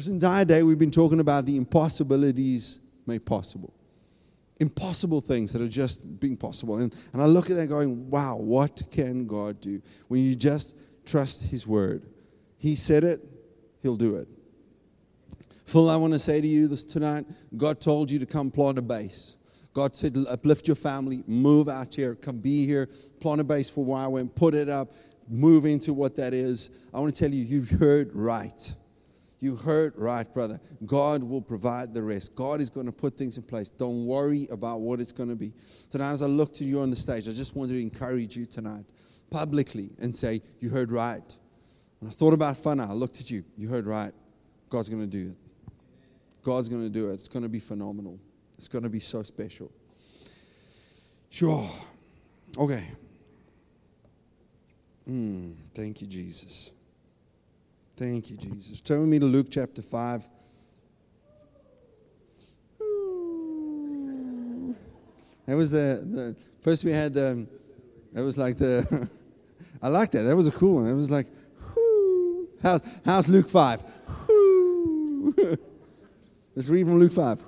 This 0.00 0.08
entire 0.08 0.46
day, 0.46 0.62
we've 0.62 0.78
been 0.78 0.90
talking 0.90 1.20
about 1.20 1.44
the 1.44 1.58
impossibilities 1.58 2.78
made 3.06 3.26
possible. 3.26 3.74
Impossible 4.58 5.20
things 5.20 5.52
that 5.52 5.60
are 5.60 5.68
just 5.68 6.18
being 6.18 6.38
possible. 6.38 6.78
And, 6.78 6.94
and 7.12 7.20
I 7.20 7.26
look 7.26 7.50
at 7.50 7.56
that 7.56 7.66
going, 7.66 8.08
wow, 8.08 8.36
what 8.36 8.82
can 8.90 9.26
God 9.26 9.60
do? 9.60 9.82
When 10.08 10.22
you 10.22 10.34
just 10.34 10.74
trust 11.04 11.42
His 11.42 11.66
word, 11.66 12.06
He 12.56 12.76
said 12.76 13.04
it, 13.04 13.22
He'll 13.82 13.94
do 13.94 14.16
it. 14.16 14.26
Phil, 15.66 15.90
I 15.90 15.96
want 15.96 16.14
to 16.14 16.18
say 16.18 16.40
to 16.40 16.46
you 16.46 16.66
this 16.66 16.82
tonight 16.82 17.26
God 17.58 17.78
told 17.78 18.10
you 18.10 18.18
to 18.20 18.26
come 18.26 18.50
plant 18.50 18.78
a 18.78 18.82
base. 18.82 19.36
God 19.74 19.94
said, 19.94 20.16
uplift 20.30 20.66
your 20.66 20.76
family, 20.76 21.24
move 21.26 21.68
out 21.68 21.94
here, 21.94 22.14
come 22.14 22.38
be 22.38 22.64
here, 22.64 22.88
plant 23.20 23.42
a 23.42 23.44
base 23.44 23.68
for 23.68 23.84
YWAM, 23.84 24.34
put 24.34 24.54
it 24.54 24.70
up, 24.70 24.94
move 25.28 25.66
into 25.66 25.92
what 25.92 26.16
that 26.16 26.32
is. 26.32 26.70
I 26.94 27.00
want 27.00 27.14
to 27.14 27.22
tell 27.22 27.34
you, 27.34 27.44
you've 27.44 27.68
heard 27.68 28.14
right. 28.14 28.74
You 29.40 29.56
heard 29.56 29.94
right, 29.96 30.32
brother. 30.32 30.60
God 30.84 31.24
will 31.24 31.40
provide 31.40 31.94
the 31.94 32.02
rest. 32.02 32.34
God 32.34 32.60
is 32.60 32.68
going 32.68 32.86
to 32.86 32.92
put 32.92 33.16
things 33.16 33.38
in 33.38 33.42
place. 33.42 33.70
Don't 33.70 34.04
worry 34.04 34.46
about 34.50 34.80
what 34.80 35.00
it's 35.00 35.12
going 35.12 35.30
to 35.30 35.36
be. 35.36 35.54
Tonight, 35.88 36.12
as 36.12 36.22
I 36.22 36.26
look 36.26 36.52
to 36.54 36.64
you 36.64 36.80
on 36.80 36.90
the 36.90 36.96
stage, 36.96 37.26
I 37.26 37.32
just 37.32 37.56
wanted 37.56 37.72
to 37.72 37.80
encourage 37.80 38.36
you 38.36 38.44
tonight 38.44 38.84
publicly 39.30 39.90
and 39.98 40.14
say, 40.14 40.42
You 40.58 40.68
heard 40.68 40.92
right. 40.92 41.36
When 42.00 42.10
I 42.10 42.12
thought 42.12 42.34
about 42.34 42.58
fun, 42.58 42.80
I 42.80 42.92
looked 42.92 43.20
at 43.20 43.30
you. 43.30 43.44
You 43.56 43.68
heard 43.68 43.86
right. 43.86 44.12
God's 44.68 44.90
going 44.90 45.02
to 45.02 45.06
do 45.06 45.30
it. 45.30 45.72
God's 46.42 46.68
going 46.68 46.82
to 46.82 46.90
do 46.90 47.10
it. 47.10 47.14
It's 47.14 47.28
going 47.28 47.42
to 47.42 47.48
be 47.48 47.60
phenomenal. 47.60 48.18
It's 48.58 48.68
going 48.68 48.84
to 48.84 48.90
be 48.90 49.00
so 49.00 49.22
special. 49.22 49.70
Sure. 51.30 51.68
Okay. 52.58 52.84
Mm, 55.08 55.54
thank 55.74 56.00
you, 56.00 56.06
Jesus. 56.06 56.72
Thank 58.00 58.30
you, 58.30 58.36
Jesus. 58.38 58.80
Turn 58.80 59.00
with 59.00 59.10
me 59.10 59.18
to 59.18 59.26
Luke 59.26 59.48
chapter 59.50 59.82
5. 59.82 60.26
That 65.44 65.54
was 65.54 65.70
the, 65.70 66.00
the 66.10 66.36
first 66.62 66.82
we 66.82 66.92
had 66.92 67.12
the, 67.12 67.46
that 68.14 68.22
was 68.24 68.38
like 68.38 68.56
the, 68.56 69.06
I 69.82 69.88
like 69.88 70.12
that. 70.12 70.22
That 70.22 70.34
was 70.34 70.48
a 70.48 70.50
cool 70.50 70.76
one. 70.76 70.86
It 70.86 70.94
was 70.94 71.10
like. 71.10 71.26
How's, 72.62 72.80
how's 73.04 73.28
Luke 73.28 73.50
5? 73.50 73.84
Whoo. 74.28 75.34
Let's 76.56 76.70
read 76.70 76.86
from 76.86 77.00
Luke 77.00 77.12
5. 77.12 77.44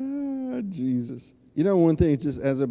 oh, 0.00 0.62
Jesus. 0.70 1.34
You 1.54 1.62
know, 1.62 1.76
one 1.76 1.94
thing, 1.94 2.18
just 2.18 2.40
as 2.40 2.62
a 2.62 2.68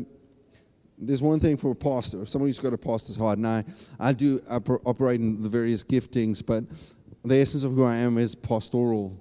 there's 0.97 1.21
one 1.21 1.39
thing 1.39 1.57
for 1.57 1.71
a 1.71 1.75
pastor, 1.75 2.21
if 2.21 2.29
somebody 2.29 2.49
who's 2.49 2.59
got 2.59 2.73
a 2.73 2.77
pastor's 2.77 3.15
heart, 3.15 3.37
and 3.37 3.47
I, 3.47 3.63
I 3.99 4.13
do 4.13 4.41
operate 4.49 5.19
in 5.19 5.41
the 5.41 5.49
various 5.49 5.83
giftings, 5.83 6.45
but 6.45 6.63
the 7.23 7.37
essence 7.37 7.63
of 7.63 7.73
who 7.73 7.83
I 7.83 7.95
am 7.95 8.17
is 8.17 8.35
pastoral. 8.35 9.17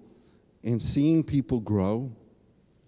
And 0.64 0.80
seeing 0.80 1.24
people 1.24 1.60
grow, 1.60 2.10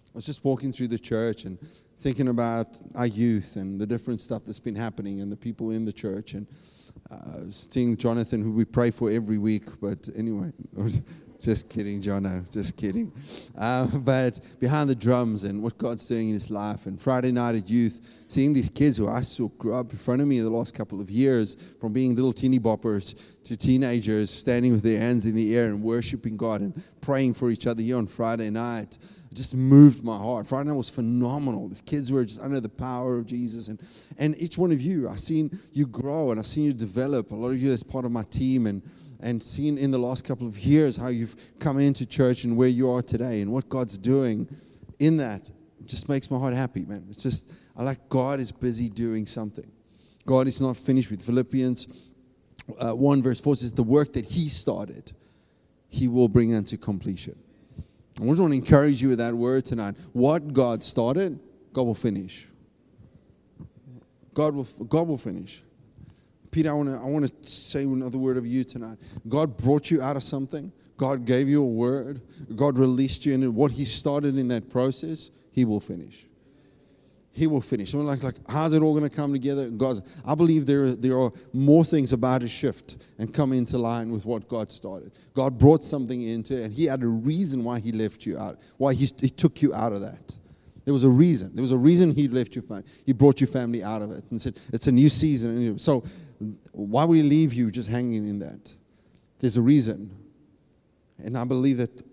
I 0.07 0.11
was 0.13 0.25
just 0.25 0.45
walking 0.45 0.71
through 0.71 0.87
the 0.87 0.99
church 0.99 1.43
and 1.43 1.57
thinking 1.99 2.27
about 2.27 2.79
our 2.93 3.07
youth 3.07 3.55
and 3.55 3.79
the 3.79 3.85
different 3.85 4.19
stuff 4.19 4.43
that's 4.45 4.59
been 4.59 4.75
happening 4.75 5.21
and 5.21 5.31
the 5.31 5.35
people 5.37 5.71
in 5.71 5.85
the 5.85 5.93
church, 5.93 6.33
and 6.33 6.47
uh, 7.11 7.41
seeing 7.49 7.97
Jonathan, 7.97 8.41
who 8.41 8.51
we 8.51 8.65
pray 8.65 8.91
for 8.91 9.09
every 9.09 9.37
week. 9.37 9.63
But 9.81 10.07
anyway, 10.15 10.51
just 11.39 11.69
kidding, 11.69 12.01
Jono. 12.01 12.49
Just 12.51 12.75
kidding. 12.77 13.11
Uh, 13.57 13.85
but 13.99 14.39
behind 14.59 14.89
the 14.89 14.95
drums 14.95 15.43
and 15.43 15.61
what 15.61 15.77
God's 15.77 16.05
doing 16.05 16.29
in 16.29 16.33
his 16.33 16.49
life, 16.49 16.85
and 16.85 17.01
Friday 17.01 17.31
night 17.31 17.55
at 17.55 17.69
youth, 17.69 18.25
seeing 18.27 18.53
these 18.53 18.69
kids 18.69 18.97
who 18.97 19.07
I 19.07 19.21
saw 19.21 19.47
grow 19.57 19.79
up 19.79 19.91
in 19.91 19.97
front 19.97 20.21
of 20.21 20.27
me 20.27 20.39
in 20.39 20.43
the 20.43 20.49
last 20.49 20.73
couple 20.73 21.01
of 21.01 21.09
years, 21.09 21.55
from 21.79 21.93
being 21.93 22.15
little 22.15 22.33
teeny 22.33 22.59
boppers 22.59 23.15
to 23.43 23.55
teenagers, 23.55 24.29
standing 24.29 24.71
with 24.71 24.83
their 24.83 24.99
hands 24.99 25.25
in 25.25 25.35
the 25.35 25.55
air 25.55 25.65
and 25.65 25.81
worshiping 25.81 26.37
God 26.37 26.61
and 26.61 26.81
praying 27.01 27.33
for 27.33 27.51
each 27.51 27.67
other 27.67 27.81
here 27.81 27.97
on 27.97 28.07
Friday 28.07 28.49
night 28.49 28.97
just 29.35 29.53
moved 29.53 30.03
my 30.03 30.17
heart. 30.17 30.47
Friday 30.47 30.69
night 30.69 30.77
was 30.77 30.89
phenomenal. 30.89 31.67
These 31.67 31.81
kids 31.81 32.11
were 32.11 32.23
just 32.23 32.39
under 32.39 32.59
the 32.61 32.69
power 32.69 33.17
of 33.17 33.25
Jesus. 33.25 33.67
And, 33.67 33.79
and 34.17 34.35
each 34.41 34.57
one 34.57 34.71
of 34.71 34.81
you, 34.81 35.09
I've 35.09 35.19
seen 35.19 35.59
you 35.73 35.85
grow 35.85 36.31
and 36.31 36.39
I've 36.39 36.45
seen 36.45 36.63
you 36.63 36.73
develop. 36.73 37.31
A 37.31 37.35
lot 37.35 37.49
of 37.49 37.61
you 37.61 37.71
as 37.71 37.83
part 37.83 38.05
of 38.05 38.11
my 38.11 38.23
team 38.23 38.65
and 38.65 38.81
and 39.25 39.41
seen 39.41 39.77
in 39.77 39.91
the 39.91 39.97
last 39.97 40.23
couple 40.23 40.47
of 40.47 40.57
years 40.59 40.95
how 40.95 41.07
you've 41.07 41.35
come 41.59 41.79
into 41.79 42.05
church 42.05 42.43
and 42.45 42.55
where 42.55 42.67
you 42.69 42.89
are 42.89 43.01
today 43.01 43.41
and 43.41 43.51
what 43.51 43.67
God's 43.67 43.97
doing 43.97 44.47
in 44.99 45.17
that 45.17 45.51
just 45.85 46.07
makes 46.09 46.31
my 46.31 46.39
heart 46.39 46.53
happy, 46.53 46.85
man. 46.85 47.05
It's 47.09 47.21
just, 47.21 47.51
I 47.75 47.83
like 47.83 48.09
God 48.09 48.39
is 48.39 48.51
busy 48.51 48.89
doing 48.89 49.25
something. 49.25 49.69
God 50.25 50.47
is 50.47 50.61
not 50.61 50.77
finished 50.77 51.11
with 51.11 51.21
Philippians 51.21 51.87
uh, 52.79 52.93
1 52.93 53.21
verse 53.21 53.39
4 53.39 53.55
says, 53.57 53.71
The 53.71 53.83
work 53.83 54.13
that 54.13 54.25
He 54.25 54.47
started, 54.49 55.11
He 55.89 56.07
will 56.07 56.27
bring 56.27 56.53
unto 56.53 56.77
completion. 56.77 57.37
I 58.21 58.25
just 58.25 58.39
want 58.39 58.53
to 58.53 58.57
encourage 58.57 59.01
you 59.01 59.09
with 59.09 59.17
that 59.19 59.33
word 59.33 59.65
tonight. 59.65 59.95
What 60.13 60.53
God 60.53 60.81
started, 60.83 61.39
God 61.73 61.83
will 61.83 61.95
finish. 61.95 62.47
God 64.33 64.55
will, 64.55 64.63
God 64.63 65.07
will 65.07 65.17
finish. 65.17 65.61
Peter, 66.55 66.69
I 66.69 66.73
want 66.73 66.87
to 66.87 66.95
I 66.95 67.03
want 67.03 67.43
to 67.43 67.51
say 67.51 67.83
another 67.83 68.17
word 68.17 68.37
of 68.37 68.47
you 68.47 68.63
tonight. 68.63 68.97
God 69.27 69.57
brought 69.57 69.91
you 69.91 70.01
out 70.01 70.15
of 70.15 70.23
something. 70.23 70.71
God 70.95 71.25
gave 71.25 71.49
you 71.49 71.61
a 71.61 71.67
word. 71.67 72.21
God 72.55 72.79
released 72.79 73.25
you, 73.25 73.33
and 73.33 73.53
what 73.53 73.71
He 73.71 73.83
started 73.83 74.37
in 74.37 74.47
that 74.47 74.69
process, 74.69 75.31
He 75.51 75.65
will 75.65 75.81
finish. 75.81 76.27
He 77.33 77.45
will 77.45 77.59
finish. 77.59 77.91
Someone 77.91 78.07
like, 78.07 78.23
like, 78.23 78.35
how's 78.47 78.71
it 78.71 78.81
all 78.81 78.93
going 78.97 79.03
to 79.03 79.13
come 79.13 79.33
together? 79.33 79.69
God's. 79.69 80.01
I 80.23 80.33
believe 80.33 80.65
there, 80.65 80.91
there 80.91 81.19
are 81.19 81.33
more 81.51 81.83
things 81.83 82.13
about 82.13 82.39
to 82.39 82.47
shift 82.47 83.03
and 83.19 83.33
come 83.33 83.51
into 83.51 83.77
line 83.77 84.09
with 84.09 84.25
what 84.25 84.47
God 84.47 84.71
started. 84.71 85.11
God 85.33 85.57
brought 85.57 85.83
something 85.83 86.21
into 86.21 86.55
it, 86.55 86.63
and 86.63 86.73
He 86.73 86.85
had 86.85 87.03
a 87.03 87.07
reason 87.07 87.65
why 87.65 87.79
He 87.79 87.91
left 87.91 88.25
you 88.25 88.37
out, 88.37 88.59
why 88.77 88.93
He, 88.93 89.11
he 89.19 89.29
took 89.29 89.61
you 89.61 89.73
out 89.73 89.91
of 89.91 89.99
that. 89.99 90.37
There 90.85 90.93
was 90.93 91.03
a 91.03 91.09
reason. 91.09 91.49
There 91.55 91.63
was 91.63 91.71
a 91.71 91.77
reason 91.77 92.13
He 92.13 92.27
left 92.27 92.55
family. 92.55 92.83
He 93.07 93.11
brought 93.11 93.41
your 93.41 93.47
family 93.47 93.83
out 93.83 94.03
of 94.03 94.11
it 94.11 94.23
and 94.29 94.39
said, 94.39 94.59
it's 94.71 94.85
a 94.85 94.91
new 94.91 95.09
season. 95.09 95.79
So 95.79 96.03
why 96.71 97.03
would 97.05 97.15
he 97.15 97.23
leave 97.23 97.53
you 97.53 97.71
just 97.71 97.89
hanging 97.89 98.27
in 98.27 98.39
that? 98.39 98.73
There's 99.39 99.57
a 99.57 99.61
reason. 99.61 100.11
And 101.23 101.37
I 101.37 101.43
believe 101.43 101.77
that, 101.77 102.03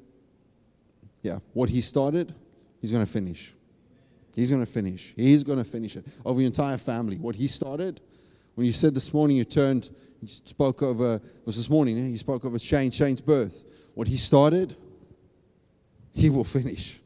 yeah, 1.23 1.39
what 1.53 1.69
he 1.69 1.81
started, 1.81 2.35
he's 2.81 2.93
going 2.93 3.05
to 3.05 3.11
finish. 3.11 3.53
He's 4.35 4.51
going 4.51 4.65
to 4.65 4.71
finish. 4.71 5.13
He's 5.17 5.45
going 5.45 5.59
to 5.59 5.65
finish 5.65 5.97
it 5.97 6.07
over 6.25 6.41
your 6.41 6.47
entire 6.47 6.79
family. 6.79 7.17
What 7.17 7.35
he 7.37 7.49
started, 7.49 8.01
when 8.55 8.67
you 8.67 8.73
said 8.73 8.95
this 8.95 9.13
morning, 9.13 9.37
you 9.37 9.45
turned, 9.45 9.91
you 10.21 10.29
spoke 10.29 10.83
over, 10.83 11.17
it 11.17 11.47
was 11.47 11.57
this 11.57 11.69
morning, 11.69 11.99
eh? 11.99 12.09
you 12.09 12.19
spoke 12.19 12.45
over 12.45 12.59
Shane, 12.59 12.91
Shane's 12.91 13.21
birth. 13.21 13.65
What 13.95 14.09
he 14.09 14.17
started, 14.17 14.77
he 16.15 16.31
will 16.31 16.45
finish. 16.45 17.01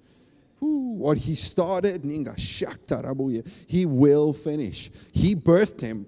Ooh, 0.63 0.95
what 0.99 1.19
he 1.19 1.35
started, 1.35 2.03
he 2.05 3.87
will 3.87 4.33
finish. 4.33 4.91
He 5.13 5.35
birthed 5.35 5.81
him. 5.81 6.07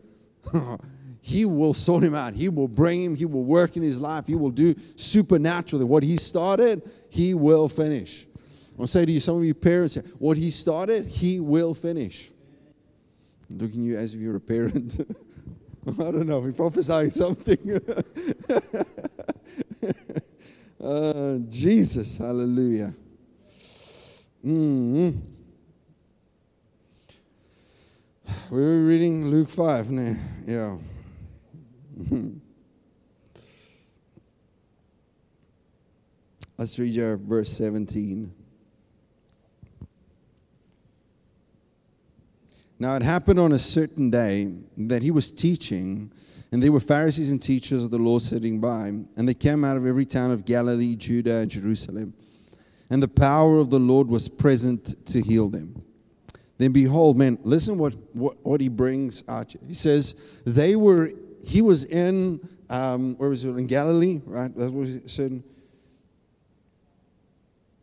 He 1.21 1.45
will 1.45 1.75
sort 1.75 2.05
him 2.05 2.15
out. 2.15 2.35
He 2.35 2.49
will 2.49 2.69
bring 2.69 3.03
him. 3.03 3.15
He 3.15 3.27
will 3.27 3.45
work 3.45 3.77
in 3.77 3.83
his 3.83 4.01
life. 4.01 4.27
He 4.27 4.35
will 4.35 4.51
do 4.51 4.75
supernaturally. 4.97 5.85
What 5.85 6.03
he 6.03 6.17
started, 6.17 6.89
he 7.11 7.35
will 7.35 7.69
finish. 7.69 8.27
I 8.35 8.79
want 8.79 8.89
to 8.89 8.93
say 8.93 9.05
to 9.05 9.13
you, 9.13 9.21
some 9.21 9.37
of 9.37 9.45
you 9.45 9.55
parents, 9.55 9.97
what 10.19 10.37
he 10.37 10.51
started, 10.51 11.07
he 11.07 11.41
will 11.41 11.75
finish. 11.75 12.31
I'm 13.51 13.59
looking 13.59 13.81
at 13.81 13.87
you 13.87 13.99
as 13.99 14.15
if 14.15 14.21
you're 14.21 14.37
a 14.37 14.41
parent. 14.41 15.01
I 15.87 15.91
don't 15.93 16.27
know. 16.27 16.43
He 16.43 16.53
prophesying 16.53 17.11
something. 17.11 17.59
uh, 20.83 21.39
Jesus, 21.49 22.19
hallelujah. 22.19 22.95
Mm-hmm. 24.45 25.19
We 28.51 28.61
were 28.61 28.85
reading 28.85 29.31
Luke 29.31 29.49
5, 29.49 29.91
yeah. 30.47 30.77
Mm-hmm. 31.99 32.39
Let's 36.57 36.79
read 36.79 36.93
your 36.93 37.17
verse 37.17 37.53
17. 37.53 38.33
Now 42.79 42.95
it 42.95 43.03
happened 43.03 43.41
on 43.41 43.53
a 43.53 43.59
certain 43.59 44.11
day 44.11 44.53
that 44.77 45.03
he 45.03 45.11
was 45.11 45.33
teaching, 45.33 46.13
and 46.53 46.63
there 46.63 46.71
were 46.71 46.81
Pharisees 46.81 47.33
and 47.33 47.43
teachers 47.43 47.83
of 47.83 47.91
the 47.91 47.99
law 47.99 48.21
sitting 48.21 48.61
by, 48.61 48.89
and 48.89 49.29
they 49.29 49.35
came 49.35 49.65
out 49.65 49.77
of 49.77 49.85
every 49.85 50.07
town 50.07 50.31
of 50.31 50.45
Galilee, 50.45 50.95
Judah, 50.95 51.39
and 51.39 51.51
Jerusalem. 51.51 52.15
And 52.91 53.03
the 53.03 53.09
power 53.09 53.59
of 53.59 53.71
the 53.71 53.81
Lord 53.81 54.09
was 54.09 54.29
present 54.29 55.05
to 55.07 55.21
heal 55.21 55.49
them. 55.49 55.83
Then 56.59 56.73
behold, 56.73 57.19
man, 57.19 57.39
listen 57.43 57.77
what, 57.77 57.95
what, 58.15 58.37
what 58.45 58.61
he 58.61 58.69
brings 58.69 59.25
out. 59.29 59.55
He 59.67 59.75
says, 59.75 60.15
they 60.45 60.77
were 60.77 61.11
he 61.45 61.63
was 61.63 61.85
in, 61.85 62.41
um, 62.71 63.17
where 63.17 63.29
was 63.29 63.45
it? 63.45 63.51
In 63.51 63.67
Galilee, 63.67 64.21
right? 64.25 64.55
That 64.57 64.73
was 64.73 65.01
certain. 65.07 65.43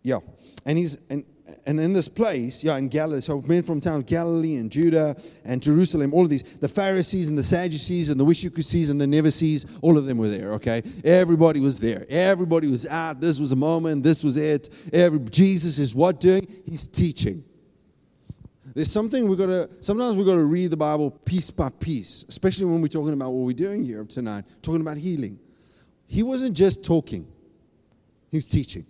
Yeah. 0.04 0.20
And 0.66 0.78
he's, 0.78 0.98
and 1.10 1.24
and 1.68 1.80
in 1.80 1.94
this 1.94 2.08
place, 2.08 2.64
yeah, 2.64 2.78
in 2.78 2.90
Galilee, 2.90 3.22
so 3.22 3.42
men 3.42 3.64
from 3.64 3.80
towns 3.80 4.04
Galilee 4.06 4.56
and 4.56 4.72
Judah 4.72 5.16
and 5.44 5.62
Jerusalem, 5.62 6.14
all 6.14 6.24
of 6.24 6.30
these, 6.30 6.44
the 6.44 6.68
Pharisees 6.68 7.28
and 7.28 7.38
the 7.38 7.44
Sadducees 7.44 8.10
and 8.10 8.20
the 8.20 8.26
wish 8.26 8.44
you 8.44 8.52
could 8.52 8.66
sees 8.66 8.90
and 8.90 9.00
the 9.00 9.08
never 9.08 9.32
sees, 9.32 9.66
all 9.82 9.98
of 9.98 10.06
them 10.06 10.18
were 10.18 10.30
there, 10.30 10.54
okay? 10.54 10.84
Everybody 11.04 11.60
was 11.60 11.80
there. 11.80 12.06
Everybody 12.10 12.68
was 12.68 12.86
out. 12.88 13.20
This 13.20 13.40
was 13.40 13.52
a 13.52 13.56
moment. 13.56 14.04
This 14.04 14.24
was 14.24 14.38
it. 14.38 14.70
Every, 14.94 15.20
Jesus 15.20 15.80
is 15.80 15.96
what 15.96 16.20
doing? 16.20 16.48
He's 16.66 16.88
teaching. 16.88 17.44
There's 18.76 18.92
something 18.92 19.26
we've 19.28 19.38
got 19.38 19.46
to, 19.46 19.70
sometimes 19.80 20.18
we've 20.18 20.26
got 20.26 20.36
to 20.36 20.44
read 20.44 20.70
the 20.70 20.78
Bible 20.78 21.10
piece 21.10 21.50
by 21.50 21.70
piece, 21.70 22.26
especially 22.28 22.66
when 22.66 22.82
we're 22.82 22.90
talking 22.90 23.14
about 23.14 23.32
what 23.32 23.46
we're 23.46 23.54
doing 23.54 23.86
here 23.86 24.04
tonight, 24.04 24.44
talking 24.62 24.82
about 24.82 24.98
healing. 24.98 25.40
He 26.08 26.24
wasn't 26.24 26.56
just 26.58 26.84
talking, 26.84 27.26
he 28.30 28.38
was 28.38 28.48
teaching. 28.48 28.86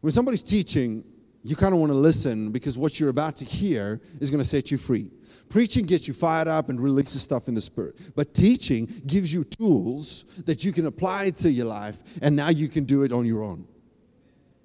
When 0.00 0.12
somebody's 0.12 0.44
teaching, 0.44 1.02
you 1.42 1.56
kind 1.56 1.74
of 1.74 1.80
want 1.80 1.90
to 1.90 1.98
listen 1.98 2.52
because 2.52 2.78
what 2.78 3.00
you're 3.00 3.08
about 3.08 3.34
to 3.36 3.44
hear 3.44 4.00
is 4.20 4.30
going 4.30 4.42
to 4.42 4.48
set 4.48 4.70
you 4.70 4.78
free. 4.78 5.10
Preaching 5.48 5.84
gets 5.84 6.06
you 6.06 6.14
fired 6.14 6.46
up 6.46 6.68
and 6.68 6.80
releases 6.80 7.22
stuff 7.22 7.48
in 7.48 7.54
the 7.54 7.60
spirit. 7.60 7.96
But 8.14 8.32
teaching 8.32 8.86
gives 9.08 9.32
you 9.32 9.42
tools 9.42 10.24
that 10.44 10.62
you 10.62 10.72
can 10.72 10.86
apply 10.86 11.30
to 11.30 11.50
your 11.50 11.66
life, 11.66 12.00
and 12.22 12.36
now 12.36 12.50
you 12.50 12.68
can 12.68 12.84
do 12.84 13.02
it 13.02 13.10
on 13.10 13.26
your 13.26 13.42
own. 13.42 13.66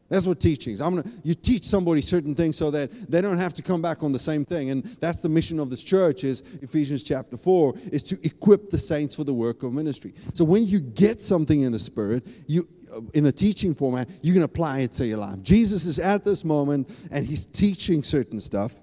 That's 0.08 0.28
what 0.28 0.40
teaching 0.40 0.74
is. 0.74 0.82
I'm 0.82 0.96
gonna, 0.96 1.10
you 1.24 1.34
teach 1.34 1.64
somebody 1.64 2.02
certain 2.02 2.36
things 2.36 2.58
so 2.58 2.70
that 2.72 2.92
they 3.10 3.22
don't 3.22 3.40
have 3.40 3.54
to 3.54 3.64
come 3.64 3.82
back 3.82 4.04
on 4.04 4.12
the 4.12 4.20
same 4.20 4.46
thing. 4.46 4.70
And 4.70 4.84
that's 5.00 5.22
the 5.22 5.30
mission 5.30 5.60
of 5.60 5.72
this 5.72 5.82
church 5.82 6.24
is 6.24 6.42
Ephesians 6.62 7.02
chapter 7.02 7.38
4, 7.38 7.74
is 7.92 8.04
to 8.04 8.20
equip 8.24 8.70
the 8.70 8.78
saints 8.78 9.16
for 9.16 9.24
the 9.24 9.34
work 9.34 9.64
of 9.64 9.74
ministry. 9.74 10.14
So 10.36 10.46
when 10.46 10.66
you 10.66 10.80
get 10.80 11.22
something 11.22 11.62
in 11.62 11.72
the 11.72 11.80
spirit, 11.80 12.28
you 12.46 12.68
uh, 12.94 13.02
in 13.14 13.26
a 13.26 13.32
teaching 13.32 13.74
format, 13.74 14.08
you 14.22 14.32
can 14.34 14.44
apply 14.44 14.80
it 14.80 14.92
to 14.94 15.08
your 15.08 15.18
life. 15.18 15.42
Jesus 15.42 15.86
is 15.86 15.98
at 15.98 16.24
this 16.24 16.46
moment 16.46 16.88
and 17.12 17.26
he's 17.26 17.46
teaching 17.46 18.04
certain 18.04 18.40
stuff. 18.40 18.82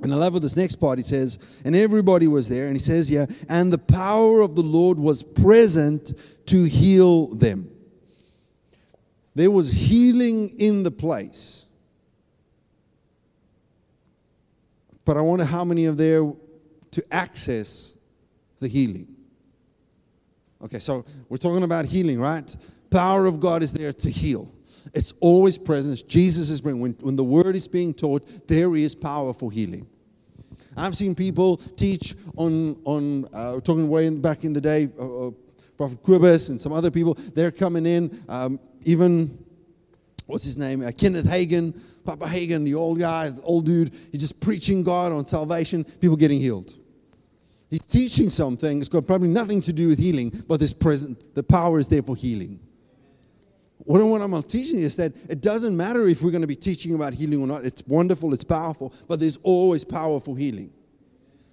And 0.00 0.12
I 0.12 0.16
love 0.16 0.34
what 0.34 0.42
this 0.42 0.56
next 0.56 0.76
part 0.76 1.00
he 1.00 1.02
says, 1.02 1.60
and 1.64 1.74
everybody 1.74 2.28
was 2.28 2.48
there, 2.48 2.66
and 2.66 2.76
he 2.76 2.78
says, 2.78 3.10
Yeah, 3.10 3.26
and 3.48 3.72
the 3.72 3.78
power 3.78 4.42
of 4.42 4.54
the 4.54 4.62
Lord 4.62 4.96
was 4.96 5.24
present 5.24 6.12
to 6.46 6.62
heal 6.62 7.26
them. 7.34 7.68
There 9.38 9.52
was 9.52 9.70
healing 9.70 10.48
in 10.58 10.82
the 10.82 10.90
place. 10.90 11.66
But 15.04 15.16
I 15.16 15.20
wonder 15.20 15.44
how 15.44 15.64
many 15.64 15.84
of 15.84 15.96
there 15.96 16.32
to 16.90 17.14
access 17.14 17.96
the 18.58 18.66
healing. 18.66 19.06
Okay, 20.64 20.80
so 20.80 21.04
we're 21.28 21.36
talking 21.36 21.62
about 21.62 21.84
healing, 21.84 22.18
right? 22.20 22.56
power 22.90 23.26
of 23.26 23.38
God 23.38 23.62
is 23.62 23.70
there 23.70 23.92
to 23.92 24.10
heal. 24.10 24.52
It's 24.92 25.12
always 25.20 25.56
present. 25.56 26.08
Jesus 26.08 26.50
is 26.50 26.60
bringing, 26.60 26.82
when, 26.82 26.92
when 26.98 27.14
the 27.14 27.22
word 27.22 27.54
is 27.54 27.68
being 27.68 27.94
taught, 27.94 28.48
there 28.48 28.74
is 28.74 28.96
power 28.96 29.32
for 29.32 29.52
healing. 29.52 29.86
I've 30.76 30.96
seen 30.96 31.14
people 31.14 31.58
teach 31.58 32.16
on, 32.36 32.76
on 32.84 33.28
uh, 33.32 33.60
talking 33.60 33.88
way 33.88 34.06
in, 34.06 34.20
back 34.20 34.42
in 34.42 34.52
the 34.52 34.60
day, 34.60 34.88
uh, 34.98 35.28
uh, 35.28 35.30
Prophet 35.78 36.02
Quibus 36.02 36.50
and 36.50 36.60
some 36.60 36.72
other 36.72 36.90
people, 36.90 37.16
they're 37.34 37.52
coming 37.52 37.86
in, 37.86 38.22
um, 38.28 38.58
even, 38.82 39.42
what's 40.26 40.44
his 40.44 40.58
name, 40.58 40.84
uh, 40.84 40.90
Kenneth 40.90 41.24
Hagin, 41.24 41.80
Papa 42.04 42.26
Hagin, 42.26 42.64
the 42.64 42.74
old 42.74 42.98
guy, 42.98 43.30
the 43.30 43.40
old 43.42 43.64
dude, 43.64 43.94
he's 44.10 44.20
just 44.20 44.38
preaching 44.40 44.82
God 44.82 45.12
on 45.12 45.24
salvation, 45.24 45.84
people 45.84 46.16
getting 46.16 46.40
healed. 46.40 46.76
He's 47.70 47.82
teaching 47.82 48.28
something, 48.28 48.78
it's 48.80 48.88
got 48.88 49.06
probably 49.06 49.28
nothing 49.28 49.60
to 49.62 49.72
do 49.72 49.88
with 49.88 49.98
healing, 49.98 50.30
but 50.48 50.58
this 50.58 50.72
present, 50.72 51.34
the 51.36 51.44
power 51.44 51.78
is 51.78 51.86
there 51.86 52.02
for 52.02 52.16
healing. 52.16 52.58
What, 53.78 54.04
what 54.04 54.20
I'm 54.20 54.42
teaching 54.42 54.80
is 54.80 54.96
that 54.96 55.12
it 55.30 55.40
doesn't 55.40 55.76
matter 55.76 56.08
if 56.08 56.22
we're 56.22 56.32
going 56.32 56.42
to 56.42 56.48
be 56.48 56.56
teaching 56.56 56.94
about 56.94 57.14
healing 57.14 57.40
or 57.40 57.46
not. 57.46 57.64
It's 57.64 57.86
wonderful, 57.86 58.34
it's 58.34 58.42
powerful, 58.42 58.92
but 59.06 59.20
there's 59.20 59.38
always 59.44 59.84
powerful 59.84 60.34
healing. 60.34 60.72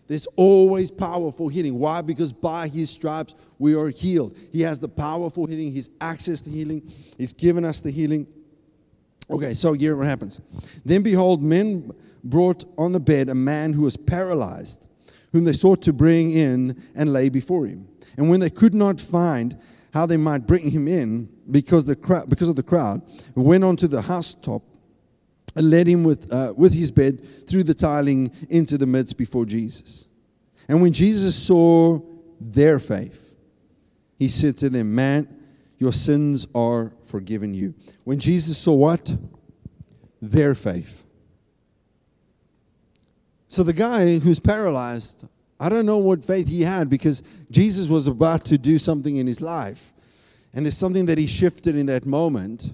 There's 0.07 0.27
always 0.35 0.91
powerful 0.91 1.47
healing. 1.47 1.79
Why? 1.79 2.01
Because 2.01 2.31
by 2.31 2.67
his 2.67 2.89
stripes 2.89 3.35
we 3.57 3.75
are 3.75 3.89
healed. 3.89 4.37
He 4.51 4.61
has 4.61 4.79
the 4.79 4.87
powerful 4.87 5.45
healing, 5.45 5.71
he's 5.71 5.89
access 5.99 6.41
to 6.41 6.49
healing, 6.49 6.91
he's 7.17 7.33
given 7.33 7.65
us 7.65 7.81
the 7.81 7.91
healing. 7.91 8.27
Okay, 9.29 9.53
so 9.53 9.73
here 9.73 9.95
what 9.95 10.07
happens. 10.07 10.39
Then 10.83 11.01
behold, 11.01 11.41
men 11.41 11.91
brought 12.23 12.65
on 12.77 12.91
the 12.91 12.99
bed 12.99 13.29
a 13.29 13.35
man 13.35 13.73
who 13.73 13.81
was 13.81 13.97
paralyzed, 13.97 14.87
whom 15.31 15.45
they 15.45 15.53
sought 15.53 15.81
to 15.83 15.93
bring 15.93 16.31
in 16.31 16.81
and 16.95 17.11
lay 17.11 17.29
before 17.29 17.65
him. 17.65 17.87
And 18.17 18.29
when 18.29 18.39
they 18.39 18.51
could 18.51 18.75
not 18.75 19.01
find 19.01 19.57
how 19.93 20.05
they 20.05 20.17
might 20.17 20.45
bring 20.45 20.69
him 20.69 20.87
in, 20.87 21.29
because, 21.49 21.85
the 21.85 21.95
crowd, 21.95 22.29
because 22.29 22.49
of 22.49 22.55
the 22.55 22.63
crowd, 22.63 23.01
went 23.33 23.63
on 23.63 23.75
to 23.77 23.87
the 23.87 24.01
housetop 24.01 24.61
and 25.55 25.69
led 25.69 25.87
him 25.87 26.03
with, 26.03 26.31
uh, 26.31 26.53
with 26.55 26.73
his 26.73 26.91
bed 26.91 27.47
through 27.47 27.63
the 27.63 27.73
tiling 27.73 28.31
into 28.49 28.77
the 28.77 28.85
midst 28.85 29.17
before 29.17 29.45
Jesus. 29.45 30.07
And 30.67 30.81
when 30.81 30.93
Jesus 30.93 31.35
saw 31.35 31.99
their 32.39 32.79
faith, 32.79 33.35
he 34.17 34.29
said 34.29 34.57
to 34.59 34.69
them, 34.69 34.93
Man, 34.93 35.27
your 35.77 35.93
sins 35.93 36.47
are 36.55 36.93
forgiven 37.05 37.53
you. 37.53 37.73
When 38.03 38.19
Jesus 38.19 38.57
saw 38.57 38.73
what? 38.73 39.15
Their 40.21 40.55
faith. 40.55 41.03
So 43.47 43.63
the 43.63 43.73
guy 43.73 44.19
who's 44.19 44.39
paralyzed, 44.39 45.25
I 45.59 45.69
don't 45.69 45.85
know 45.85 45.97
what 45.97 46.23
faith 46.23 46.47
he 46.47 46.61
had 46.61 46.89
because 46.89 47.23
Jesus 47.51 47.87
was 47.87 48.07
about 48.07 48.45
to 48.45 48.57
do 48.57 48.77
something 48.77 49.17
in 49.17 49.27
his 49.27 49.39
life. 49.39 49.93
And 50.53 50.65
there's 50.65 50.77
something 50.77 51.05
that 51.05 51.17
he 51.17 51.27
shifted 51.27 51.75
in 51.75 51.85
that 51.87 52.05
moment, 52.05 52.73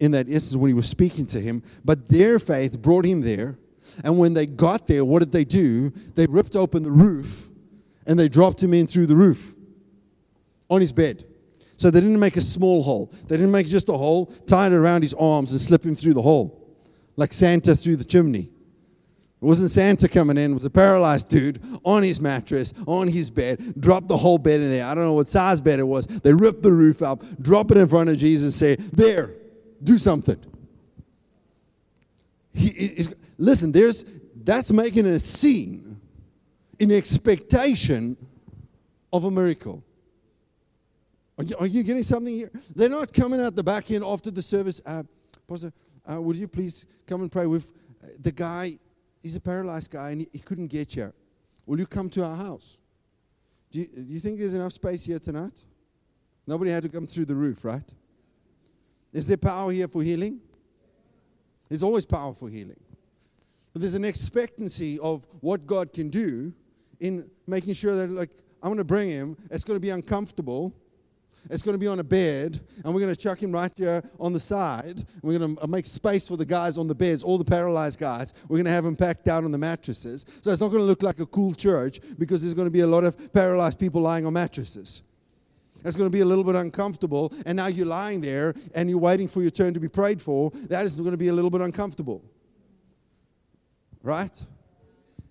in 0.00 0.10
that 0.12 0.28
instance 0.28 0.56
when 0.56 0.68
he 0.68 0.74
was 0.74 0.88
speaking 0.88 1.26
to 1.26 1.40
him. 1.40 1.62
But 1.84 2.08
their 2.08 2.38
faith 2.38 2.80
brought 2.80 3.04
him 3.04 3.22
there. 3.22 3.58
And 4.04 4.18
when 4.18 4.34
they 4.34 4.46
got 4.46 4.86
there, 4.86 5.04
what 5.04 5.20
did 5.20 5.32
they 5.32 5.44
do? 5.44 5.90
They 6.14 6.26
ripped 6.26 6.56
open 6.56 6.82
the 6.82 6.90
roof 6.90 7.48
and 8.06 8.18
they 8.18 8.28
dropped 8.28 8.62
him 8.62 8.74
in 8.74 8.86
through 8.86 9.06
the 9.06 9.16
roof 9.16 9.54
on 10.68 10.80
his 10.80 10.92
bed. 10.92 11.24
So 11.76 11.90
they 11.90 12.00
didn't 12.00 12.20
make 12.20 12.36
a 12.36 12.40
small 12.40 12.82
hole. 12.82 13.12
They 13.26 13.36
didn't 13.36 13.50
make 13.50 13.66
just 13.66 13.88
a 13.88 13.92
hole, 13.92 14.26
tie 14.46 14.68
it 14.68 14.72
around 14.72 15.02
his 15.02 15.14
arms 15.14 15.52
and 15.52 15.60
slip 15.60 15.84
him 15.84 15.94
through 15.94 16.14
the 16.14 16.22
hole, 16.22 16.74
like 17.16 17.32
Santa 17.32 17.76
through 17.76 17.96
the 17.96 18.04
chimney. 18.04 18.50
It 19.42 19.44
wasn't 19.44 19.70
Santa 19.70 20.08
coming 20.08 20.38
in, 20.38 20.52
it 20.52 20.54
was 20.54 20.64
a 20.64 20.70
paralyzed 20.70 21.28
dude 21.28 21.60
on 21.84 22.02
his 22.02 22.20
mattress, 22.20 22.72
on 22.86 23.06
his 23.06 23.30
bed, 23.30 23.78
dropped 23.78 24.08
the 24.08 24.16
whole 24.16 24.38
bed 24.38 24.60
in 24.60 24.70
there. 24.70 24.86
I 24.86 24.94
don't 24.94 25.04
know 25.04 25.12
what 25.12 25.28
size 25.28 25.60
bed 25.60 25.78
it 25.78 25.86
was. 25.86 26.06
They 26.06 26.32
ripped 26.32 26.62
the 26.62 26.72
roof 26.72 27.02
up, 27.02 27.22
drop 27.42 27.70
it 27.70 27.76
in 27.76 27.86
front 27.86 28.08
of 28.08 28.16
Jesus, 28.16 28.62
and 28.62 28.80
say, 28.80 28.82
There, 28.92 29.34
do 29.82 29.98
something. 29.98 30.38
He 32.52 32.68
is, 32.68 33.14
listen, 33.38 33.72
there's 33.72 34.04
that's 34.44 34.72
making 34.72 35.06
a 35.06 35.18
scene 35.18 36.00
in 36.78 36.92
expectation 36.92 38.16
of 39.12 39.24
a 39.24 39.30
miracle. 39.30 39.82
Are 41.38 41.44
you, 41.44 41.56
are 41.58 41.66
you, 41.66 41.82
getting 41.82 42.02
something 42.02 42.34
here? 42.34 42.50
They're 42.74 42.88
not 42.88 43.12
coming 43.12 43.40
out 43.40 43.54
the 43.54 43.62
back 43.62 43.90
end 43.90 44.04
after 44.04 44.30
the 44.30 44.40
service. 44.40 44.80
Uh, 44.86 45.02
Pastor, 45.46 45.72
uh, 46.10 46.20
would 46.20 46.36
you 46.36 46.48
please 46.48 46.86
come 47.06 47.20
and 47.22 47.30
pray 47.30 47.46
with 47.46 47.70
uh, 48.02 48.08
the 48.20 48.32
guy? 48.32 48.78
he's 49.26 49.34
a 49.34 49.40
paralyzed 49.40 49.90
guy 49.90 50.10
and 50.10 50.20
he, 50.20 50.28
he 50.32 50.38
couldn't 50.38 50.68
get 50.68 50.92
here. 50.92 51.12
Will 51.66 51.80
you 51.80 51.86
come 51.86 52.08
to 52.10 52.24
our 52.24 52.36
house? 52.36 52.78
Do 53.72 53.80
you, 53.80 53.86
do 53.86 54.02
you 54.06 54.20
think 54.20 54.38
there's 54.38 54.54
enough 54.54 54.72
space 54.72 55.04
here 55.04 55.18
tonight? 55.18 55.64
Nobody 56.46 56.70
had 56.70 56.84
to 56.84 56.88
come 56.88 57.08
through 57.08 57.24
the 57.24 57.34
roof, 57.34 57.64
right? 57.64 57.92
Is 59.16 59.26
there 59.26 59.38
power 59.38 59.72
here 59.72 59.88
for 59.88 60.02
healing? 60.02 60.40
There's 61.70 61.82
always 61.82 62.04
power 62.04 62.34
for 62.34 62.50
healing. 62.50 62.78
But 63.72 63.80
there's 63.80 63.94
an 63.94 64.04
expectancy 64.04 64.98
of 64.98 65.26
what 65.40 65.66
God 65.66 65.94
can 65.94 66.10
do 66.10 66.52
in 67.00 67.26
making 67.46 67.72
sure 67.72 67.96
that, 67.96 68.10
like, 68.10 68.28
I'm 68.62 68.68
going 68.68 68.76
to 68.76 68.84
bring 68.84 69.08
him. 69.08 69.38
It's 69.50 69.64
going 69.64 69.76
to 69.76 69.80
be 69.80 69.88
uncomfortable. 69.88 70.74
It's 71.48 71.62
going 71.62 71.72
to 71.72 71.78
be 71.78 71.86
on 71.86 71.98
a 71.98 72.04
bed, 72.04 72.60
and 72.84 72.92
we're 72.92 73.00
going 73.00 73.14
to 73.14 73.18
chuck 73.18 73.42
him 73.42 73.52
right 73.52 73.72
here 73.74 74.02
on 74.20 74.34
the 74.34 74.40
side. 74.40 75.02
We're 75.22 75.38
going 75.38 75.56
to 75.56 75.66
make 75.66 75.86
space 75.86 76.28
for 76.28 76.36
the 76.36 76.44
guys 76.44 76.76
on 76.76 76.86
the 76.86 76.94
beds, 76.94 77.24
all 77.24 77.38
the 77.38 77.44
paralyzed 77.44 77.98
guys. 77.98 78.34
We're 78.48 78.58
going 78.58 78.66
to 78.66 78.70
have 78.70 78.84
them 78.84 78.96
packed 78.96 79.24
down 79.24 79.46
on 79.46 79.50
the 79.50 79.56
mattresses. 79.56 80.26
So 80.42 80.50
it's 80.50 80.60
not 80.60 80.68
going 80.68 80.82
to 80.82 80.86
look 80.86 81.02
like 81.02 81.20
a 81.20 81.26
cool 81.26 81.54
church 81.54 82.00
because 82.18 82.42
there's 82.42 82.52
going 82.52 82.66
to 82.66 82.70
be 82.70 82.80
a 82.80 82.86
lot 82.86 83.04
of 83.04 83.32
paralyzed 83.32 83.78
people 83.78 84.02
lying 84.02 84.26
on 84.26 84.34
mattresses. 84.34 85.02
It's 85.86 85.96
going 85.96 86.10
to 86.10 86.16
be 86.16 86.20
a 86.20 86.26
little 86.26 86.44
bit 86.44 86.56
uncomfortable, 86.56 87.32
and 87.46 87.56
now 87.56 87.66
you're 87.68 87.86
lying 87.86 88.20
there 88.20 88.54
and 88.74 88.90
you're 88.90 88.98
waiting 88.98 89.28
for 89.28 89.40
your 89.40 89.50
turn 89.50 89.72
to 89.74 89.80
be 89.80 89.88
prayed 89.88 90.20
for. 90.20 90.50
That 90.68 90.84
is 90.84 90.96
going 90.96 91.12
to 91.12 91.16
be 91.16 91.28
a 91.28 91.32
little 91.32 91.50
bit 91.50 91.60
uncomfortable. 91.60 92.22
Right? 94.02 94.46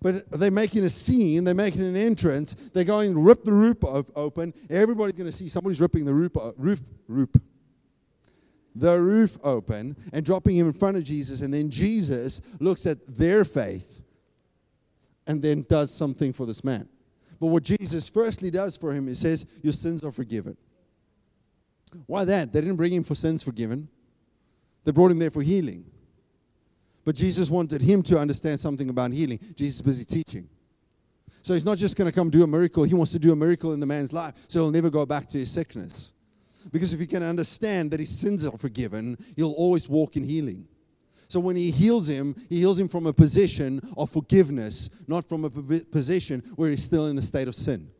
but 0.06 0.30
they're 0.30 0.50
making 0.52 0.84
a 0.84 0.88
scene, 0.88 1.42
they're 1.42 1.54
making 1.54 1.82
an 1.82 1.96
entrance, 1.96 2.54
they're 2.72 2.84
going 2.84 3.12
to 3.12 3.18
rip 3.18 3.42
the 3.42 3.52
roof 3.52 3.78
open. 3.82 4.54
Everybody's 4.70 5.16
going 5.16 5.26
to 5.26 5.32
see 5.32 5.48
somebody's 5.48 5.80
ripping 5.80 6.04
the 6.04 6.14
roof, 6.14 6.36
uh, 6.36 6.52
roof, 6.56 6.80
roof, 7.08 7.30
the 8.74 9.00
roof 9.00 9.36
open 9.42 9.96
and 10.12 10.24
dropping 10.24 10.56
him 10.56 10.66
in 10.66 10.72
front 10.72 10.96
of 10.96 11.02
Jesus. 11.02 11.40
And 11.40 11.52
then 11.52 11.70
Jesus 11.70 12.40
looks 12.60 12.86
at 12.86 12.98
their 13.06 13.44
faith 13.44 14.00
and 15.26 15.42
then 15.42 15.66
does 15.68 15.92
something 15.92 16.32
for 16.32 16.46
this 16.46 16.62
man. 16.62 16.88
But 17.38 17.48
what 17.48 17.62
Jesus 17.62 18.08
firstly 18.08 18.50
does 18.50 18.76
for 18.76 18.92
him 18.92 19.06
he 19.08 19.14
says, 19.14 19.46
Your 19.62 19.72
sins 19.72 20.02
are 20.02 20.12
forgiven. 20.12 20.56
Why 22.06 22.24
that? 22.24 22.52
They 22.52 22.60
didn't 22.60 22.76
bring 22.76 22.92
him 22.92 23.04
for 23.04 23.14
sins 23.14 23.42
forgiven, 23.42 23.88
they 24.84 24.92
brought 24.92 25.10
him 25.10 25.18
there 25.18 25.30
for 25.30 25.42
healing. 25.42 25.84
But 27.04 27.14
Jesus 27.14 27.50
wanted 27.50 27.82
him 27.82 28.02
to 28.04 28.18
understand 28.18 28.58
something 28.58 28.90
about 28.90 29.12
healing. 29.12 29.38
Jesus 29.54 29.76
is 29.76 29.82
busy 29.82 30.04
teaching. 30.04 30.48
So 31.42 31.54
he's 31.54 31.64
not 31.64 31.78
just 31.78 31.96
going 31.96 32.06
to 32.06 32.12
come 32.12 32.30
do 32.30 32.42
a 32.42 32.46
miracle, 32.46 32.82
he 32.82 32.94
wants 32.94 33.12
to 33.12 33.20
do 33.20 33.32
a 33.32 33.36
miracle 33.36 33.72
in 33.72 33.78
the 33.78 33.86
man's 33.86 34.12
life 34.12 34.34
so 34.48 34.60
he'll 34.60 34.72
never 34.72 34.90
go 34.90 35.06
back 35.06 35.28
to 35.28 35.38
his 35.38 35.50
sickness. 35.50 36.12
Because 36.72 36.92
if 36.92 36.98
he 36.98 37.06
can 37.06 37.22
understand 37.22 37.92
that 37.92 38.00
his 38.00 38.10
sins 38.10 38.44
are 38.44 38.58
forgiven, 38.58 39.16
he'll 39.36 39.52
always 39.52 39.88
walk 39.88 40.16
in 40.16 40.24
healing. 40.24 40.66
So 41.28 41.40
when 41.40 41.56
he 41.56 41.70
heals 41.70 42.08
him, 42.08 42.36
he 42.48 42.58
heals 42.58 42.78
him 42.78 42.88
from 42.88 43.06
a 43.06 43.12
position 43.12 43.80
of 43.96 44.10
forgiveness, 44.10 44.90
not 45.08 45.28
from 45.28 45.44
a 45.44 45.50
position 45.50 46.42
where 46.54 46.70
he's 46.70 46.84
still 46.84 47.06
in 47.06 47.18
a 47.18 47.22
state 47.22 47.48
of 47.48 47.54
sin. 47.54 47.90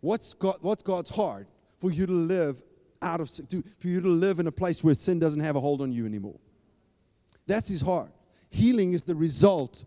What's, 0.00 0.34
God, 0.34 0.56
what's 0.60 0.82
God's 0.82 1.10
heart? 1.10 1.46
For 1.78 1.90
you 1.90 2.06
to 2.06 2.12
live 2.12 2.62
out 3.00 3.20
of 3.20 3.30
to, 3.48 3.64
for 3.78 3.88
you 3.88 4.00
to 4.00 4.08
live 4.08 4.38
in 4.38 4.46
a 4.46 4.52
place 4.52 4.84
where 4.84 4.94
sin 4.94 5.18
doesn't 5.18 5.40
have 5.40 5.56
a 5.56 5.60
hold 5.60 5.80
on 5.80 5.92
you 5.92 6.06
anymore. 6.06 6.38
That's 7.46 7.68
his 7.68 7.80
heart. 7.80 8.10
Healing 8.50 8.92
is 8.92 9.02
the 9.02 9.14
result 9.14 9.84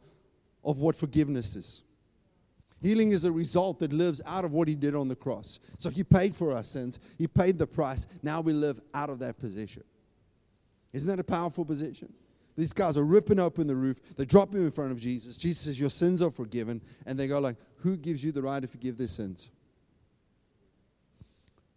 of 0.64 0.78
what 0.80 0.96
forgiveness 0.96 1.56
is. 1.56 1.84
Healing 2.82 3.12
is 3.12 3.24
a 3.24 3.32
result 3.32 3.80
that 3.80 3.94
lives 3.94 4.22
out 4.26 4.46
of 4.46 4.52
what 4.52 4.68
he 4.68 4.76
did 4.76 4.96
on 4.96 5.08
the 5.08 5.16
cross. 5.16 5.60
So 5.78 5.90
he 5.90 6.04
paid 6.04 6.36
for 6.36 6.56
our 6.56 6.64
sins, 6.64 7.00
he 7.18 7.28
paid 7.28 7.58
the 7.58 7.68
price. 7.68 8.08
Now 8.24 8.42
we 8.42 8.54
live 8.54 8.80
out 8.94 9.10
of 9.10 9.20
that 9.20 9.38
position. 9.38 9.84
Isn't 10.96 11.10
that 11.10 11.20
a 11.20 11.26
powerful 11.26 11.66
position? 11.66 12.12
These 12.56 12.72
guys 12.72 12.98
are 12.98 13.04
ripping 13.04 13.38
open 13.38 13.68
the 13.68 13.76
roof. 13.76 14.00
They 14.16 14.24
drop 14.24 14.56
him 14.56 14.64
in 14.64 14.72
front 14.72 14.94
of 14.94 14.98
Jesus. 14.98 15.36
Jesus 15.36 15.66
says, 15.66 15.78
Your 15.78 15.90
sins 15.90 16.22
are 16.22 16.32
forgiven. 16.32 16.82
And 17.06 17.20
they 17.20 17.28
go 17.28 17.38
like, 17.40 17.58
Who 17.80 17.98
gives 17.98 18.24
you 18.24 18.32
the 18.32 18.42
right 18.42 18.62
to 18.62 18.68
forgive 18.68 18.98
their 18.98 19.08
sins? 19.08 19.50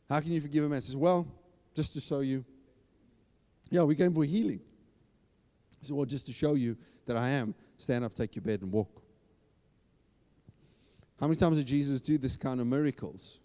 How 0.09 0.21
can 0.21 0.31
you 0.31 0.41
forgive 0.41 0.63
a 0.63 0.69
man? 0.69 0.81
Says, 0.81 0.95
Well, 0.95 1.27
just 1.75 1.95
to 1.95 2.01
show 2.01 2.21
you. 2.21 2.45
Yeah, 3.71 3.83
we 3.83 3.97
came 3.97 4.15
for 4.15 4.23
healing. 4.25 4.61
He 5.81 5.87
said, 5.87 5.97
Well, 5.97 6.07
just 6.07 6.27
to 6.27 6.33
show 6.33 6.55
you 6.55 6.77
that 7.07 7.17
I 7.17 7.31
am, 7.31 7.57
stand 7.77 8.05
up, 8.05 8.15
take 8.15 8.37
your 8.37 8.45
bed, 8.45 8.63
and 8.63 8.71
walk. 8.71 9.03
How 11.19 11.27
many 11.27 11.35
times 11.35 11.59
did 11.59 11.67
Jesus 11.67 12.01
do 12.01 12.19
this 12.19 12.37
kind 12.37 12.61
of 12.61 12.69
miracles? 12.69 13.41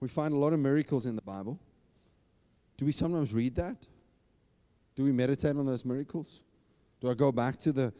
We 0.00 0.08
find 0.08 0.34
a 0.34 0.36
lot 0.36 0.52
of 0.52 0.58
miracles 0.58 1.06
in 1.06 1.14
the 1.14 1.22
Bible. 1.22 1.60
Do 2.76 2.84
we 2.84 2.90
sometimes 2.90 3.32
read 3.32 3.54
that? 3.54 3.86
Do 4.96 5.04
we 5.04 5.12
meditate 5.12 5.56
on 5.56 5.66
those 5.66 5.84
miracles? 5.84 6.42
Do 7.00 7.10
I 7.10 7.14
go 7.14 7.32
back 7.32 7.58
to 7.60 7.72
the 7.72 7.92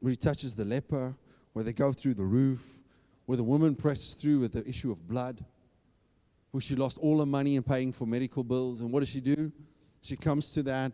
where 0.00 0.10
he 0.10 0.16
touches 0.16 0.54
the 0.54 0.64
leper, 0.64 1.14
where 1.52 1.64
they 1.64 1.72
go 1.72 1.92
through 1.92 2.14
the 2.14 2.24
roof, 2.24 2.78
where 3.26 3.36
the 3.36 3.44
woman 3.44 3.74
presses 3.74 4.14
through 4.14 4.40
with 4.40 4.52
the 4.52 4.66
issue 4.68 4.90
of 4.90 5.06
blood? 5.06 5.44
where 6.52 6.60
she 6.60 6.76
lost 6.76 6.98
all 6.98 7.18
her 7.18 7.26
money 7.26 7.56
in 7.56 7.62
paying 7.62 7.92
for 7.92 8.06
medical 8.06 8.44
bills. 8.44 8.80
And 8.82 8.92
what 8.92 9.00
does 9.00 9.08
she 9.08 9.20
do? 9.20 9.50
She 10.02 10.16
comes 10.16 10.50
to 10.50 10.62
that. 10.64 10.92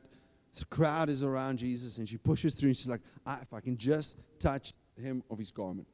The 0.59 0.64
crowd 0.64 1.09
is 1.09 1.23
around 1.23 1.59
Jesus 1.59 1.99
and 1.99 2.09
she 2.09 2.16
pushes 2.16 2.54
through 2.54 2.71
and 2.71 2.76
she's 2.76 2.88
like, 2.88 3.02
ah, 3.26 3.38
if 3.42 3.52
I 3.52 3.61
can 3.61 3.76
just 3.76 4.16
touch 4.38 4.73
him 4.97 5.23
of 5.30 5.38
his 5.38 5.50
garment, 5.50 5.87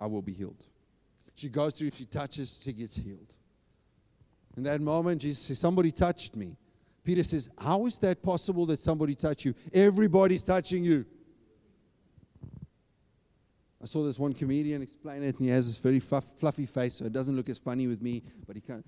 I 0.00 0.06
will 0.06 0.22
be 0.22 0.32
healed. 0.32 0.66
She 1.36 1.48
goes 1.48 1.74
through, 1.74 1.90
she 1.90 2.06
touches, 2.06 2.62
she 2.64 2.72
gets 2.72 2.96
healed. 2.96 3.34
In 4.56 4.62
that 4.64 4.80
moment, 4.80 5.20
Jesus 5.20 5.42
says, 5.42 5.58
Somebody 5.58 5.92
touched 5.92 6.34
me. 6.34 6.56
Peter 7.06 7.22
says, 7.22 7.48
How 7.56 7.86
is 7.86 7.96
that 7.98 8.20
possible 8.22 8.66
that 8.66 8.80
somebody 8.80 9.14
touched 9.14 9.44
you? 9.44 9.54
Everybody's 9.72 10.42
touching 10.42 10.84
you. 10.84 11.06
I 13.80 13.86
saw 13.86 14.02
this 14.02 14.18
one 14.18 14.32
comedian 14.32 14.82
explain 14.82 15.22
it, 15.22 15.38
and 15.38 15.46
he 15.46 15.48
has 15.48 15.66
this 15.66 15.76
very 15.76 16.00
fluffy 16.00 16.66
face, 16.66 16.94
so 16.94 17.04
it 17.04 17.12
doesn't 17.12 17.36
look 17.36 17.48
as 17.48 17.58
funny 17.58 17.86
with 17.86 18.02
me, 18.02 18.24
but 18.46 18.56
he 18.56 18.60
can't. 18.60 18.84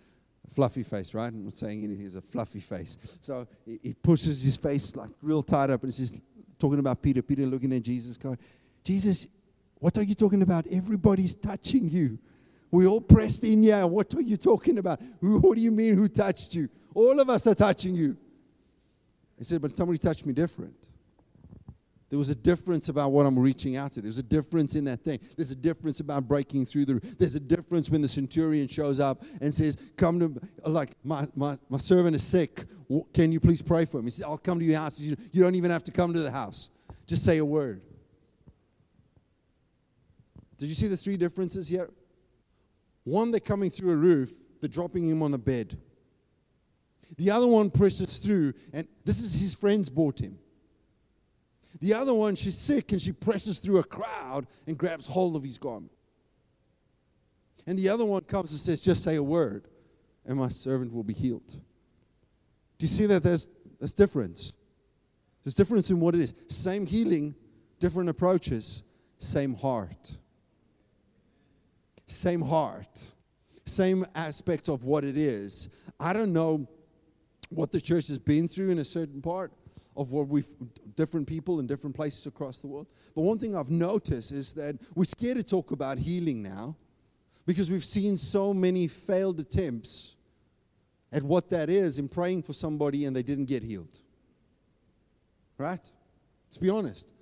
Fluffy 0.50 0.82
face, 0.82 1.12
right? 1.14 1.26
I'm 1.26 1.44
not 1.44 1.56
saying 1.56 1.84
anything. 1.84 2.06
It's 2.06 2.14
a 2.16 2.22
fluffy 2.22 2.60
face. 2.60 2.96
So 3.20 3.46
he, 3.66 3.78
he 3.82 3.94
pushes 3.94 4.42
his 4.42 4.56
face 4.56 4.96
like 4.96 5.10
real 5.22 5.42
tight 5.42 5.70
up, 5.70 5.82
and 5.82 5.92
he's 5.92 6.10
just 6.10 6.22
talking 6.58 6.78
about 6.80 7.00
Peter. 7.02 7.22
Peter 7.22 7.46
looking 7.46 7.72
at 7.72 7.82
Jesus, 7.82 8.16
going, 8.16 8.38
Jesus, 8.82 9.26
what 9.75 9.96
are 9.98 10.02
you 10.02 10.14
talking 10.14 10.42
about? 10.42 10.66
Everybody's 10.68 11.34
touching 11.34 11.88
you. 11.88 12.18
We 12.70 12.87
all 12.87 13.00
pressed 13.00 13.44
in 13.44 13.62
here. 13.62 13.87
What 13.87 14.12
are 14.14 14.22
you 14.22 14.37
talking 14.37 14.78
about? 14.78 15.00
What 15.20 15.56
do 15.56 15.62
you 15.62 15.70
mean, 15.70 15.96
who 15.96 16.08
touched 16.08 16.54
you? 16.54 16.68
All 16.99 17.21
of 17.21 17.31
us 17.31 17.47
are 17.47 17.55
touching 17.55 17.95
you. 17.95 18.17
He 19.38 19.45
said, 19.45 19.62
But 19.62 19.76
somebody 19.76 19.99
touched 19.99 20.26
me 20.26 20.33
different. 20.33 20.88
There 22.11 22.19
was 22.19 22.28
a 22.28 22.35
difference 22.35 22.88
about 22.88 23.12
what 23.12 23.25
I'm 23.25 23.38
reaching 23.38 23.76
out 23.76 23.93
to. 23.93 24.00
There's 24.00 24.19
a 24.19 24.23
difference 24.25 24.75
in 24.75 24.83
that 24.87 25.05
thing. 25.05 25.21
There's 25.37 25.52
a 25.52 25.55
difference 25.55 26.00
about 26.00 26.26
breaking 26.26 26.64
through 26.64 26.87
the. 26.87 26.95
There's 27.17 27.37
a 27.37 27.40
difference 27.40 27.88
when 27.88 28.02
the 28.02 28.09
centurion 28.09 28.67
shows 28.67 28.99
up 28.99 29.23
and 29.40 29.55
says, 29.55 29.76
"Come 29.97 30.19
to 30.19 30.40
like 30.69 30.97
my 31.05 31.28
my, 31.37 31.57
my 31.69 31.78
servant 31.78 32.17
is 32.17 32.25
sick. 32.25 32.64
Can 33.14 33.31
you 33.31 33.38
please 33.38 33.62
pray 33.62 33.85
for 33.85 33.99
him?" 34.00 34.05
He 34.05 34.11
says, 34.11 34.25
"I'll 34.25 34.37
come 34.37 34.59
to 34.59 34.64
your 34.64 34.81
house. 34.81 34.99
You 34.99 35.14
don't 35.40 35.55
even 35.55 35.71
have 35.71 35.85
to 35.85 35.93
come 35.93 36.12
to 36.14 36.21
the 36.21 36.33
house. 36.33 36.69
Just 37.07 37.23
say 37.23 37.38
a 37.38 37.45
word." 37.45 37.81
Did 40.57 40.67
you 40.67 40.75
see 40.75 40.88
the 40.88 40.97
three 40.97 41.17
differences 41.17 41.69
here? 41.69 41.90
One, 43.05 43.31
they're 43.31 43.38
coming 43.38 43.71
through 43.71 43.93
a 43.93 43.97
roof. 43.97 44.33
They're 44.61 44.69
dropping 44.69 45.09
him 45.09 45.23
on 45.23 45.31
the 45.31 45.38
bed. 45.38 45.78
The 47.18 47.32
other 47.32 47.48
one 47.48 47.68
presses 47.70 48.18
through, 48.18 48.54
and 48.72 48.87
this 49.04 49.20
is 49.20 49.38
his 49.40 49.54
friends 49.54 49.88
bought 49.88 50.20
him. 50.20 50.38
The 51.80 51.94
other 51.94 52.14
one, 52.14 52.37
she's 52.37 52.56
sick 52.56 52.92
and 52.92 53.02
she 53.02 53.12
presses 53.12 53.58
through 53.58 53.78
a 53.78 53.84
crowd 53.84 54.46
and 54.66 54.78
grabs 54.78 55.06
hold 55.06 55.37
of 55.37 55.42
his 55.42 55.58
garment. 55.58 55.92
And 57.66 57.78
the 57.78 57.88
other 57.88 58.04
one 58.04 58.22
comes 58.22 58.52
and 58.52 58.60
says, 58.60 58.80
Just 58.80 59.02
say 59.02 59.16
a 59.16 59.22
word, 59.22 59.68
and 60.25 60.38
my 60.38 60.48
servant 60.48 60.92
will 60.92 61.02
be 61.02 61.12
healed. 61.12 61.46
Do 61.46 62.84
you 62.84 62.88
see 62.88 63.06
that 63.06 63.25
there's, 63.25 63.48
there's 63.80 63.94
difference? 63.94 64.52
There's 65.42 65.56
difference 65.56 65.90
in 65.90 65.98
what 65.98 66.14
it 66.14 66.20
is. 66.20 66.34
Same 66.46 66.87
healing, 66.87 67.34
different 67.80 68.08
approaches, 68.08 68.84
same 69.18 69.54
heart. 69.54 70.16
Same 72.06 72.40
heart. 72.40 73.02
Same 73.66 74.06
aspect 74.14 74.68
of 74.68 74.84
what 74.84 75.04
it 75.04 75.16
is. 75.16 75.68
I 75.98 76.12
don't 76.12 76.32
know 76.32 76.68
what 77.50 77.73
the 77.73 77.81
church 77.81 78.09
has 78.09 78.19
been 78.19 78.49
through 78.49 78.71
in 78.71 78.78
a 78.78 78.85
certain 78.85 79.23
part 79.23 79.52
of 79.97 80.12
what 80.12 80.28
we've 80.28 80.49
different 80.97 81.26
people 81.26 81.61
in 81.61 81.67
different 81.67 81.95
places 81.95 82.26
across 82.26 82.59
the 82.59 82.67
world. 82.67 82.87
But 83.14 83.23
one 83.23 83.38
thing 83.38 83.57
I've 83.57 83.71
noticed 83.71 84.33
is 84.33 84.52
that 84.55 84.76
we're 84.95 85.05
scared 85.05 85.37
to 85.37 85.43
talk 85.43 85.71
about 85.73 85.99
healing 85.99 86.43
now 86.43 86.76
because 87.47 87.71
we've 87.71 87.85
seen 87.85 88.17
so 88.17 88.55
many 88.55 88.87
failed 88.87 89.40
attempts 89.40 90.17
at 91.12 91.23
what 91.23 91.49
that 91.50 91.71
is 91.71 91.99
in 91.99 92.09
praying 92.09 92.43
for 92.43 92.52
somebody 92.52 93.07
and 93.07 93.17
they 93.17 93.23
didn't 93.23 93.47
get 93.47 93.62
healed. 93.62 93.99
Right? 95.57 95.90
Let's 96.49 96.59
be 96.59 96.71
honest. 96.71 97.12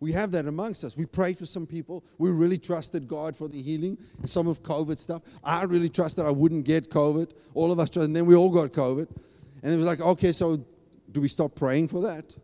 We 0.00 0.10
have 0.12 0.32
that 0.32 0.46
amongst 0.46 0.82
us. 0.82 0.96
We 0.96 1.06
prayed 1.06 1.38
for 1.38 1.46
some 1.46 1.64
people. 1.64 2.02
We 2.18 2.30
really 2.30 2.58
trusted 2.58 3.06
God 3.06 3.36
for 3.36 3.46
the 3.46 3.62
healing 3.62 3.96
some 4.24 4.48
of 4.48 4.60
COVID 4.62 4.98
stuff. 4.98 5.22
I 5.44 5.62
really 5.62 5.88
trusted 5.88 6.24
I 6.24 6.30
wouldn't 6.30 6.64
get 6.64 6.90
COVID. 6.90 7.30
All 7.54 7.70
of 7.70 7.78
us 7.78 7.88
trusted, 7.88 8.08
and 8.08 8.16
then 8.16 8.26
we 8.26 8.34
all 8.34 8.50
got 8.50 8.72
COVID. 8.72 9.06
And 9.62 9.72
it 9.72 9.76
was 9.76 9.86
like, 9.86 10.00
okay, 10.00 10.32
so 10.32 10.64
do 11.10 11.20
we 11.20 11.28
stop 11.28 11.54
praying 11.54 11.88
for 11.88 12.00
that? 12.02 12.36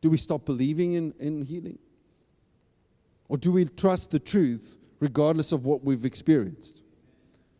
Do 0.00 0.10
we 0.10 0.16
stop 0.16 0.44
believing 0.44 0.92
in, 0.92 1.14
in 1.18 1.42
healing? 1.42 1.78
Or 3.28 3.38
do 3.38 3.52
we 3.52 3.64
trust 3.64 4.10
the 4.10 4.18
truth 4.18 4.76
regardless 5.00 5.52
of 5.52 5.66
what 5.66 5.82
we've 5.82 6.04
experienced? 6.04 6.82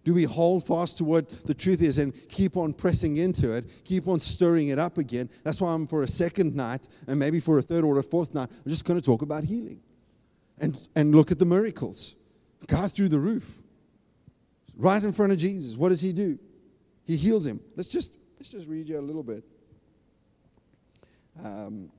Do 0.04 0.12
we 0.12 0.24
hold 0.24 0.66
fast 0.66 0.98
to 0.98 1.04
what 1.04 1.46
the 1.46 1.54
truth 1.54 1.80
is 1.80 1.96
and 1.96 2.12
keep 2.28 2.58
on 2.58 2.74
pressing 2.74 3.16
into 3.16 3.52
it, 3.52 3.84
keep 3.84 4.06
on 4.06 4.20
stirring 4.20 4.68
it 4.68 4.78
up 4.78 4.98
again? 4.98 5.30
That's 5.42 5.62
why 5.62 5.72
I'm 5.72 5.86
for 5.86 6.02
a 6.02 6.08
second 6.08 6.54
night 6.54 6.88
and 7.06 7.18
maybe 7.18 7.40
for 7.40 7.56
a 7.56 7.62
third 7.62 7.84
or 7.84 7.98
a 7.98 8.02
fourth 8.02 8.34
night, 8.34 8.50
I'm 8.52 8.70
just 8.70 8.84
going 8.84 9.00
to 9.00 9.04
talk 9.04 9.22
about 9.22 9.44
healing 9.44 9.80
and, 10.58 10.78
and 10.94 11.14
look 11.14 11.30
at 11.30 11.38
the 11.38 11.46
miracles. 11.46 12.16
God 12.66 12.92
through 12.92 13.08
the 13.08 13.18
roof, 13.18 13.62
right 14.76 15.02
in 15.02 15.12
front 15.12 15.32
of 15.32 15.38
Jesus. 15.38 15.76
What 15.76 15.88
does 15.88 16.02
he 16.02 16.12
do? 16.12 16.38
He 17.06 17.16
heals 17.16 17.46
him. 17.46 17.60
Let's 17.74 17.88
just, 17.88 18.12
let's 18.44 18.52
just 18.52 18.68
read 18.68 18.86
you 18.86 18.98
a 18.98 19.00
little 19.00 19.22
bit. 19.22 19.42
Um, 21.42 21.90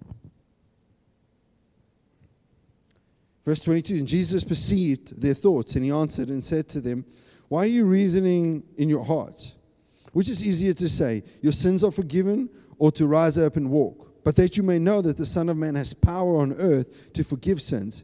verse 3.44 3.60
22 3.62 3.96
And 3.96 4.08
Jesus 4.08 4.44
perceived 4.44 5.20
their 5.20 5.34
thoughts, 5.34 5.76
and 5.76 5.84
he 5.84 5.90
answered 5.90 6.30
and 6.30 6.46
said 6.46 6.70
to 6.70 6.82
them, 6.82 7.04
Why 7.48 7.62
are 7.62 7.66
you 7.66 7.86
reasoning 7.86 8.62
in 8.78 8.90
your 8.90 9.04
hearts? 9.04 9.56
Which 10.14 10.30
is 10.30 10.46
easier 10.46 10.74
to 10.74 10.88
say, 10.88 11.24
Your 11.42 11.52
sins 11.52 11.84
are 11.84 11.90
forgiven, 11.90 12.48
or 12.78 12.92
to 12.92 13.08
rise 13.08 13.40
up 13.40 13.56
and 13.56 13.72
walk? 13.72 14.24
But 14.24 14.36
that 14.36 14.56
you 14.56 14.62
may 14.62 14.78
know 14.78 15.02
that 15.02 15.18
the 15.18 15.26
Son 15.26 15.50
of 15.50 15.58
Man 15.58 15.74
has 15.74 15.96
power 15.96 16.38
on 16.38 16.54
earth 16.60 17.12
to 17.14 17.24
forgive 17.24 17.60
sins. 17.60 18.04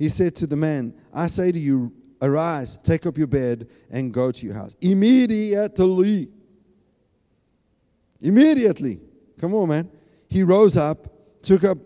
He 0.00 0.08
said 0.08 0.34
to 0.36 0.48
the 0.48 0.56
man, 0.56 0.94
I 1.14 1.28
say 1.28 1.52
to 1.52 1.58
you, 1.60 1.92
arise, 2.22 2.76
take 2.78 3.06
up 3.06 3.16
your 3.16 3.28
bed, 3.28 3.68
and 3.88 4.12
go 4.12 4.32
to 4.32 4.44
your 4.44 4.56
house. 4.56 4.74
Immediately. 4.80 6.28
Immediately. 8.20 9.00
Come 9.38 9.54
on, 9.54 9.68
man 9.68 9.90
he 10.28 10.42
rose 10.42 10.76
up, 10.76 11.08
took 11.42 11.64
up 11.64 11.78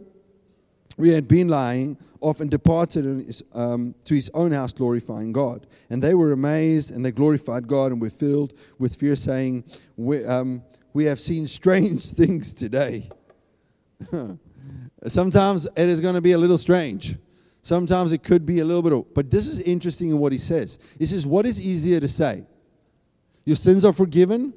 where 0.97 1.09
he 1.09 1.15
had 1.15 1.27
been 1.27 1.49
lying 1.49 1.97
off, 2.21 2.41
and 2.41 2.51
departed 2.51 3.05
his, 3.05 3.43
um, 3.53 3.95
to 4.05 4.15
his 4.15 4.31
own 4.35 4.53
house, 4.53 4.73
glorifying 4.73 5.33
God. 5.33 5.67
And 5.91 6.01
they 6.03 6.15
were 6.15 6.33
amazed, 6.33 6.93
and 6.93 7.05
they 7.05 7.11
glorified 7.11 7.67
God, 7.67 7.91
and 7.91 8.01
were 8.01 8.11
filled 8.11 8.55
with 8.79 8.95
fear, 8.95 9.17
saying, 9.17 9.65
We, 9.97 10.25
um, 10.25 10.63
we 10.93 11.05
have 11.07 11.19
seen 11.19 11.47
strange 11.47 12.05
things 12.11 12.53
today. 12.53 13.09
Sometimes 15.07 15.67
it 15.67 15.89
is 15.89 16.01
going 16.01 16.15
to 16.15 16.21
be 16.21 16.33
a 16.33 16.39
little 16.39 16.59
strange. 16.59 17.17
Sometimes 17.63 18.13
it 18.13 18.23
could 18.23 18.45
be 18.45 18.59
a 18.59 18.65
little 18.65 18.83
bit 18.83 19.15
but 19.15 19.31
this 19.31 19.49
is 19.49 19.61
interesting 19.61 20.11
in 20.11 20.19
what 20.19 20.33
he 20.33 20.39
says. 20.39 20.79
He 20.99 21.07
says, 21.07 21.27
What 21.27 21.47
is 21.47 21.61
easier 21.61 22.01
to 22.01 22.09
say? 22.09 22.47
Your 23.45 23.57
sins 23.57 23.85
are 23.85 23.93
forgiven, 23.93 24.53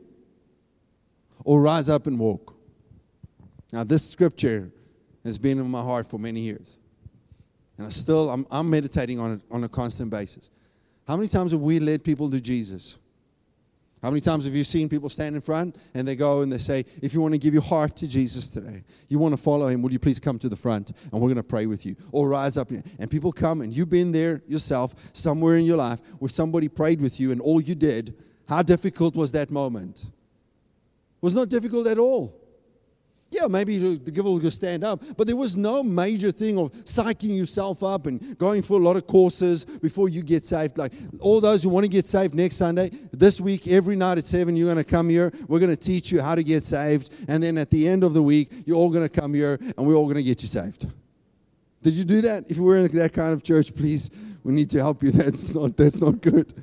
or 1.45 1.61
rise 1.61 1.87
up 1.87 2.07
and 2.07 2.19
walk? 2.19 2.53
Now, 3.71 3.85
this 3.85 4.07
scripture 4.07 4.69
has 5.23 5.37
been 5.37 5.59
in 5.59 5.69
my 5.69 5.81
heart 5.81 6.07
for 6.07 6.19
many 6.19 6.41
years. 6.41 6.77
And 7.77 7.87
I 7.87 7.89
still, 7.89 8.29
I'm, 8.29 8.45
I'm 8.51 8.69
meditating 8.69 9.19
on 9.19 9.33
it 9.33 9.41
on 9.49 9.63
a 9.63 9.69
constant 9.69 10.09
basis. 10.09 10.49
How 11.07 11.15
many 11.15 11.27
times 11.27 11.51
have 11.51 11.61
we 11.61 11.79
led 11.79 12.03
people 12.03 12.29
to 12.29 12.39
Jesus? 12.41 12.97
How 14.01 14.11
many 14.11 14.21
times 14.21 14.45
have 14.45 14.55
you 14.55 14.63
seen 14.63 14.87
people 14.87 15.09
stand 15.09 15.35
in 15.35 15.41
front 15.41 15.77
and 15.95 16.07
they 16.07 16.15
go 16.15 16.41
and 16.41 16.53
they 16.53 16.59
say, 16.59 16.85
If 17.01 17.13
you 17.13 17.21
want 17.21 17.33
to 17.33 17.39
give 17.39 17.53
your 17.53 17.63
heart 17.63 17.95
to 17.97 18.07
Jesus 18.07 18.47
today, 18.47 18.83
you 19.09 19.17
want 19.17 19.33
to 19.33 19.37
follow 19.37 19.67
him, 19.67 19.81
will 19.81 19.91
you 19.91 19.99
please 19.99 20.19
come 20.19 20.37
to 20.39 20.47
the 20.47 20.55
front 20.55 20.91
and 21.11 21.13
we're 21.13 21.27
going 21.27 21.35
to 21.37 21.43
pray 21.43 21.65
with 21.65 21.85
you? 21.85 21.95
Or 22.11 22.29
rise 22.29 22.55
up. 22.55 22.69
And 22.69 23.09
people 23.09 23.31
come 23.31 23.61
and 23.61 23.73
you've 23.73 23.89
been 23.89 24.11
there 24.11 24.43
yourself 24.47 24.93
somewhere 25.13 25.57
in 25.57 25.65
your 25.65 25.77
life 25.77 26.01
where 26.19 26.29
somebody 26.29 26.69
prayed 26.69 27.01
with 27.01 27.19
you 27.19 27.31
and 27.31 27.41
all 27.41 27.59
you 27.59 27.73
did. 27.73 28.15
How 28.47 28.61
difficult 28.61 29.15
was 29.15 29.31
that 29.31 29.49
moment? 29.49 30.05
Was 31.25 31.33
not 31.33 31.49
difficult 31.49 31.87
at 31.87 31.97
all. 31.97 32.39
Yeah, 33.31 33.47
maybe 33.47 33.79
the 33.95 34.11
giver 34.11 34.29
will 34.29 34.51
stand 34.51 34.83
up, 34.83 35.03
but 35.17 35.25
there 35.25 35.35
was 35.35 35.57
no 35.57 35.81
major 35.81 36.31
thing 36.31 36.59
of 36.59 36.71
psyching 36.83 37.35
yourself 37.35 37.81
up 37.81 38.05
and 38.05 38.37
going 38.37 38.61
for 38.61 38.79
a 38.79 38.83
lot 38.83 38.95
of 38.95 39.07
courses 39.07 39.65
before 39.65 40.07
you 40.07 40.21
get 40.21 40.45
saved. 40.45 40.77
Like 40.77 40.91
all 41.19 41.41
those 41.41 41.63
who 41.63 41.69
want 41.69 41.83
to 41.83 41.89
get 41.89 42.05
saved 42.05 42.35
next 42.35 42.57
Sunday, 42.57 42.91
this 43.11 43.41
week, 43.41 43.67
every 43.67 43.95
night 43.95 44.19
at 44.19 44.25
7, 44.25 44.55
you're 44.55 44.67
going 44.67 44.77
to 44.77 44.83
come 44.83 45.09
here. 45.09 45.33
We're 45.47 45.57
going 45.57 45.75
to 45.75 45.75
teach 45.75 46.11
you 46.11 46.21
how 46.21 46.35
to 46.35 46.43
get 46.43 46.63
saved. 46.63 47.11
And 47.27 47.41
then 47.41 47.57
at 47.57 47.71
the 47.71 47.87
end 47.87 48.03
of 48.03 48.13
the 48.13 48.21
week, 48.21 48.51
you're 48.67 48.77
all 48.77 48.91
going 48.91 49.09
to 49.09 49.09
come 49.09 49.33
here 49.33 49.57
and 49.59 49.87
we're 49.87 49.95
all 49.95 50.05
going 50.05 50.17
to 50.17 50.23
get 50.23 50.43
you 50.43 50.47
saved. 50.47 50.85
Did 51.81 51.95
you 51.95 52.03
do 52.03 52.21
that? 52.21 52.45
If 52.49 52.57
you 52.57 52.63
were 52.63 52.77
in 52.77 52.87
that 52.97 53.13
kind 53.13 53.33
of 53.33 53.41
church, 53.41 53.73
please, 53.73 54.11
we 54.43 54.53
need 54.53 54.69
to 54.69 54.77
help 54.77 55.01
you. 55.01 55.09
That's 55.23 55.51
not, 55.55 55.75
that's 55.75 55.97
not 55.97 56.21
good. 56.21 56.53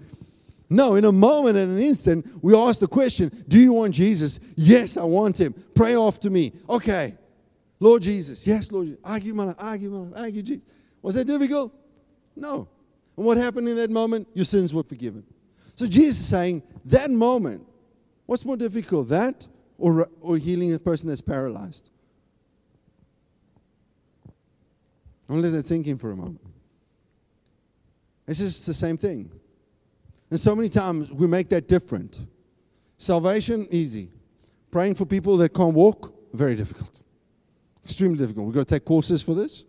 No, 0.72 0.94
in 0.94 1.04
a 1.04 1.12
moment 1.12 1.58
and 1.58 1.76
an 1.76 1.82
instant, 1.82 2.26
we 2.42 2.56
ask 2.56 2.80
the 2.80 2.86
question 2.86 3.44
Do 3.46 3.60
you 3.60 3.74
want 3.74 3.94
Jesus? 3.94 4.40
Yes, 4.56 4.96
I 4.96 5.04
want 5.04 5.38
him. 5.38 5.54
Pray 5.74 5.94
after 5.94 6.30
me. 6.30 6.52
Okay. 6.68 7.14
Lord 7.78 8.02
Jesus. 8.02 8.46
Yes, 8.46 8.72
Lord 8.72 8.86
Jesus. 8.86 9.00
Argue, 9.04 9.34
man. 9.34 9.54
Argue, 9.58 9.90
man. 9.90 10.14
Argue, 10.16 10.42
Jesus. 10.42 10.64
Was 11.02 11.14
that 11.16 11.26
difficult? 11.26 11.74
No. 12.34 12.68
And 13.18 13.26
what 13.26 13.36
happened 13.36 13.68
in 13.68 13.76
that 13.76 13.90
moment? 13.90 14.26
Your 14.32 14.46
sins 14.46 14.74
were 14.74 14.82
forgiven. 14.82 15.24
So 15.74 15.86
Jesus 15.86 16.20
is 16.20 16.26
saying, 16.26 16.62
that 16.86 17.10
moment, 17.10 17.66
what's 18.24 18.46
more 18.46 18.56
difficult, 18.56 19.08
that 19.08 19.46
or, 19.76 20.08
or 20.20 20.38
healing 20.38 20.72
a 20.72 20.78
person 20.78 21.08
that's 21.08 21.20
paralyzed? 21.20 21.90
I'm 25.28 25.36
going 25.36 25.42
to 25.42 25.48
let 25.50 25.56
that 25.62 25.66
sink 25.66 25.86
in 25.86 25.98
for 25.98 26.12
a 26.12 26.16
moment. 26.16 26.40
It's 28.26 28.38
just 28.38 28.66
the 28.66 28.74
same 28.74 28.96
thing. 28.96 29.30
And 30.32 30.40
so 30.40 30.56
many 30.56 30.70
times 30.70 31.12
we 31.12 31.26
make 31.26 31.50
that 31.50 31.68
different. 31.68 32.24
Salvation, 32.96 33.68
easy. 33.70 34.08
Praying 34.70 34.94
for 34.94 35.04
people 35.04 35.36
that 35.36 35.50
can't 35.50 35.74
walk, 35.74 36.14
very 36.32 36.54
difficult. 36.56 37.02
Extremely 37.84 38.16
difficult. 38.16 38.46
We've 38.46 38.54
got 38.54 38.66
to 38.66 38.74
take 38.74 38.86
courses 38.86 39.20
for 39.20 39.34
this. 39.34 39.66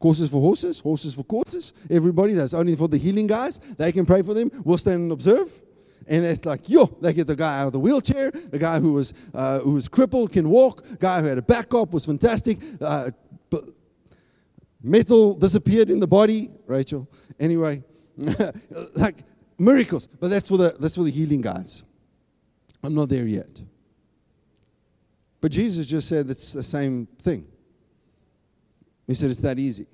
Courses 0.00 0.30
for 0.30 0.40
horses, 0.40 0.80
horses 0.80 1.12
for 1.12 1.24
courses. 1.24 1.74
Everybody, 1.90 2.32
that's 2.32 2.54
only 2.54 2.74
for 2.74 2.88
the 2.88 2.96
healing 2.96 3.26
guys. 3.26 3.58
They 3.58 3.92
can 3.92 4.06
pray 4.06 4.22
for 4.22 4.32
them. 4.32 4.50
We'll 4.64 4.78
stand 4.78 5.02
and 5.02 5.12
observe. 5.12 5.52
And 6.08 6.24
it's 6.24 6.46
like, 6.46 6.70
yo, 6.70 6.86
they 7.02 7.12
get 7.12 7.26
the 7.26 7.36
guy 7.36 7.60
out 7.60 7.66
of 7.66 7.72
the 7.74 7.80
wheelchair. 7.80 8.30
The 8.30 8.58
guy 8.58 8.80
who 8.80 8.94
was, 8.94 9.12
uh, 9.34 9.58
who 9.58 9.72
was 9.72 9.88
crippled 9.88 10.32
can 10.32 10.48
walk. 10.48 10.86
Guy 11.00 11.20
who 11.20 11.26
had 11.26 11.36
a 11.36 11.42
back 11.42 11.74
up 11.74 11.92
was 11.92 12.06
fantastic. 12.06 12.56
Uh, 12.80 13.10
metal 14.82 15.34
disappeared 15.34 15.90
in 15.90 16.00
the 16.00 16.06
body. 16.06 16.50
Rachel. 16.66 17.06
Anyway, 17.38 17.82
like 18.94 19.24
miracles. 19.58 20.06
But 20.06 20.28
that's 20.28 20.48
for 20.48 20.56
the 20.56 20.76
that's 20.78 20.96
for 20.96 21.04
the 21.04 21.10
healing 21.10 21.40
guys. 21.40 21.82
I'm 22.82 22.94
not 22.94 23.08
there 23.08 23.26
yet. 23.26 23.60
But 25.40 25.52
Jesus 25.52 25.86
just 25.86 26.08
said 26.08 26.30
it's 26.30 26.52
the 26.52 26.62
same 26.62 27.06
thing. 27.20 27.46
He 29.06 29.14
said 29.14 29.30
it's 29.30 29.40
that 29.40 29.58
easy. 29.58 29.86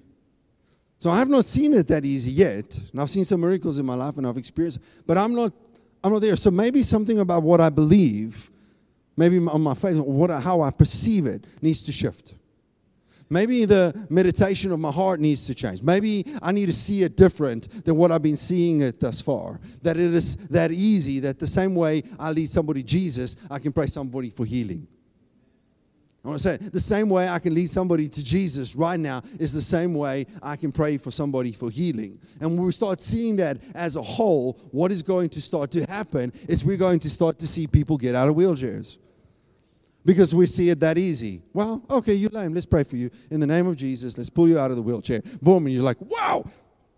So 0.99 1.11
I 1.11 1.19
have 1.19 1.29
not 1.29 1.45
seen 1.45 1.75
it 1.75 1.87
that 1.89 2.05
easy 2.05 2.31
yet. 2.31 2.79
And 2.93 3.01
I've 3.01 3.11
seen 3.11 3.25
some 3.25 3.41
miracles 3.41 3.79
in 3.79 3.87
my 3.87 3.95
life 3.95 4.17
and 4.17 4.27
I've 4.27 4.37
experienced, 4.37 4.81
but 5.07 5.17
I'm 5.17 5.35
not 5.35 5.53
I'm 6.03 6.13
not 6.13 6.23
there. 6.23 6.37
So 6.37 6.51
maybe 6.51 6.83
something 6.83 7.19
about 7.21 7.43
what 7.43 7.61
I 7.61 7.71
believe, 7.71 8.51
maybe 9.17 9.39
on 9.39 9.61
my 9.61 9.75
faith, 9.75 9.99
what 9.99 10.31
how 10.31 10.61
I 10.61 10.71
perceive 10.71 11.27
it 11.27 11.45
needs 11.63 11.83
to 11.83 11.93
shift. 11.93 12.35
Maybe 13.31 13.65
the 13.67 14.07
meditation 14.09 14.73
of 14.73 14.81
my 14.81 14.91
heart 14.91 15.21
needs 15.21 15.47
to 15.47 15.55
change. 15.55 15.83
Maybe 15.83 16.25
I 16.41 16.53
need 16.53 16.67
to 16.67 16.73
see 16.73 17.03
it 17.03 17.17
different 17.17 17.85
than 17.85 17.97
what 17.97 18.11
I've 18.11 18.23
been 18.23 18.37
seeing 18.37 18.81
it 18.81 19.01
thus 19.01 19.21
far. 19.21 19.61
That 19.83 19.97
it 19.97 20.15
is 20.15 20.37
that 20.49 20.73
easy, 20.73 21.21
that 21.21 21.39
the 21.39 21.47
same 21.47 21.75
way 21.75 22.03
I 22.19 22.31
lead 22.31 22.51
somebody 22.51 22.83
Jesus, 22.83 23.37
I 23.51 23.59
can 23.59 23.73
pray 23.73 23.87
somebody 23.87 24.31
for 24.31 24.47
healing. 24.47 24.87
I 26.25 26.29
want 26.29 26.43
to 26.43 26.49
say 26.49 26.57
the 26.57 26.81
same 26.81 27.09
way 27.09 27.29
I 27.29 27.39
can 27.39 27.55
lead 27.55 27.71
somebody 27.71 28.09
to 28.09 28.25
Jesus 28.25 28.75
right 28.75 28.99
now 28.99 29.23
is 29.39 29.53
the 29.53 29.63
same 29.63 29.95
way 29.95 30.27
I 30.43 30.57
can 30.57 30.73
pray 30.73 30.99
for 30.99 31.11
somebody 31.11 31.53
for 31.53 31.71
healing. 31.71 32.19
And 32.41 32.57
when 32.57 32.67
we 32.67 32.73
start 32.73 33.01
seeing 33.01 33.37
that 33.37 33.59
as 33.75 33.97
a 33.97 34.03
whole, 34.03 34.59
what 34.73 34.91
is 34.91 35.03
going 35.03 35.29
to 35.31 35.41
start 35.41 35.71
to 35.73 35.85
happen 35.85 36.33
is 36.49 36.65
we're 36.65 36.77
going 36.77 36.99
to 37.01 37.11
start 37.11 37.39
to 37.39 37.47
see 37.47 37.67
people 37.67 37.97
get 37.97 38.15
out 38.15 38.29
of 38.29 38.35
wheelchairs 38.35 38.99
because 40.05 40.35
we 40.35 40.47
see 40.47 40.71
it 40.71 40.81
that 40.81 40.99
easy. 40.99 41.43
Well, 41.53 41.83
okay, 41.91 42.15
you're 42.15 42.31
lame. 42.31 42.55
Let's 42.55 42.67
pray 42.67 42.85
for 42.85 42.97
you. 42.97 43.11
In 43.31 43.41
the 43.41 43.47
name 43.47 43.67
of 43.67 43.77
Jesus, 43.77 44.17
let's 44.17 44.31
pull 44.31 44.49
you 44.49 44.59
out 44.59 44.71
of 44.71 44.77
the 44.77 44.83
wheelchair. 44.83 45.23
Boom, 45.43 45.67
and 45.67 45.75
you're 45.75 45.85
like, 45.85 46.01
wow, 46.01 46.45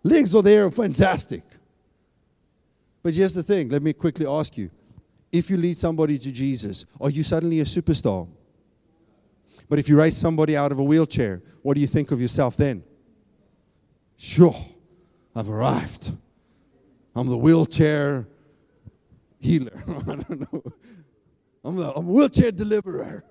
legs 0.03 0.35
are 0.35 0.43
there, 0.43 0.69
fantastic. 0.71 1.43
But 3.03 3.13
here's 3.13 3.33
the 3.33 3.43
thing 3.43 3.69
let 3.69 3.81
me 3.81 3.93
quickly 3.93 4.25
ask 4.25 4.57
you 4.57 4.69
if 5.31 5.49
you 5.49 5.57
lead 5.57 5.77
somebody 5.77 6.17
to 6.17 6.31
Jesus, 6.31 6.85
are 6.99 7.09
you 7.09 7.23
suddenly 7.23 7.61
a 7.61 7.63
superstar? 7.63 8.27
But 9.69 9.79
if 9.79 9.87
you 9.87 9.97
raise 9.97 10.17
somebody 10.17 10.57
out 10.57 10.71
of 10.71 10.79
a 10.79 10.83
wheelchair, 10.83 11.41
what 11.61 11.75
do 11.75 11.81
you 11.81 11.87
think 11.87 12.11
of 12.11 12.21
yourself 12.21 12.57
then? 12.57 12.83
Sure, 14.17 14.55
I've 15.35 15.49
arrived. 15.49 16.13
I'm 17.15 17.27
the 17.27 17.37
wheelchair 17.37 18.27
healer. 19.39 19.83
I 19.87 20.15
don't 20.15 20.53
know. 20.53 20.63
I'm 21.63 21.77
a, 21.79 21.91
I'm 21.91 22.07
a 22.07 22.11
wheelchair 22.11 22.51
deliverer. 22.51 23.23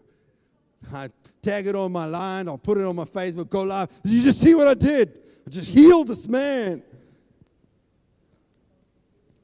I 0.92 1.08
tag 1.42 1.66
it 1.66 1.74
on 1.74 1.92
my 1.92 2.06
line. 2.06 2.48
I'll 2.48 2.58
put 2.58 2.78
it 2.78 2.84
on 2.84 2.96
my 2.96 3.04
Facebook, 3.04 3.48
go 3.48 3.62
live. 3.62 3.88
Did 4.02 4.12
you 4.12 4.22
just 4.22 4.40
see 4.40 4.54
what 4.54 4.68
I 4.68 4.74
did? 4.74 5.20
I 5.46 5.50
just 5.50 5.70
healed 5.70 6.08
this 6.08 6.28
man. 6.28 6.82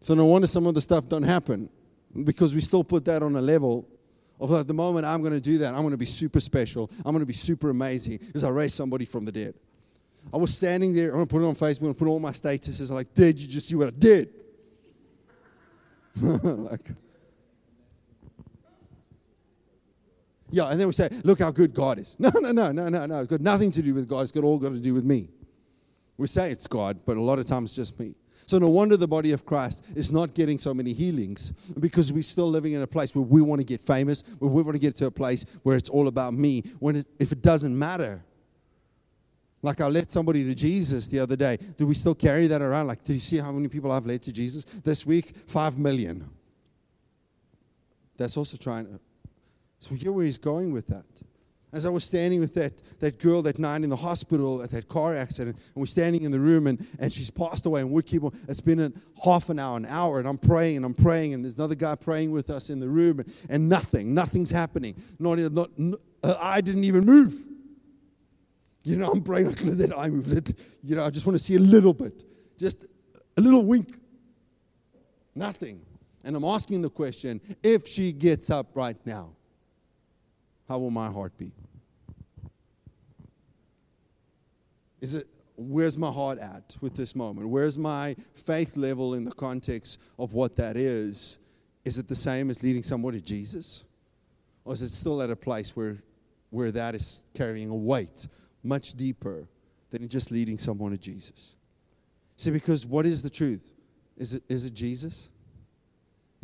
So 0.01 0.15
no 0.15 0.25
wonder 0.25 0.47
some 0.47 0.67
of 0.67 0.75
the 0.75 0.81
stuff 0.81 1.09
don't 1.09 1.25
happen 1.25 1.69
because 2.25 2.55
we 2.55 2.61
still 2.61 2.85
put 2.85 3.05
that 3.07 3.23
on 3.23 3.35
a 3.37 3.43
level 3.43 3.89
of 4.39 4.51
like 4.51 4.67
the 4.67 4.75
moment 4.75 5.07
I'm 5.07 5.21
going 5.21 5.33
to 5.33 5.41
do 5.41 5.59
that, 5.59 5.75
I'm 5.75 5.81
going 5.81 5.91
to 5.91 5.97
be 5.97 6.07
super 6.07 6.41
special. 6.41 6.91
I'm 6.99 7.13
going 7.13 7.21
to 7.21 7.27
be 7.27 7.33
super 7.33 7.71
amazing 7.71 8.19
because 8.19 8.45
I 8.45 8.51
raised 8.51 8.75
somebody 8.75 9.05
from 9.05 9.25
the 9.25 9.33
dead. 9.33 9.55
I 10.33 10.37
was 10.37 10.57
standing 10.57 10.95
there. 10.95 11.09
I'm 11.09 11.17
going 11.17 11.27
to 11.27 11.33
put 11.33 11.43
it 11.43 11.47
on 11.47 11.55
Facebook. 11.55 11.89
I'm 11.89 11.95
put 11.95 12.09
all 12.09 12.21
my 12.21 12.33
statuses. 12.33 12.89
I'm 12.91 12.97
like, 12.97 13.15
did 13.15 13.39
you 13.41 13.49
just 13.49 13.69
see 13.69 13.75
what 13.75 13.89
I 13.89 13.91
did? 13.91 14.29
like, 16.21 16.91
Yeah, 20.51 20.69
and 20.69 20.81
then 20.81 20.87
we 20.87 20.93
say, 20.93 21.09
look 21.25 21.41
how 21.41 21.51
good 21.51 21.75
God 21.75 21.99
is. 21.99 22.17
No, 22.21 22.31
no, 22.35 22.53
no, 22.53 22.73
no, 22.73 22.89
no, 22.89 23.07
no. 23.07 23.21
It's 23.21 23.31
got 23.31 23.41
nothing 23.41 23.71
to 23.73 23.83
do 23.83 23.95
with 23.95 24.09
God. 24.09 24.21
It's 24.21 24.33
got 24.33 24.45
all 24.45 24.59
got 24.59 24.73
to 24.73 24.79
do 24.79 24.95
with 24.95 25.05
me. 25.05 25.29
We 26.19 26.27
say 26.27 26.51
it's 26.51 26.67
God, 26.67 27.01
but 27.05 27.17
a 27.17 27.21
lot 27.21 27.39
of 27.39 27.47
times 27.47 27.71
it's 27.71 27.77
just 27.77 27.99
me. 27.99 28.15
So 28.47 28.59
no 28.59 28.69
wonder 28.69 28.97
the 28.97 29.09
body 29.09 29.33
of 29.33 29.45
Christ 29.45 29.85
is 29.97 30.13
not 30.13 30.35
getting 30.35 30.57
so 30.59 30.73
many 30.73 30.93
healings 30.93 31.53
because 31.81 32.13
we're 32.13 32.23
still 32.23 32.49
living 32.49 32.75
in 32.75 32.83
a 32.83 32.87
place 32.87 33.15
where 33.15 33.25
we 33.25 33.43
want 33.43 33.61
to 33.61 33.65
get 33.65 33.81
famous, 33.81 34.23
where 34.39 34.51
we 34.51 34.63
want 34.63 34.77
to 34.77 34.81
get 34.81 34.95
to 34.97 35.07
a 35.07 35.11
place 35.11 35.45
where 35.65 35.77
it's 35.77 35.91
all 35.91 36.07
about 36.07 36.33
me. 36.33 36.63
When 36.79 36.97
it, 36.97 37.07
if 37.19 37.33
it 37.33 37.43
doesn't 37.43 37.77
matter, 37.77 38.25
like 39.63 39.81
I 39.81 39.89
led 39.89 40.13
somebody 40.13 40.45
to 40.45 40.55
Jesus 40.55 41.09
the 41.09 41.19
other 41.19 41.35
day, 41.35 41.59
do 41.77 41.89
we 41.89 41.95
still 41.95 42.15
carry 42.15 42.47
that 42.47 42.63
around? 42.63 42.87
Like, 42.87 43.03
do 43.03 43.15
you 43.15 43.21
see 43.21 43.39
how 43.39 43.51
many 43.51 43.67
people 43.67 43.91
I've 43.91 44.07
led 44.07 44.23
to 44.23 44.33
Jesus 44.33 44.65
this 44.85 45.05
week? 45.05 45.35
Five 45.49 45.77
million. 45.77 46.31
That's 48.17 48.37
also 48.37 48.57
trying 48.57 48.87
to 48.87 49.01
so 49.87 49.95
hear 49.95 50.11
where 50.13 50.25
he's 50.25 50.39
going 50.39 50.73
with 50.73 50.89
that. 50.89 51.05
As 51.73 51.85
I 51.85 51.91
was 51.91 52.05
standing 52.05 52.41
with 52.41 52.55
that, 52.55 52.83
that 53.01 53.19
girl 53.21 53.43
that 53.43 53.59
night 53.59 53.83
in 53.83 53.91
the 53.91 53.97
hospital 53.97 54.63
at 54.63 54.71
that 54.71 54.89
car 54.89 55.17
accident, 55.17 55.57
and 55.57 55.75
we're 55.75 55.87
standing 55.87 56.23
in 56.23 56.33
the 56.33 56.41
room, 56.41 56.67
and, 56.67 56.85
and 56.99 57.13
she's 57.13 57.31
passed 57.31 57.67
away, 57.67 57.83
and 57.83 57.91
we 57.91 58.03
keep 58.03 58.25
on, 58.25 58.33
it's 58.49 58.61
been 58.61 58.81
a 58.81 58.93
half 59.23 59.49
an 59.51 59.59
hour, 59.59 59.77
an 59.77 59.85
hour, 59.85 60.19
and 60.19 60.27
I'm 60.27 60.39
praying, 60.39 60.77
and 60.79 60.87
I'm 60.87 60.95
praying, 60.95 61.35
and 61.35 61.45
there's 61.45 61.55
another 61.55 61.75
guy 61.75 61.95
praying 61.95 62.31
with 62.33 62.51
us 62.51 62.71
in 62.71 62.81
the 62.81 62.89
room, 62.89 63.21
and, 63.21 63.33
and 63.49 63.69
nothing, 63.69 64.15
nothing's 64.15 64.51
happening. 64.51 64.95
Not, 65.19 65.39
not, 65.53 66.01
I 66.23 66.61
didn't 66.61 66.85
even 66.85 67.05
move. 67.05 67.35
You 68.83 68.97
know, 68.97 69.11
I'm 69.11 69.23
praying, 69.23 69.49
like, 69.49 69.65
let 69.65 69.79
that 69.79 69.99
eye 69.99 70.09
move. 70.09 70.33
Let, 70.33 70.51
you 70.83 70.97
know, 70.97 71.05
I 71.05 71.11
just 71.11 71.27
want 71.27 71.37
to 71.39 71.45
see 71.45 71.57
a 71.57 71.61
little 71.61 71.93
bit, 71.93 72.25
just 72.59 72.87
a 73.37 73.41
little 73.41 73.65
wink. 73.65 73.99
Nothing. 75.35 75.83
And 76.25 76.35
I'm 76.35 76.45
asking 76.45 76.83
the 76.83 76.91
question 76.91 77.41
if 77.63 77.87
she 77.87 78.13
gets 78.13 78.49
up 78.49 78.69
right 78.75 78.97
now, 79.05 79.36
how 80.69 80.79
will 80.79 80.91
my 80.91 81.11
heart 81.11 81.37
be? 81.37 81.53
Is 85.01 85.15
it 85.15 85.29
where's 85.57 85.97
my 85.97 86.11
heart 86.11 86.39
at 86.39 86.77
with 86.81 86.95
this 86.95 87.15
moment? 87.15 87.49
Where's 87.49 87.79
my 87.79 88.17
faith 88.35 88.77
level 88.77 89.15
in 89.15 89.25
the 89.25 89.33
context 89.33 89.99
of 90.19 90.35
what 90.35 90.57
that 90.57 90.77
is? 90.77 91.39
Is 91.85 91.99
it 91.99 92.09
the 92.09 92.15
same 92.15 92.51
as 92.51 92.63
leading 92.63 92.83
someone 92.83 93.15
to 93.15 93.21
Jesus? 93.21 93.85
Or 94.65 94.75
is 94.75 94.83
it 94.83 94.91
still 94.91 95.23
at 95.23 95.31
a 95.31 95.37
place 95.37 95.77
where, 95.77 96.03
where 96.51 96.73
that 96.73 96.95
is 96.95 97.25
carrying 97.35 97.71
a 97.71 97.77
weight 97.77 98.29
much 98.63 98.95
deeper 98.95 99.49
than 99.91 100.09
just 100.09 100.31
leading 100.31 100.59
someone 100.59 100.91
to 100.91 100.99
Jesus? 100.99 101.55
See, 102.37 102.51
because 102.51 102.85
what 102.85 103.07
is 103.07 103.23
the 103.23 103.31
truth? 103.31 103.73
Is 104.17 104.35
it, 104.35 104.43
is 104.49 104.65
it 104.65 104.75
Jesus? 104.75 105.31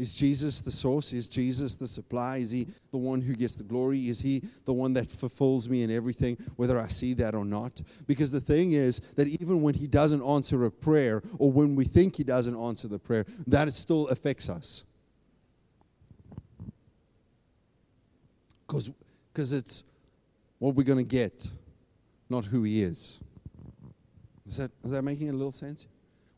Is 0.02 0.14
Jesus 0.14 0.60
the 0.60 0.72
source? 0.72 1.12
Is 1.12 1.28
Jesus 1.28 1.76
the 1.76 1.86
supply? 1.86 2.38
Is 2.38 2.50
he 2.50 2.66
the 2.90 2.98
one 2.98 3.20
who 3.20 3.36
gets 3.36 3.54
the 3.54 3.62
glory? 3.62 4.08
Is 4.08 4.20
he 4.20 4.42
the 4.64 4.72
one 4.72 4.92
that 4.94 5.08
fulfills 5.08 5.68
me 5.68 5.84
in 5.84 5.92
everything, 5.92 6.36
whether 6.56 6.76
I 6.76 6.88
see 6.88 7.14
that 7.14 7.36
or 7.36 7.44
not? 7.44 7.80
Because 8.08 8.32
the 8.32 8.40
thing 8.40 8.72
is 8.72 8.98
that 9.14 9.28
even 9.28 9.62
when 9.62 9.74
he 9.74 9.86
doesn't 9.86 10.20
answer 10.20 10.64
a 10.64 10.72
prayer, 10.72 11.22
or 11.38 11.52
when 11.52 11.76
we 11.76 11.84
think 11.84 12.16
he 12.16 12.24
doesn't 12.24 12.56
answer 12.56 12.88
the 12.88 12.98
prayer, 12.98 13.26
that 13.46 13.72
still 13.72 14.08
affects 14.08 14.48
us. 14.48 14.82
Because 18.66 19.52
it's 19.52 19.84
what 20.58 20.74
we're 20.74 20.82
going 20.82 20.98
to 20.98 21.04
get, 21.04 21.48
not 22.28 22.44
who 22.44 22.64
he 22.64 22.82
is. 22.82 23.20
Is 24.48 24.56
that, 24.56 24.72
is 24.82 24.90
that 24.90 25.02
making 25.02 25.28
a 25.28 25.32
little 25.32 25.52
sense? 25.52 25.86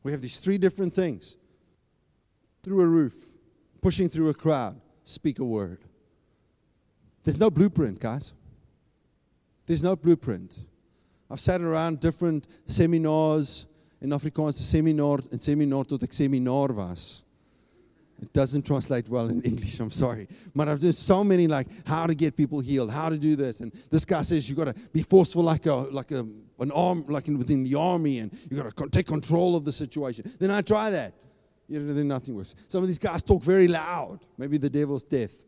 We 0.03 0.12
have 0.12 0.20
these 0.20 0.37
three 0.37 0.59
different 0.59 0.92
things 0.92 1.38
through 2.62 2.83
a 2.83 2.87
roof 2.87 3.31
pushing 3.85 4.09
through 4.09 4.31
a 4.31 4.35
crowd, 4.35 4.81
speak 5.05 5.40
a 5.40 5.44
word. 5.44 5.77
There's 7.23 7.38
no 7.38 7.51
blueprint, 7.51 8.01
guys. 8.01 8.33
There's 9.66 9.83
no 9.83 9.94
blueprint. 9.94 10.59
I've 11.31 11.38
sat 11.38 11.61
around 11.61 12.01
different 12.01 12.49
seminars 12.66 13.66
in 14.01 14.09
Afrikaans, 14.09 14.57
the 14.57 14.62
seminar 14.62 15.18
en 15.31 15.38
seminar 15.38 15.85
tot 15.85 16.03
ek 16.03 16.14
seminar 16.14 16.73
was. 16.73 17.25
It 18.23 18.33
doesn't 18.33 18.64
translate 18.64 19.07
well 19.11 19.29
in 19.29 19.42
English, 19.51 19.79
I'm 19.81 19.90
sorry. 19.90 20.29
But 20.57 20.70
I've 20.70 20.81
done 20.81 20.94
so 20.94 21.23
many 21.23 21.47
like 21.47 21.66
how 21.87 22.07
to 22.07 22.14
get 22.14 22.38
people 22.38 22.61
healed, 22.61 22.90
how 22.90 23.11
to 23.11 23.18
do 23.18 23.37
this. 23.37 23.61
And 23.61 23.70
this 23.90 24.07
guy 24.07 24.23
says 24.23 24.49
you 24.49 24.57
gotta 24.57 24.75
be 24.94 25.03
forceful 25.03 25.42
like 25.42 25.66
a 25.66 25.75
like 25.75 26.11
a 26.11 26.27
an 26.59 26.70
arm 26.73 27.05
like 27.09 27.29
in, 27.29 27.37
within 27.37 27.64
the 27.64 27.75
army 27.75 28.20
and 28.20 28.33
you 28.49 28.57
gotta 28.57 28.88
take 28.88 29.07
control 29.07 29.55
of 29.57 29.66
the 29.66 29.73
situation. 29.73 30.33
Then 30.38 30.51
I 30.51 30.62
try 30.62 30.88
that. 30.88 31.12
You 31.68 31.81
know, 31.81 31.94
then 31.94 32.09
nothing 32.09 32.35
works. 32.35 32.55
Some 32.68 32.83
of 32.83 32.87
these 32.87 32.98
guys 32.98 33.22
talk 33.22 33.42
very 33.42 33.68
loud. 33.68 34.20
Maybe 34.37 34.59
the 34.59 34.70
devil's 34.70 35.03
death. 35.03 35.46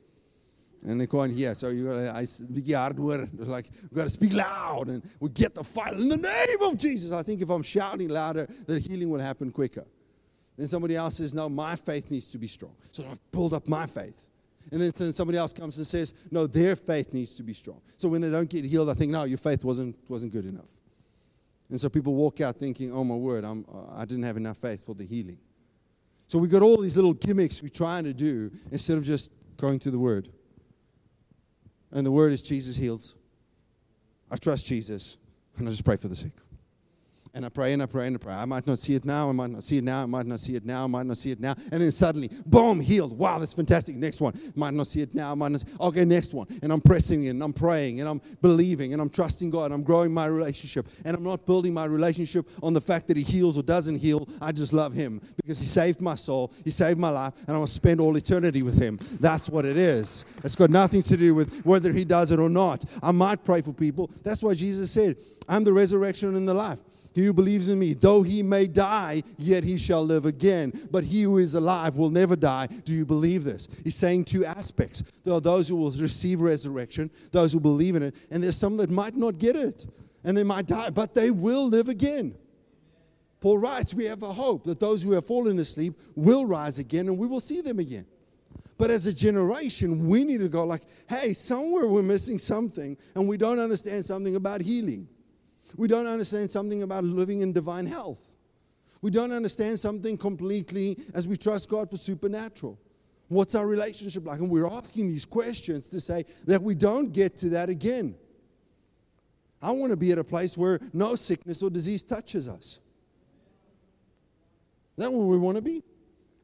And 0.87 1.01
they 1.01 1.07
can't 1.07 1.33
hear. 1.33 1.55
So 1.55 1.69
you 1.69 1.87
gotta 1.87 2.15
I 2.15 2.25
speak. 2.25 2.69
Like 2.69 3.67
we 3.91 3.97
gotta 3.97 4.09
speak 4.09 4.33
loud 4.33 4.89
and 4.89 5.03
we 5.21 5.31
get 5.31 5.55
the 5.55 5.65
fight 5.65 5.95
in 5.95 6.09
the 6.09 6.17
name 6.17 6.63
of 6.63 6.79
Jesus. 6.79 7.13
I 7.13 7.23
think 7.23 7.43
if 7.43 7.51
I'm 7.51 7.63
shouting 7.63 8.09
louder, 8.09 8.47
the 8.67 8.79
healing 8.79 9.11
will 9.11 9.21
happen 9.21 9.51
quicker. 9.51 9.85
Then 10.57 10.69
somebody 10.69 10.97
else 10.97 11.17
says, 11.17 11.35
No, 11.35 11.49
my 11.49 11.77
faith 11.77 12.11
needs 12.11 12.31
to 12.31 12.39
be 12.39 12.47
strong. 12.47 12.75
So 12.93 13.05
I've 13.11 13.19
build 13.31 13.53
up 13.53 13.69
my 13.69 13.87
faith. 13.87 14.29
And 14.73 14.81
then 14.81 15.13
somebody 15.13 15.39
else 15.39 15.53
comes 15.53 15.77
and 15.77 15.87
says, 15.87 16.15
No, 16.31 16.47
their 16.47 16.77
faith 16.77 17.13
needs 17.13 17.37
to 17.37 17.43
be 17.43 17.53
strong. 17.53 17.81
So 17.97 18.09
when 18.09 18.21
they 18.21 18.31
don't 18.31 18.49
get 18.49 18.65
healed, 18.65 18.89
I 18.89 18.95
think, 18.95 19.13
No, 19.13 19.25
your 19.25 19.39
faith 19.39 19.65
wasn't, 19.65 19.97
wasn't 20.09 20.33
good 20.33 20.47
enough. 20.47 20.71
And 21.69 21.81
so 21.81 21.89
people 21.89 22.15
walk 22.15 22.41
out 22.41 22.57
thinking, 22.57 22.93
Oh, 22.93 23.05
my 23.05 23.15
word, 23.15 23.45
I'm, 23.45 23.65
I 23.93 24.05
didn't 24.05 24.25
have 24.25 24.37
enough 24.37 24.59
faith 24.59 24.85
for 24.85 24.95
the 24.95 25.05
healing. 25.05 25.39
So 26.29 26.39
we've 26.39 26.51
got 26.51 26.63
all 26.63 26.81
these 26.81 26.97
little 26.97 27.15
gimmicks 27.15 27.63
we're 27.63 27.69
trying 27.69 28.05
to 28.05 28.13
do 28.13 28.51
instead 28.73 28.99
of 28.99 29.05
just 29.05 29.31
going 29.57 29.79
to 29.81 29.91
the 29.91 29.99
Word. 29.99 30.29
And 31.93 32.05
the 32.05 32.11
Word 32.11 32.33
is 32.33 32.43
Jesus 32.43 32.77
heals. 32.77 33.15
I 34.31 34.37
trust 34.37 34.67
Jesus, 34.67 35.19
and 35.57 35.69
I 35.69 35.71
just 35.71 35.85
pray 35.85 35.97
for 35.97 36.09
the 36.09 36.17
sick. 36.17 36.33
And 37.37 37.45
I 37.45 37.51
pray 37.51 37.75
and 37.75 37.83
I 37.83 37.87
pray 37.87 38.07
and 38.07 38.17
I 38.17 38.19
pray. 38.19 38.33
I 38.33 38.47
might 38.47 38.67
not 38.67 38.79
see 38.79 38.95
it 38.95 39.05
now. 39.05 39.29
I 39.29 39.33
might 39.33 39.51
not 39.51 39.63
see 39.63 39.77
it 39.77 39.85
now. 39.85 40.05
I 40.05 40.07
might 40.07 40.25
not 40.25 40.41
see 40.41 40.57
it 40.57 40.65
now. 40.65 40.85
I 40.85 40.87
might 40.87 41.05
not 41.05 41.19
see 41.19 41.33
it 41.33 41.39
now. 41.39 41.55
And 41.71 41.83
then 41.83 41.91
suddenly, 41.91 42.31
boom, 42.47 42.81
healed. 42.81 43.13
Wow, 43.13 43.39
that's 43.39 43.53
fantastic. 43.53 43.95
Next 43.95 44.23
one. 44.23 44.33
Might 44.55 44.73
not 44.73 44.87
see 44.87 45.03
it 45.03 45.15
now. 45.15 45.35
Might 45.35 45.53
not. 45.53 45.63
Okay, 45.79 46.07
next 46.07 46.33
one. 46.33 46.47
And 46.63 46.73
I'm 46.73 46.81
pressing 46.81 47.29
and 47.29 47.43
I'm 47.43 47.53
praying 47.53 48.01
and 48.01 48.09
I'm 48.09 48.23
believing 48.41 48.95
and 48.95 49.03
I'm 49.03 49.11
trusting 49.11 49.51
God. 49.51 49.71
I'm 49.71 49.83
growing 49.83 50.15
my 50.15 50.25
relationship. 50.25 50.89
And 51.05 51.15
I'm 51.15 51.23
not 51.23 51.45
building 51.45 51.75
my 51.75 51.85
relationship 51.85 52.49
on 52.63 52.73
the 52.73 52.81
fact 52.81 53.07
that 53.09 53.19
He 53.19 53.23
heals 53.23 53.59
or 53.59 53.63
doesn't 53.63 53.99
heal. 53.99 54.27
I 54.41 54.51
just 54.51 54.73
love 54.73 54.95
Him 54.95 55.21
because 55.37 55.61
He 55.61 55.67
saved 55.67 56.01
my 56.01 56.15
soul. 56.15 56.55
He 56.65 56.71
saved 56.71 56.99
my 56.99 57.11
life. 57.11 57.35
And 57.47 57.55
I 57.55 57.59
will 57.59 57.67
spend 57.67 58.01
all 58.01 58.17
eternity 58.17 58.63
with 58.63 58.81
Him. 58.81 58.99
That's 59.21 59.51
what 59.51 59.67
it 59.67 59.77
is. 59.77 60.25
It's 60.43 60.57
got 60.57 60.71
nothing 60.71 61.03
to 61.03 61.19
do 61.19 61.35
with 61.35 61.55
whether 61.67 61.93
He 61.93 62.07
does 62.07 62.31
it 62.31 62.41
or 62.41 62.49
not. 62.49 62.83
I 63.03 63.13
might 63.13 63.45
pray 63.45 63.61
for 63.61 63.75
people. 63.75 64.11
That's 64.23 64.43
why 64.43 64.55
Jesus 64.55 64.91
said, 64.91 65.19
I'm 65.51 65.65
the 65.65 65.75
resurrection 65.75 66.35
and 66.35 66.49
the 66.49 66.55
life. 66.55 66.81
He 67.17 67.25
who 67.25 67.33
believes 67.33 67.71
in 67.71 67.79
me, 67.79 67.95
though 67.95 68.23
he 68.23 68.43
may 68.43 68.67
die, 68.67 69.23
yet 69.39 69.65
he 69.65 69.79
shall 69.79 70.05
live 70.05 70.27
again. 70.27 70.71
But 70.91 71.03
he 71.03 71.23
who 71.23 71.39
is 71.39 71.55
alive 71.55 71.97
will 71.97 72.11
never 72.11 72.37
die. 72.37 72.67
Do 72.67 72.93
you 72.93 73.07
believe 73.07 73.43
this? 73.43 73.69
He's 73.83 73.97
saying 73.97 74.27
two 74.27 74.45
aspects. 74.45 75.03
There 75.25 75.33
are 75.33 75.41
those 75.41 75.67
who 75.67 75.77
will 75.77 75.91
receive 75.93 76.43
resurrection, 76.43 77.11
those 77.33 77.55
who 77.55 77.59
believe 77.59 77.97
in 77.97 78.03
it, 78.03 78.15
and 78.31 78.45
there's 78.45 78.59
some 78.59 78.77
that 78.77 78.91
might 78.91 79.17
not 79.17 79.39
get 79.39 79.57
it, 79.57 79.87
and 80.25 80.37
they 80.37 80.45
might 80.45 80.67
die, 80.67 80.91
but 80.91 81.15
they 81.15 81.31
will 81.31 81.67
live 81.67 81.89
again. 81.89 82.35
Paul 83.41 83.57
writes, 83.57 83.95
We 83.95 84.05
have 84.05 84.23
a 84.23 84.31
hope 84.31 84.65
that 84.65 84.79
those 84.79 85.03
who 85.03 85.13
have 85.13 85.25
fallen 85.25 85.59
asleep 85.59 85.99
will 86.17 86.45
rise 86.45 86.79
again, 86.79 87.09
and 87.09 87.17
we 87.17 87.27
will 87.27 87.41
see 87.41 87.63
them 87.63 87.79
again. 87.79 88.05
But 88.77 88.91
as 88.91 89.07
a 89.07 89.15
generation, 89.15 90.07
we 90.07 90.23
need 90.23 90.41
to 90.41 90.51
go 90.51 90.67
like, 90.67 90.83
hey, 91.09 91.33
somewhere 91.33 91.89
we're 91.89 92.03
missing 92.03 92.37
something, 92.37 92.95
and 93.15 93.27
we 93.27 93.39
don't 93.39 93.59
understand 93.59 94.05
something 94.05 94.37
about 94.37 94.61
healing. 94.61 95.09
We 95.77 95.89
don't 95.89 96.07
understand 96.07 96.51
something 96.51 96.83
about 96.83 97.05
living 97.05 97.41
in 97.41 97.53
divine 97.53 97.87
health. 97.87 98.37
We 99.03 99.11
don't 99.11 99.33
understand 99.33 99.79
something 99.79 100.17
completely 100.17 100.99
as 101.15 101.29
we 101.29 101.37
trust 101.37 101.69
God 101.69 101.91
for 101.91 101.97
supernatural. 101.97 102.79
What's 103.29 103.55
our 103.55 103.67
relationship 103.67 104.27
like? 104.27 104.41
And 104.41 104.51
we're 104.51 104.67
asking 104.69 105.09
these 105.09 105.25
questions 105.25 105.89
to 105.91 106.01
say 106.01 106.25
that 106.47 106.63
we 106.63 106.75
don't 106.75 107.13
get 107.13 107.37
to 107.39 107.49
that 107.51 107.69
again. 107.69 108.15
I 109.61 109.73
want 109.73 109.91
to 109.91 109.97
be 109.97 110.13
at 110.13 110.19
a 110.19 110.25
place 110.25 110.57
where 110.57 110.81
no 110.93 111.17
sickness 111.17 111.63
or 111.63 111.71
disease 111.71 112.03
touches 112.03 112.49
us. 112.49 112.79
Is 114.97 115.03
that 115.05 115.13
where 115.13 115.27
we 115.27 115.39
want 115.39 115.57
to 115.57 115.63
be? 115.63 115.83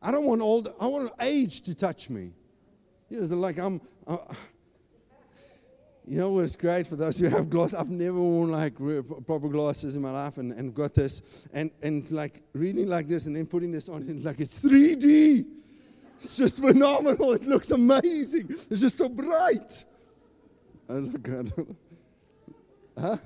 I 0.03 0.11
don't 0.11 0.25
want 0.25 0.43
old, 0.43 0.75
I 0.81 0.87
want 0.87 1.13
age 1.21 1.63
to 1.63 1.75
touch 1.75 2.11
me. 2.11 2.33
Yes, 3.09 3.29
like 3.31 3.59
I'm, 3.59 3.81
uh, 4.07 4.19
you 6.05 6.19
know 6.19 6.33
what's 6.33 6.57
great 6.57 6.87
for 6.87 6.97
those 6.97 7.19
who 7.19 7.29
have 7.29 7.49
glasses? 7.49 7.75
I've 7.75 7.89
never 7.91 8.19
worn 8.19 8.51
like 8.51 8.75
proper 9.27 9.49
glasses 9.49 9.95
in 9.95 10.03
my 10.03 10.11
life 10.11 10.39
and, 10.39 10.53
and 10.53 10.75
got 10.75 10.95
this 10.95 11.47
and, 11.53 11.71
and 11.83 12.11
like 12.11 12.43
reading 12.55 12.89
like 12.89 13.07
this 13.07 13.27
and 13.27 13.37
then 13.37 13.47
putting 13.47 13.71
this 13.71 13.89
on 13.89 14.03
and 14.03 14.25
like 14.25 14.41
it's 14.41 14.61
3D. 14.61 15.47
It's 16.21 16.37
just 16.37 16.61
phenomenal. 16.61 17.33
It 17.33 17.45
looks 17.45 17.71
amazing. 17.71 18.47
It's 18.71 18.81
just 18.81 18.99
so 18.99 19.09
bright. 19.09 19.85
I 20.89 20.93
look 20.95 21.29
at 21.29 21.67
Huh? 22.99 23.17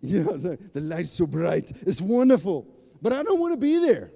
Yeah, 0.00 0.22
the 0.22 0.80
light's 0.80 1.12
so 1.12 1.26
bright. 1.26 1.72
It's 1.86 2.00
wonderful. 2.00 2.66
But 3.02 3.12
I 3.12 3.22
don't 3.22 3.40
want 3.40 3.52
to 3.52 3.56
be 3.56 3.78
there. 3.78 4.12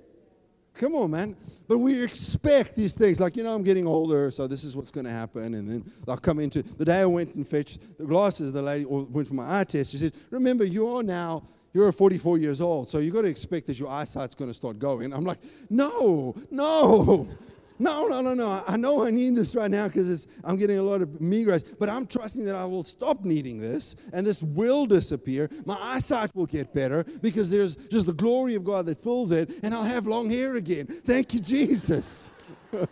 Come 0.74 0.94
on, 0.94 1.10
man. 1.10 1.36
But 1.68 1.78
we 1.78 2.02
expect 2.02 2.74
these 2.76 2.94
things. 2.94 3.20
Like, 3.20 3.36
you 3.36 3.42
know, 3.42 3.54
I'm 3.54 3.62
getting 3.62 3.86
older, 3.86 4.30
so 4.30 4.46
this 4.46 4.64
is 4.64 4.74
what's 4.74 4.90
going 4.90 5.04
to 5.04 5.10
happen. 5.10 5.54
And 5.54 5.68
then 5.68 5.92
I'll 6.08 6.16
come 6.16 6.38
into 6.38 6.62
the 6.62 6.84
day 6.84 7.00
I 7.00 7.06
went 7.06 7.34
and 7.34 7.46
fetched 7.46 7.98
the 7.98 8.04
glasses, 8.04 8.52
the 8.52 8.62
lady 8.62 8.84
or 8.84 9.04
went 9.04 9.28
for 9.28 9.34
my 9.34 9.60
eye 9.60 9.64
test. 9.64 9.92
She 9.92 9.98
said, 9.98 10.12
Remember, 10.30 10.64
you 10.64 10.88
are 10.88 11.02
now, 11.02 11.44
you're 11.74 11.92
44 11.92 12.38
years 12.38 12.60
old, 12.60 12.88
so 12.90 12.98
you've 12.98 13.14
got 13.14 13.22
to 13.22 13.28
expect 13.28 13.66
that 13.66 13.78
your 13.78 13.88
eyesight's 13.88 14.34
going 14.34 14.50
to 14.50 14.54
start 14.54 14.78
going. 14.78 15.12
I'm 15.12 15.24
like, 15.24 15.38
No, 15.68 16.34
no. 16.50 17.28
No, 17.82 18.06
no, 18.06 18.20
no, 18.20 18.32
no. 18.32 18.62
I 18.68 18.76
know 18.76 19.04
I 19.04 19.10
need 19.10 19.34
this 19.34 19.56
right 19.56 19.68
now 19.68 19.88
because 19.88 20.28
I'm 20.44 20.56
getting 20.56 20.78
a 20.78 20.82
lot 20.84 21.02
of 21.02 21.08
migraines, 21.18 21.64
but 21.80 21.88
I'm 21.88 22.06
trusting 22.06 22.44
that 22.44 22.54
I 22.54 22.64
will 22.64 22.84
stop 22.84 23.24
needing 23.24 23.58
this 23.58 23.96
and 24.12 24.24
this 24.24 24.40
will 24.40 24.86
disappear. 24.86 25.50
My 25.66 25.76
eyesight 25.80 26.32
will 26.36 26.46
get 26.46 26.72
better 26.72 27.02
because 27.22 27.50
there's 27.50 27.74
just 27.74 28.06
the 28.06 28.12
glory 28.12 28.54
of 28.54 28.62
God 28.62 28.86
that 28.86 29.00
fills 29.00 29.32
it, 29.32 29.50
and 29.64 29.74
I'll 29.74 29.82
have 29.82 30.06
long 30.06 30.30
hair 30.30 30.54
again. 30.54 30.86
Thank 30.86 31.34
you, 31.34 31.40
Jesus. 31.40 32.30
okay, 32.72 32.86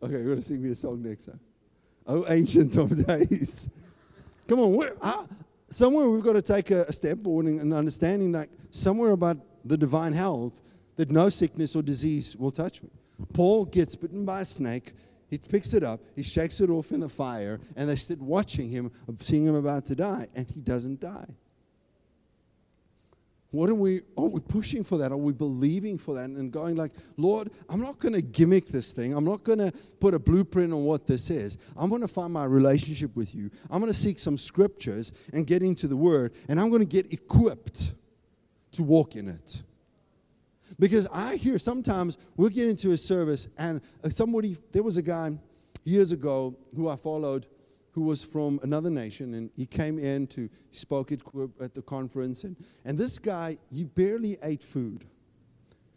you're 0.00 0.22
going 0.22 0.36
to 0.36 0.42
sing 0.42 0.62
me 0.62 0.70
a 0.70 0.76
song 0.76 1.02
next 1.02 1.24
time. 1.24 1.40
Oh, 2.06 2.24
ancient 2.28 2.76
of 2.76 3.04
days. 3.04 3.68
Come 4.46 4.60
on, 4.60 4.90
I, 5.02 5.24
somewhere 5.70 6.08
we've 6.08 6.22
got 6.22 6.34
to 6.34 6.42
take 6.42 6.70
a, 6.70 6.82
a 6.82 6.92
step 6.92 7.20
forward 7.24 7.46
in 7.46 7.72
understanding 7.72 8.30
like 8.30 8.50
somewhere 8.70 9.10
about 9.10 9.38
the 9.64 9.76
divine 9.76 10.12
health 10.12 10.60
that 10.96 11.10
no 11.10 11.28
sickness 11.28 11.74
or 11.74 11.82
disease 11.82 12.36
will 12.36 12.50
touch 12.50 12.82
me. 12.82 12.90
Paul 13.32 13.64
gets 13.64 13.96
bitten 13.96 14.24
by 14.24 14.42
a 14.42 14.44
snake. 14.44 14.92
He 15.28 15.38
picks 15.38 15.74
it 15.74 15.82
up, 15.82 16.00
he 16.14 16.22
shakes 16.22 16.60
it 16.60 16.70
off 16.70 16.92
in 16.92 17.00
the 17.00 17.08
fire, 17.08 17.58
and 17.76 17.88
they 17.88 17.96
sit 17.96 18.20
watching 18.20 18.68
him, 18.68 18.92
seeing 19.20 19.46
him 19.46 19.56
about 19.56 19.86
to 19.86 19.96
die, 19.96 20.28
and 20.34 20.48
he 20.48 20.60
doesn't 20.60 21.00
die. 21.00 21.26
What 23.54 23.70
are 23.70 23.74
we 23.74 24.02
are 24.16 24.24
we 24.24 24.40
pushing 24.40 24.82
for 24.82 24.98
that? 24.98 25.12
Are 25.12 25.16
we 25.16 25.32
believing 25.32 25.96
for 25.96 26.14
that 26.14 26.24
and 26.24 26.50
going 26.50 26.74
like, 26.74 26.90
Lord, 27.16 27.50
I'm 27.68 27.80
not 27.80 28.00
going 28.00 28.12
to 28.14 28.20
gimmick 28.20 28.66
this 28.66 28.92
thing. 28.92 29.14
I'm 29.14 29.24
not 29.24 29.44
going 29.44 29.60
to 29.60 29.72
put 30.00 30.12
a 30.12 30.18
blueprint 30.18 30.72
on 30.72 30.82
what 30.82 31.06
this 31.06 31.30
is. 31.30 31.56
I'm 31.76 31.88
going 31.88 32.02
to 32.02 32.08
find 32.08 32.32
my 32.32 32.46
relationship 32.46 33.14
with 33.14 33.32
you. 33.32 33.52
I'm 33.70 33.80
going 33.80 33.92
to 33.92 33.98
seek 33.98 34.18
some 34.18 34.36
scriptures 34.36 35.12
and 35.32 35.46
get 35.46 35.62
into 35.62 35.86
the 35.86 35.96
word 35.96 36.34
and 36.48 36.58
I'm 36.58 36.68
going 36.68 36.80
to 36.80 36.86
get 36.86 37.12
equipped 37.12 37.92
to 38.74 38.82
walk 38.82 39.16
in 39.16 39.28
it. 39.28 39.62
Because 40.78 41.06
I 41.12 41.36
hear 41.36 41.58
sometimes 41.58 42.18
we'll 42.36 42.48
get 42.48 42.68
into 42.68 42.90
a 42.92 42.96
service 42.96 43.48
and 43.58 43.80
uh, 44.02 44.08
somebody 44.08 44.56
there 44.72 44.82
was 44.82 44.96
a 44.96 45.02
guy 45.02 45.38
years 45.84 46.12
ago 46.12 46.56
who 46.74 46.88
I 46.88 46.96
followed 46.96 47.46
who 47.94 48.02
was 48.02 48.24
from 48.24 48.58
another 48.64 48.90
nation, 48.90 49.34
and 49.34 49.50
he 49.54 49.66
came 49.66 50.00
in 50.00 50.26
to 50.26 50.50
spoke 50.72 51.12
at, 51.12 51.20
at 51.60 51.74
the 51.74 51.82
conference, 51.82 52.42
and, 52.42 52.56
and 52.84 52.98
this 52.98 53.20
guy 53.20 53.56
he 53.70 53.84
barely 53.84 54.36
ate 54.42 54.64
food. 54.64 55.04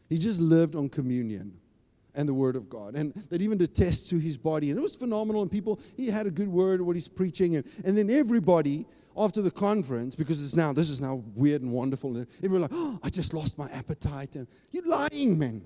He 0.07 0.19
just 0.19 0.39
lived 0.39 0.75
on 0.75 0.89
communion 0.89 1.59
and 2.13 2.29
the 2.29 2.35
word 2.35 2.55
of 2.55 2.69
God, 2.69 2.95
and 2.95 3.15
that 3.29 3.41
even 3.41 3.59
attest 3.61 4.09
to 4.09 4.19
his 4.19 4.37
body, 4.37 4.69
and 4.69 4.77
it 4.77 4.81
was 4.81 4.95
phenomenal. 4.95 5.41
And 5.41 5.51
people, 5.51 5.79
he 5.95 6.07
had 6.07 6.27
a 6.27 6.31
good 6.31 6.47
word 6.47 6.81
what 6.81 6.95
he's 6.95 7.07
preaching, 7.07 7.55
and, 7.55 7.65
and 7.83 7.97
then 7.97 8.11
everybody 8.11 8.85
after 9.17 9.41
the 9.41 9.51
conference, 9.51 10.15
because 10.15 10.43
it's 10.43 10.55
now 10.55 10.71
this 10.71 10.89
is 10.89 11.01
now 11.01 11.23
weird 11.35 11.61
and 11.61 11.71
wonderful, 11.71 12.15
and 12.15 12.27
everyone 12.43 12.61
like, 12.61 12.71
oh, 12.73 12.99
I 13.03 13.09
just 13.09 13.33
lost 13.33 13.57
my 13.57 13.69
appetite, 13.71 14.35
and 14.35 14.47
you're 14.71 14.85
lying, 14.85 15.37
man. 15.37 15.63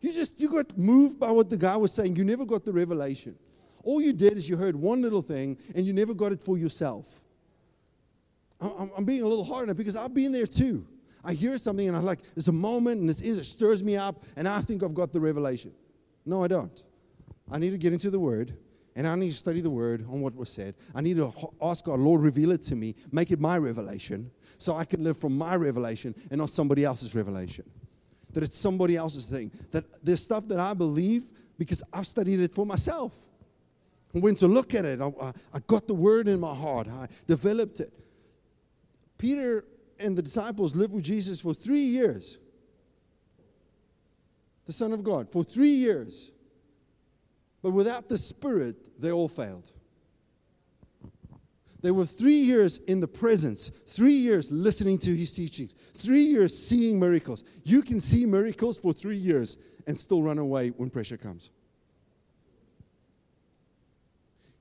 You 0.00 0.12
just 0.12 0.38
you 0.38 0.50
got 0.50 0.76
moved 0.76 1.18
by 1.18 1.30
what 1.30 1.48
the 1.48 1.56
guy 1.56 1.76
was 1.78 1.92
saying. 1.92 2.16
You 2.16 2.24
never 2.24 2.44
got 2.44 2.64
the 2.64 2.72
revelation. 2.72 3.36
All 3.84 4.00
you 4.00 4.12
did 4.12 4.36
is 4.36 4.48
you 4.48 4.56
heard 4.56 4.76
one 4.76 5.02
little 5.02 5.22
thing 5.22 5.58
and 5.74 5.86
you 5.86 5.92
never 5.92 6.14
got 6.14 6.32
it 6.32 6.42
for 6.42 6.58
yourself. 6.58 7.22
I'm, 8.60 9.04
being 9.04 9.22
a 9.22 9.26
little 9.26 9.44
hard 9.44 9.64
on 9.64 9.70
it 9.70 9.76
because 9.76 9.94
I've 9.94 10.14
been 10.14 10.32
there 10.32 10.46
too. 10.46 10.86
I 11.22 11.34
hear 11.34 11.58
something 11.58 11.86
and 11.86 11.96
I'm 11.96 12.04
like, 12.04 12.20
there's 12.34 12.48
a 12.48 12.52
moment 12.52 13.00
and 13.00 13.10
it 13.10 13.44
stirs 13.44 13.82
me 13.82 13.96
up 13.96 14.24
and 14.36 14.48
I 14.48 14.60
think 14.60 14.82
I've 14.82 14.94
got 14.94 15.12
the 15.12 15.20
revelation. 15.20 15.72
No, 16.24 16.42
I 16.42 16.48
don't. 16.48 16.82
I 17.50 17.58
need 17.58 17.70
to 17.70 17.78
get 17.78 17.92
into 17.92 18.10
the 18.10 18.18
Word 18.18 18.56
and 18.96 19.06
I 19.06 19.14
need 19.16 19.30
to 19.30 19.36
study 19.36 19.60
the 19.60 19.70
Word 19.70 20.02
on 20.08 20.20
what 20.20 20.34
was 20.36 20.50
said. 20.50 20.74
I 20.94 21.00
need 21.00 21.16
to 21.16 21.32
ask 21.60 21.84
God, 21.84 21.98
Lord, 21.98 22.20
reveal 22.20 22.52
it 22.52 22.62
to 22.64 22.76
me, 22.76 22.94
make 23.10 23.30
it 23.30 23.40
my 23.40 23.58
revelation 23.58 24.30
so 24.58 24.76
I 24.76 24.84
can 24.84 25.02
live 25.02 25.18
from 25.18 25.36
my 25.36 25.56
revelation 25.56 26.14
and 26.30 26.38
not 26.38 26.50
somebody 26.50 26.84
else's 26.84 27.14
revelation. 27.14 27.64
That 28.32 28.44
it's 28.44 28.56
somebody 28.58 28.96
else's 28.96 29.26
thing. 29.26 29.50
That 29.72 29.84
there's 30.04 30.22
stuff 30.22 30.46
that 30.48 30.60
I 30.60 30.74
believe 30.74 31.28
because 31.58 31.82
I've 31.92 32.06
studied 32.06 32.40
it 32.40 32.52
for 32.52 32.64
myself. 32.64 33.16
I 34.14 34.20
went 34.20 34.38
to 34.38 34.48
look 34.48 34.74
at 34.74 34.84
it. 34.84 35.00
I, 35.00 35.10
I 35.52 35.58
got 35.66 35.88
the 35.88 35.94
word 35.94 36.28
in 36.28 36.38
my 36.38 36.54
heart. 36.54 36.88
I 36.88 37.08
developed 37.26 37.80
it. 37.80 37.92
Peter 39.18 39.64
and 39.98 40.16
the 40.16 40.22
disciples 40.22 40.76
lived 40.76 40.92
with 40.92 41.02
Jesus 41.02 41.40
for 41.40 41.52
three 41.54 41.80
years. 41.80 42.38
The 44.66 44.72
Son 44.72 44.92
of 44.92 45.02
God, 45.02 45.30
for 45.30 45.42
three 45.42 45.70
years. 45.70 46.30
But 47.64 47.70
without 47.70 48.10
the 48.10 48.18
Spirit, 48.18 49.00
they 49.00 49.10
all 49.10 49.26
failed. 49.26 49.72
They 51.80 51.90
were 51.90 52.04
three 52.04 52.36
years 52.36 52.76
in 52.86 53.00
the 53.00 53.08
presence, 53.08 53.70
three 53.86 54.12
years 54.12 54.52
listening 54.52 54.98
to 54.98 55.14
his 55.14 55.32
teachings, 55.32 55.74
three 55.94 56.24
years 56.24 56.56
seeing 56.56 57.00
miracles. 57.00 57.42
You 57.64 57.80
can 57.80 58.00
see 58.00 58.26
miracles 58.26 58.78
for 58.78 58.92
three 58.92 59.16
years 59.16 59.56
and 59.86 59.96
still 59.96 60.22
run 60.22 60.36
away 60.36 60.72
when 60.76 60.90
pressure 60.90 61.16
comes. 61.16 61.48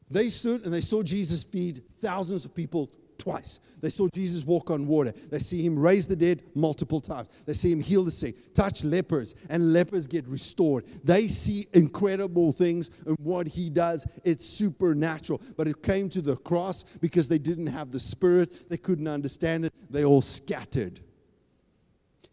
They 0.10 0.30
stood 0.30 0.64
and 0.64 0.74
they 0.74 0.80
saw 0.80 1.04
Jesus 1.04 1.44
feed 1.44 1.84
thousands 2.00 2.46
of 2.46 2.56
people 2.56 2.90
twice. 3.24 3.60
They 3.80 3.90
saw 3.90 4.10
Jesus 4.10 4.44
walk 4.44 4.70
on 4.70 4.86
water. 4.86 5.14
They 5.32 5.40
see 5.40 5.66
him 5.66 5.80
raise 5.80 6.08
the 6.08 6.16
dead 6.16 6.44
multiple 6.56 7.00
times. 7.00 7.30
They 7.46 7.54
see 7.54 7.72
him 7.72 7.80
heal 7.80 8.04
the 8.04 8.12
sick, 8.12 8.54
touch 8.54 8.84
lepers, 8.84 9.34
and 9.50 9.72
lepers 9.72 10.08
get 10.08 10.28
restored. 10.28 10.86
They 11.06 11.30
see 11.30 11.68
incredible 11.74 12.52
things, 12.52 12.90
and 13.06 13.18
what 13.20 13.48
he 13.48 13.70
does, 13.70 14.06
it's 14.26 14.46
supernatural. 14.46 15.42
But 15.56 15.70
it 15.70 15.82
came 15.82 16.10
to 16.10 16.22
the 16.22 16.36
cross 16.36 16.84
because 17.00 17.30
they 17.30 17.40
didn't 17.40 17.68
have 17.68 17.92
the 17.92 18.00
Spirit, 18.00 18.70
they 18.70 18.78
couldn't 18.78 19.08
understand 19.08 19.66
it, 19.66 19.74
they 19.90 20.04
all 20.04 20.22
scattered. 20.22 21.00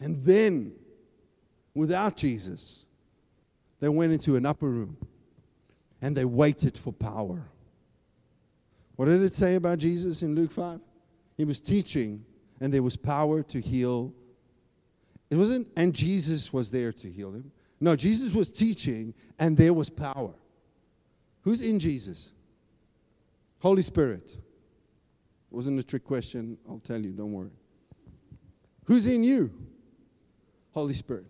And 0.01 0.25
then, 0.25 0.73
without 1.75 2.17
Jesus, 2.17 2.85
they 3.79 3.89
went 3.89 4.13
into 4.13 4.35
an 4.35 4.45
upper 4.45 4.69
room 4.69 4.97
and 6.03 6.17
they 6.17 6.25
waited 6.25 6.77
for 6.77 6.93
power. 6.93 7.45
What 9.01 9.07
did 9.07 9.23
it 9.23 9.33
say 9.33 9.55
about 9.55 9.79
Jesus 9.79 10.21
in 10.21 10.35
Luke 10.35 10.53
5? 10.53 10.79
He 11.39 11.47
was 11.47 11.59
teaching, 11.59 12.23
and 12.61 12.71
there 12.71 12.83
was 12.83 12.99
power 12.99 13.43
to 13.45 13.59
heal. 13.59 14.13
It 15.31 15.37
wasn't, 15.37 15.69
and 15.75 15.95
Jesus 15.95 16.53
was 16.53 16.71
there 16.71 16.93
to 16.93 17.11
heal 17.11 17.33
him. 17.33 17.51
No, 17.81 17.97
Jesus 17.97 18.35
was 18.35 18.53
teaching, 18.53 19.15
and 19.39 19.57
there 19.57 19.73
was 19.73 19.89
power. 19.89 20.35
Who's 21.41 21.63
in 21.63 21.79
Jesus? 21.79 22.33
Holy 23.61 23.81
Spirit. 23.81 24.33
It 24.33 25.57
wasn't 25.57 25.81
a 25.81 25.83
trick 25.83 26.05
question. 26.05 26.59
I'll 26.69 26.81
tell 26.81 27.01
you, 27.01 27.13
don't 27.13 27.33
worry. 27.33 27.53
Who's 28.85 29.07
in 29.07 29.25
you? 29.25 29.51
Holy 30.73 30.93
Spirit. 30.93 31.25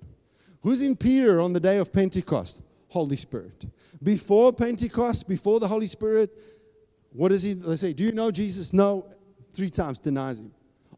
Who's 0.62 0.82
in 0.82 0.96
Peter 0.96 1.40
on 1.40 1.52
the 1.52 1.60
day 1.60 1.76
of 1.76 1.92
Pentecost? 1.92 2.58
Holy 2.88 3.16
Spirit. 3.16 3.64
Before 4.02 4.52
Pentecost, 4.52 5.28
before 5.28 5.60
the 5.60 5.68
Holy 5.68 5.86
Spirit, 5.86 6.36
what 7.12 7.30
does 7.30 7.42
he 7.42 7.54
they 7.54 7.76
say? 7.76 7.92
Do 7.92 8.04
you 8.04 8.12
know 8.12 8.30
Jesus? 8.30 8.72
No. 8.72 9.06
Three 9.52 9.70
times 9.70 9.98
denies 9.98 10.38
him. 10.38 10.52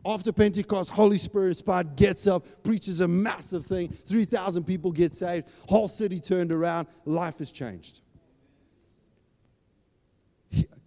After 0.05 0.33
Pentecost, 0.33 0.90
Holy 0.90 1.16
Spirit 1.16 1.57
spot 1.57 1.96
gets 1.96 2.27
up, 2.27 2.44
preaches 2.64 3.01
a 3.01 3.09
massive 3.09 3.64
thing. 3.64 3.88
3,000 3.88 4.64
people 4.64 4.90
get 4.90 5.14
saved. 5.14 5.48
Whole 5.68 5.88
city 5.88 6.18
turned 6.18 6.53
around. 6.53 6.88
Life 7.05 7.38
has 7.38 7.51
changed. 7.51 8.01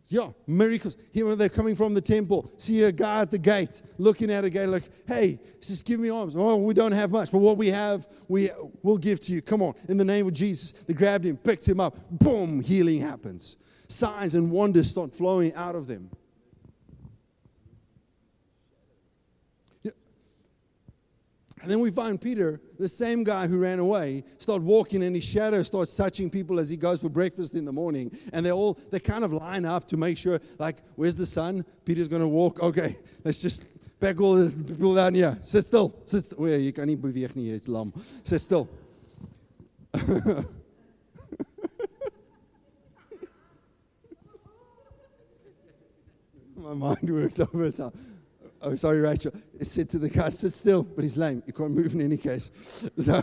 Yeah, 0.08 0.30
miracles. 0.46 0.98
Here 1.14 1.26
when 1.26 1.38
they're 1.38 1.50
coming 1.50 1.76
from 1.76 1.96
the 1.96 2.02
temple, 2.02 2.52
see 2.58 2.84
a 2.84 2.92
guy 2.92 3.22
at 3.22 3.32
the 3.32 3.40
gate 3.40 3.82
looking 3.98 4.30
at 4.30 4.46
a 4.46 4.50
gate 4.52 4.68
like, 4.68 4.84
hey, 5.08 5.40
just 5.60 5.84
give 5.84 6.00
me 6.00 6.10
arms. 6.10 6.36
Oh, 6.36 6.58
we 6.58 6.76
don't 6.76 6.92
have 6.92 7.10
much, 7.10 7.32
but 7.32 7.40
what 7.40 7.58
we 7.58 7.70
have, 7.70 8.08
we 8.28 8.52
will 8.84 9.00
give 9.00 9.20
to 9.22 9.34
you. 9.34 9.42
Come 9.42 9.64
on, 9.64 9.74
in 9.90 9.98
the 9.98 10.06
name 10.06 10.28
of 10.28 10.34
Jesus. 10.34 10.74
They 10.74 10.94
grabbed 10.94 11.26
him, 11.26 11.38
picked 11.38 11.68
him 11.68 11.80
up, 11.80 11.98
boom, 12.12 12.62
healing 12.62 13.02
happens 13.02 13.58
signs 13.88 14.36
and 14.36 14.52
wonders 14.52 14.90
start 14.90 15.14
flowing 15.14 15.54
out 15.56 15.76
of 15.76 15.88
them. 15.88 16.10
And 21.66 21.72
then 21.72 21.80
we 21.80 21.90
find 21.90 22.22
Peter, 22.22 22.62
the 22.78 22.88
same 22.88 23.24
guy 23.24 23.48
who 23.48 23.58
ran 23.58 23.80
away, 23.80 24.24
start 24.38 24.62
walking 24.62 25.02
and 25.02 25.16
his 25.16 25.24
shadow 25.24 25.64
starts 25.64 25.96
touching 25.96 26.30
people 26.30 26.60
as 26.60 26.70
he 26.70 26.78
goes 26.78 27.02
for 27.02 27.10
breakfast 27.10 27.56
in 27.56 27.66
the 27.66 27.72
morning. 27.72 28.16
And 28.34 28.46
they 28.46 28.52
all 28.52 28.78
they 28.92 29.00
kind 29.00 29.24
of 29.24 29.34
line 29.34 29.66
up 29.66 29.88
to 29.88 29.98
make 29.98 30.16
sure, 30.16 30.40
like, 30.60 30.78
where's 30.96 31.16
the 31.16 31.26
sun? 31.26 31.66
Peter's 31.84 32.08
gonna 32.08 32.28
walk. 32.28 32.62
Okay, 32.62 32.96
let's 33.24 33.42
just 33.42 33.66
back 34.00 34.22
all 34.22 34.36
the 34.36 34.52
people 34.52 34.94
down 34.94 35.16
here. 35.16 35.40
Sit 35.42 35.66
still. 35.66 35.96
Sit 36.06 36.26
still. 36.26 36.48
You 36.48 36.72
can 36.72 36.86
niet 36.86 37.02
beweeg 37.02 37.36
nie, 37.36 37.50
jy's 37.50 37.68
lam. 37.68 37.92
Sit 38.24 38.42
still. 38.42 38.70
my 46.66 46.74
mind 46.74 47.10
works 47.10 47.40
over 47.40 47.70
time. 47.72 47.92
Oh, 48.62 48.74
sorry, 48.74 49.00
Rachel. 49.00 49.32
It 49.60 49.68
said 49.68 49.90
to 49.92 50.00
the 50.00 50.10
guy, 50.10 50.30
sit 50.30 50.54
still, 50.54 50.82
but 50.82 51.04
he's 51.04 51.18
lame. 51.18 51.44
You 51.46 51.54
can't 51.54 51.72
move 51.72 51.94
in 51.94 52.02
any 52.02 52.18
case. 52.18 52.50
So, 53.00 53.22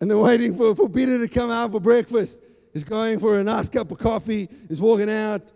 and 0.00 0.10
they're 0.10 0.18
waiting 0.18 0.56
for, 0.56 0.74
for 0.74 0.88
Peter 0.88 1.18
to 1.18 1.28
come 1.28 1.50
out 1.50 1.72
for 1.72 1.80
breakfast. 1.80 2.40
He's 2.72 2.84
going 2.84 3.18
for 3.18 3.38
a 3.38 3.44
nice 3.44 3.68
cup 3.68 3.92
of 3.92 3.98
coffee. 3.98 4.48
He's 4.68 4.80
walking 4.80 5.10
out. 5.10 5.52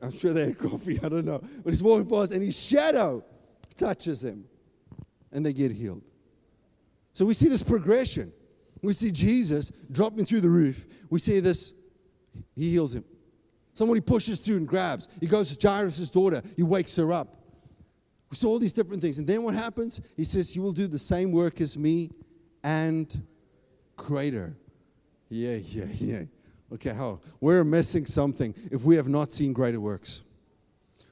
I'm 0.00 0.12
sure 0.12 0.32
they 0.32 0.44
had 0.44 0.58
coffee, 0.58 0.98
I 1.02 1.08
don't 1.08 1.24
know. 1.24 1.42
But 1.64 1.70
he's 1.70 1.82
walking 1.82 2.08
past, 2.08 2.32
and 2.32 2.42
his 2.42 2.60
shadow 2.60 3.24
touches 3.76 4.22
him, 4.22 4.44
and 5.32 5.44
they 5.44 5.52
get 5.52 5.72
healed. 5.72 6.02
So 7.12 7.24
we 7.24 7.34
see 7.34 7.48
this 7.48 7.62
progression. 7.62 8.32
We 8.82 8.92
see 8.92 9.10
Jesus 9.10 9.70
dropping 9.90 10.24
through 10.24 10.40
the 10.40 10.50
roof. 10.50 10.86
We 11.10 11.18
see 11.18 11.40
this, 11.40 11.72
he 12.54 12.70
heals 12.70 12.94
him. 12.94 13.04
Somebody 13.74 14.00
pushes 14.00 14.40
through 14.40 14.58
and 14.58 14.68
grabs. 14.68 15.08
He 15.20 15.26
goes 15.26 15.54
to 15.54 15.68
Jairus' 15.68 16.10
daughter. 16.10 16.42
He 16.56 16.62
wakes 16.62 16.94
her 16.96 17.12
up. 17.12 17.36
We 18.30 18.36
saw 18.36 18.48
all 18.48 18.58
these 18.58 18.72
different 18.72 19.02
things. 19.02 19.18
And 19.18 19.26
then 19.26 19.42
what 19.42 19.54
happens? 19.54 20.00
He 20.16 20.24
says, 20.24 20.54
You 20.56 20.62
will 20.62 20.72
do 20.72 20.86
the 20.86 20.98
same 20.98 21.32
work 21.32 21.60
as 21.60 21.76
me 21.76 22.10
and 22.64 23.22
greater. 23.96 24.56
Yeah, 25.28 25.56
yeah, 25.56 25.86
yeah. 25.98 26.22
Okay, 26.72 26.94
how? 26.94 27.20
We're 27.40 27.64
missing 27.64 28.06
something 28.06 28.54
if 28.70 28.84
we 28.84 28.96
have 28.96 29.08
not 29.08 29.32
seen 29.32 29.52
greater 29.52 29.80
works. 29.80 30.22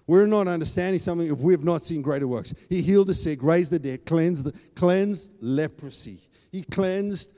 We're 0.06 0.26
not 0.26 0.48
understanding 0.48 0.98
something 0.98 1.30
if 1.30 1.38
we 1.38 1.52
have 1.52 1.62
not 1.62 1.82
seen 1.82 2.02
greater 2.02 2.26
works. 2.26 2.52
He 2.68 2.82
healed 2.82 3.06
the 3.06 3.14
sick, 3.14 3.42
raised 3.42 3.70
the 3.70 3.78
dead, 3.78 4.04
cleansed, 4.06 4.44
the, 4.44 4.52
cleansed 4.74 5.32
leprosy. 5.40 6.20
He 6.50 6.62
cleansed. 6.62 7.32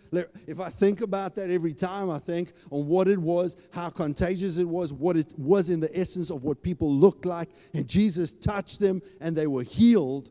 If 0.46 0.58
I 0.58 0.70
think 0.70 1.02
about 1.02 1.34
that 1.34 1.50
every 1.50 1.74
time, 1.74 2.10
I 2.10 2.18
think 2.18 2.52
on 2.70 2.86
what 2.86 3.08
it 3.08 3.18
was, 3.18 3.56
how 3.70 3.90
contagious 3.90 4.56
it 4.56 4.68
was, 4.68 4.92
what 4.92 5.16
it 5.16 5.32
was 5.38 5.68
in 5.68 5.80
the 5.80 5.98
essence 5.98 6.30
of 6.30 6.44
what 6.44 6.62
people 6.62 6.90
looked 6.90 7.26
like, 7.26 7.50
and 7.74 7.86
Jesus 7.86 8.32
touched 8.32 8.80
them 8.80 9.02
and 9.20 9.36
they 9.36 9.46
were 9.46 9.62
healed. 9.62 10.30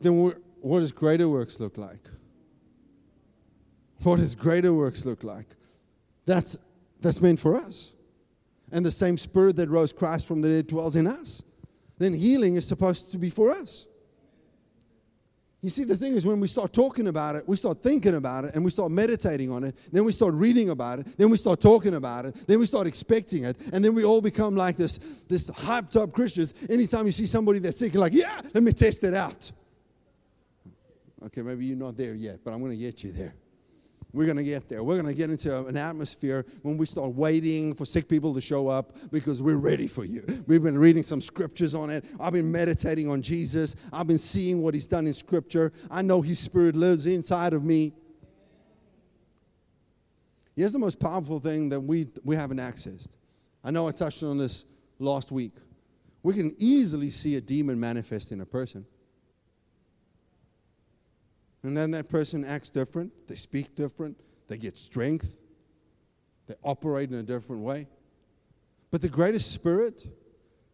then 0.00 0.34
what 0.60 0.80
does 0.80 0.92
greater 0.92 1.28
works 1.28 1.58
look 1.58 1.78
like? 1.78 2.08
What 4.02 4.18
does 4.18 4.34
greater 4.34 4.72
works 4.74 5.04
look 5.04 5.24
like? 5.24 5.46
That's, 6.26 6.56
that's 7.00 7.20
meant 7.20 7.40
for 7.40 7.56
us. 7.56 7.94
And 8.70 8.84
the 8.84 8.90
same 8.90 9.16
spirit 9.16 9.56
that 9.56 9.70
rose 9.70 9.92
Christ 9.92 10.26
from 10.26 10.42
the 10.42 10.48
dead 10.48 10.66
dwells 10.66 10.96
in 10.96 11.06
us. 11.06 11.42
Then 11.96 12.12
healing 12.12 12.56
is 12.56 12.66
supposed 12.66 13.10
to 13.12 13.18
be 13.18 13.30
for 13.30 13.50
us. 13.50 13.87
You 15.60 15.70
see, 15.70 15.82
the 15.82 15.96
thing 15.96 16.12
is, 16.12 16.24
when 16.24 16.38
we 16.38 16.46
start 16.46 16.72
talking 16.72 17.08
about 17.08 17.34
it, 17.34 17.48
we 17.48 17.56
start 17.56 17.82
thinking 17.82 18.14
about 18.14 18.44
it, 18.44 18.54
and 18.54 18.64
we 18.64 18.70
start 18.70 18.92
meditating 18.92 19.50
on 19.50 19.64
it, 19.64 19.76
then 19.90 20.04
we 20.04 20.12
start 20.12 20.34
reading 20.34 20.70
about 20.70 21.00
it, 21.00 21.18
then 21.18 21.30
we 21.30 21.36
start 21.36 21.60
talking 21.60 21.94
about 21.94 22.26
it, 22.26 22.36
then 22.46 22.60
we 22.60 22.66
start 22.66 22.86
expecting 22.86 23.44
it, 23.44 23.56
and 23.72 23.84
then 23.84 23.92
we 23.92 24.04
all 24.04 24.20
become 24.20 24.54
like 24.54 24.76
this, 24.76 24.98
this 25.28 25.50
hyped 25.50 26.00
up 26.00 26.12
Christians. 26.12 26.54
Anytime 26.70 27.06
you 27.06 27.12
see 27.12 27.26
somebody 27.26 27.58
that's 27.58 27.78
sick, 27.78 27.92
you're 27.92 28.00
like, 28.00 28.12
yeah, 28.12 28.40
let 28.54 28.62
me 28.62 28.70
test 28.70 29.02
it 29.02 29.14
out. 29.14 29.50
Okay, 31.26 31.42
maybe 31.42 31.64
you're 31.64 31.76
not 31.76 31.96
there 31.96 32.14
yet, 32.14 32.38
but 32.44 32.52
I'm 32.52 32.60
going 32.60 32.70
to 32.70 32.78
get 32.78 33.02
you 33.02 33.10
there. 33.10 33.34
We're 34.12 34.24
going 34.24 34.38
to 34.38 34.42
get 34.42 34.68
there. 34.68 34.82
We're 34.82 34.94
going 34.94 35.06
to 35.06 35.14
get 35.14 35.28
into 35.28 35.66
an 35.66 35.76
atmosphere 35.76 36.46
when 36.62 36.78
we 36.78 36.86
start 36.86 37.14
waiting 37.14 37.74
for 37.74 37.84
sick 37.84 38.08
people 38.08 38.32
to 38.34 38.40
show 38.40 38.68
up 38.68 38.96
because 39.10 39.42
we're 39.42 39.58
ready 39.58 39.86
for 39.86 40.04
you. 40.04 40.24
We've 40.46 40.62
been 40.62 40.78
reading 40.78 41.02
some 41.02 41.20
scriptures 41.20 41.74
on 41.74 41.90
it. 41.90 42.06
I've 42.18 42.32
been 42.32 42.50
meditating 42.50 43.10
on 43.10 43.20
Jesus. 43.20 43.76
I've 43.92 44.06
been 44.06 44.18
seeing 44.18 44.62
what 44.62 44.72
he's 44.72 44.86
done 44.86 45.06
in 45.06 45.12
scripture. 45.12 45.72
I 45.90 46.00
know 46.00 46.22
his 46.22 46.38
spirit 46.38 46.74
lives 46.74 47.06
inside 47.06 47.52
of 47.52 47.64
me. 47.64 47.92
Here's 50.56 50.72
the 50.72 50.78
most 50.78 50.98
powerful 50.98 51.38
thing 51.38 51.68
that 51.68 51.80
we, 51.80 52.08
we 52.24 52.34
haven't 52.34 52.58
accessed. 52.58 53.10
I 53.62 53.70
know 53.70 53.86
I 53.88 53.92
touched 53.92 54.22
on 54.22 54.38
this 54.38 54.64
last 54.98 55.30
week. 55.30 55.52
We 56.22 56.32
can 56.32 56.54
easily 56.58 57.10
see 57.10 57.36
a 57.36 57.40
demon 57.40 57.78
manifest 57.78 58.32
in 58.32 58.40
a 58.40 58.46
person. 58.46 58.86
And 61.62 61.76
then 61.76 61.90
that 61.92 62.08
person 62.08 62.44
acts 62.44 62.70
different, 62.70 63.12
they 63.26 63.34
speak 63.34 63.74
different, 63.74 64.16
they 64.48 64.56
get 64.56 64.78
strength, 64.78 65.38
they 66.46 66.54
operate 66.62 67.10
in 67.10 67.16
a 67.16 67.22
different 67.22 67.62
way. 67.62 67.88
But 68.90 69.02
the 69.02 69.08
greatest 69.08 69.52
spirit, 69.52 70.06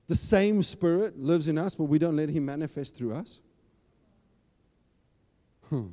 the 0.07 0.17
same 0.17 0.63
spirit, 0.63 1.19
lives 1.19 1.49
in 1.49 1.59
us, 1.59 1.75
but 1.75 1.85
we 1.85 1.99
don't 1.99 2.17
let 2.17 2.29
him 2.29 2.47
manifest 2.47 2.97
through 2.97 3.15
us. 3.15 3.41
Hmm. 5.69 5.89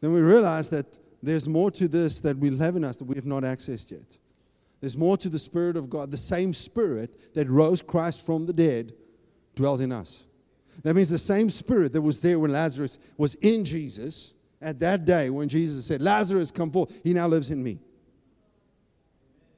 Then 0.00 0.12
we 0.12 0.20
realize 0.20 0.68
that 0.70 0.98
there's 1.22 1.48
more 1.48 1.70
to 1.72 1.88
this 1.88 2.20
that 2.20 2.38
we 2.38 2.56
have 2.56 2.76
in 2.76 2.84
us 2.84 2.96
that 2.96 3.04
we 3.04 3.16
have 3.16 3.26
not 3.26 3.42
accessed 3.42 3.90
yet. 3.90 4.16
There's 4.80 4.96
more 4.96 5.16
to 5.16 5.28
the 5.28 5.38
Spirit 5.38 5.76
of 5.76 5.90
God. 5.90 6.12
The 6.12 6.16
same 6.16 6.54
Spirit 6.54 7.34
that 7.34 7.48
rose 7.48 7.82
Christ 7.82 8.24
from 8.24 8.46
the 8.46 8.52
dead 8.52 8.92
dwells 9.56 9.80
in 9.80 9.90
us. 9.90 10.27
That 10.82 10.94
means 10.94 11.10
the 11.10 11.18
same 11.18 11.50
spirit 11.50 11.92
that 11.92 12.02
was 12.02 12.20
there 12.20 12.38
when 12.38 12.52
Lazarus 12.52 12.98
was 13.16 13.34
in 13.36 13.64
Jesus 13.64 14.34
at 14.60 14.78
that 14.80 15.04
day 15.04 15.30
when 15.30 15.48
Jesus 15.48 15.86
said, 15.86 16.00
Lazarus, 16.00 16.50
come 16.50 16.70
forth, 16.70 16.92
he 17.02 17.12
now 17.12 17.28
lives 17.28 17.50
in 17.50 17.62
me. 17.62 17.78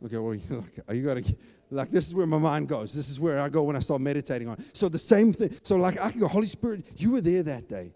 Okay, 0.04 0.16
well, 0.16 0.34
you 0.50 0.64
like, 0.86 0.96
you 0.96 1.04
got 1.04 1.22
to, 1.22 1.36
like, 1.70 1.90
this 1.90 2.06
is 2.06 2.14
where 2.14 2.26
my 2.26 2.38
mind 2.38 2.68
goes. 2.68 2.94
This 2.94 3.10
is 3.10 3.20
where 3.20 3.38
I 3.40 3.48
go 3.48 3.62
when 3.62 3.76
I 3.76 3.80
start 3.80 4.00
meditating 4.00 4.48
on 4.48 4.58
it. 4.58 4.76
So 4.76 4.88
the 4.88 4.98
same 4.98 5.32
thing. 5.32 5.54
So, 5.62 5.76
like, 5.76 6.00
I 6.00 6.10
can 6.10 6.20
go, 6.20 6.28
Holy 6.28 6.46
Spirit, 6.46 6.84
you 6.96 7.12
were 7.12 7.20
there 7.20 7.42
that 7.42 7.68
day. 7.68 7.92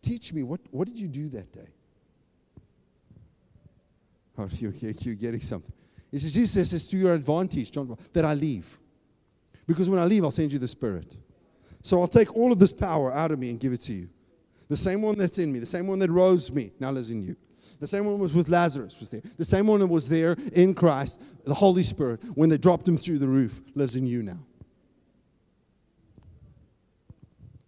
Teach 0.00 0.32
me, 0.32 0.42
what, 0.42 0.60
what 0.70 0.88
did 0.88 0.98
you 0.98 1.08
do 1.08 1.28
that 1.30 1.52
day? 1.52 1.68
Oh, 4.38 4.48
you're, 4.50 4.72
you're 4.72 5.14
getting 5.14 5.42
something. 5.42 5.70
He 6.10 6.16
says, 6.18 6.32
Jesus 6.32 6.52
says, 6.52 6.72
it's 6.72 6.86
to 6.88 6.96
your 6.96 7.12
advantage, 7.12 7.70
John, 7.70 7.98
that 8.14 8.24
I 8.24 8.32
leave. 8.32 8.78
Because 9.66 9.90
when 9.90 10.00
I 10.00 10.06
leave, 10.06 10.24
I'll 10.24 10.30
send 10.30 10.50
you 10.50 10.58
the 10.58 10.66
Spirit. 10.66 11.16
So 11.82 12.00
I'll 12.00 12.08
take 12.08 12.34
all 12.36 12.52
of 12.52 12.58
this 12.58 12.72
power 12.72 13.12
out 13.12 13.30
of 13.32 13.38
me 13.38 13.50
and 13.50 13.60
give 13.60 13.72
it 13.72 13.80
to 13.82 13.92
you. 13.92 14.08
The 14.68 14.76
same 14.76 15.02
one 15.02 15.18
that's 15.18 15.38
in 15.38 15.52
me, 15.52 15.58
the 15.58 15.66
same 15.66 15.86
one 15.86 15.98
that 15.98 16.10
rose 16.10 16.50
me, 16.50 16.72
now 16.80 16.90
lives 16.90 17.10
in 17.10 17.20
you. 17.20 17.36
The 17.80 17.86
same 17.86 18.06
one 18.06 18.18
was 18.18 18.32
with 18.32 18.48
Lazarus 18.48 18.98
was 19.00 19.10
there. 19.10 19.22
The 19.36 19.44
same 19.44 19.66
one 19.66 19.80
that 19.80 19.88
was 19.88 20.08
there 20.08 20.36
in 20.52 20.72
Christ, 20.72 21.20
the 21.44 21.52
Holy 21.52 21.82
Spirit, 21.82 22.20
when 22.36 22.48
they 22.48 22.56
dropped 22.56 22.86
him 22.86 22.96
through 22.96 23.18
the 23.18 23.26
roof, 23.26 23.60
lives 23.74 23.96
in 23.96 24.06
you 24.06 24.22
now. 24.22 24.38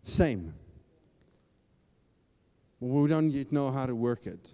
Same. 0.04 0.54
We 2.78 3.08
don't 3.08 3.30
yet 3.30 3.50
know 3.50 3.70
how 3.70 3.86
to 3.86 3.96
work 3.96 4.26
it. 4.26 4.52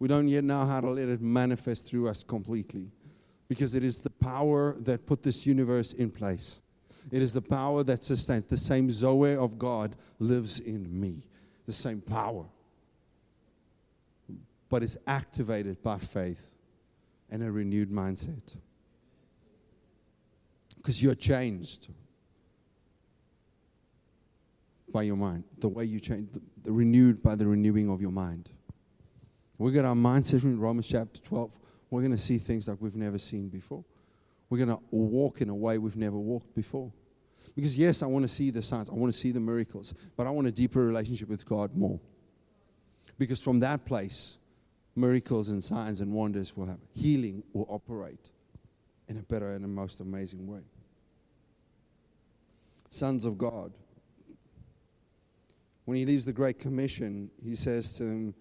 We 0.00 0.08
don't 0.08 0.26
yet 0.26 0.42
know 0.42 0.64
how 0.64 0.80
to 0.80 0.90
let 0.90 1.08
it 1.08 1.20
manifest 1.20 1.86
through 1.86 2.08
us 2.08 2.24
completely. 2.24 2.90
Because 3.46 3.74
it 3.74 3.84
is 3.84 3.98
the 3.98 4.10
power 4.10 4.74
that 4.80 5.06
put 5.06 5.22
this 5.22 5.46
universe 5.46 5.92
in 5.92 6.10
place. 6.10 6.60
It 7.10 7.22
is 7.22 7.32
the 7.32 7.42
power 7.42 7.82
that 7.84 8.04
sustains. 8.04 8.44
The 8.44 8.58
same 8.58 8.90
Zoe 8.90 9.36
of 9.36 9.58
God 9.58 9.96
lives 10.18 10.60
in 10.60 11.00
me. 11.00 11.26
The 11.66 11.72
same 11.72 12.00
power. 12.00 12.44
But 14.68 14.82
it's 14.82 14.96
activated 15.06 15.82
by 15.82 15.98
faith 15.98 16.54
and 17.30 17.42
a 17.42 17.50
renewed 17.50 17.90
mindset. 17.90 18.56
Because 20.76 21.02
you're 21.02 21.14
changed 21.14 21.88
by 24.92 25.02
your 25.02 25.16
mind. 25.16 25.44
The 25.58 25.68
way 25.68 25.84
you 25.84 26.00
change, 26.00 26.32
the, 26.32 26.40
the 26.64 26.72
renewed 26.72 27.22
by 27.22 27.34
the 27.34 27.46
renewing 27.46 27.90
of 27.90 28.00
your 28.00 28.10
mind. 28.10 28.50
We 29.58 29.72
got 29.72 29.84
our 29.84 29.94
mindset 29.94 30.44
in 30.44 30.58
Romans 30.58 30.86
chapter 30.86 31.20
12. 31.20 31.58
We're 31.90 32.00
going 32.00 32.12
to 32.12 32.18
see 32.18 32.38
things 32.38 32.68
like 32.68 32.78
we've 32.80 32.96
never 32.96 33.18
seen 33.18 33.48
before. 33.48 33.84
We're 34.50 34.58
going 34.58 34.76
to 34.76 34.82
walk 34.90 35.40
in 35.40 35.48
a 35.48 35.54
way 35.54 35.78
we've 35.78 35.96
never 35.96 36.18
walked 36.18 36.54
before. 36.54 36.92
Because, 37.54 37.76
yes, 37.78 38.02
I 38.02 38.06
want 38.06 38.24
to 38.24 38.28
see 38.28 38.50
the 38.50 38.62
signs, 38.62 38.90
I 38.90 38.94
want 38.94 39.12
to 39.12 39.18
see 39.18 39.30
the 39.30 39.40
miracles, 39.40 39.94
but 40.16 40.26
I 40.26 40.30
want 40.30 40.46
a 40.48 40.50
deeper 40.50 40.84
relationship 40.84 41.28
with 41.28 41.46
God 41.46 41.74
more. 41.74 41.98
Because 43.16 43.40
from 43.40 43.60
that 43.60 43.86
place, 43.86 44.38
miracles 44.96 45.50
and 45.50 45.62
signs 45.62 46.00
and 46.00 46.12
wonders 46.12 46.56
will 46.56 46.66
happen. 46.66 46.86
Healing 46.92 47.42
will 47.52 47.66
operate 47.68 48.30
in 49.08 49.18
a 49.18 49.22
better 49.22 49.54
and 49.54 49.64
a 49.64 49.68
most 49.68 50.00
amazing 50.00 50.46
way. 50.46 50.60
Sons 52.88 53.24
of 53.24 53.38
God. 53.38 53.72
When 55.84 55.96
he 55.96 56.04
leaves 56.04 56.24
the 56.24 56.32
Great 56.32 56.58
Commission, 56.58 57.30
he 57.42 57.54
says 57.56 57.94
to 57.94 58.04
them, 58.04 58.34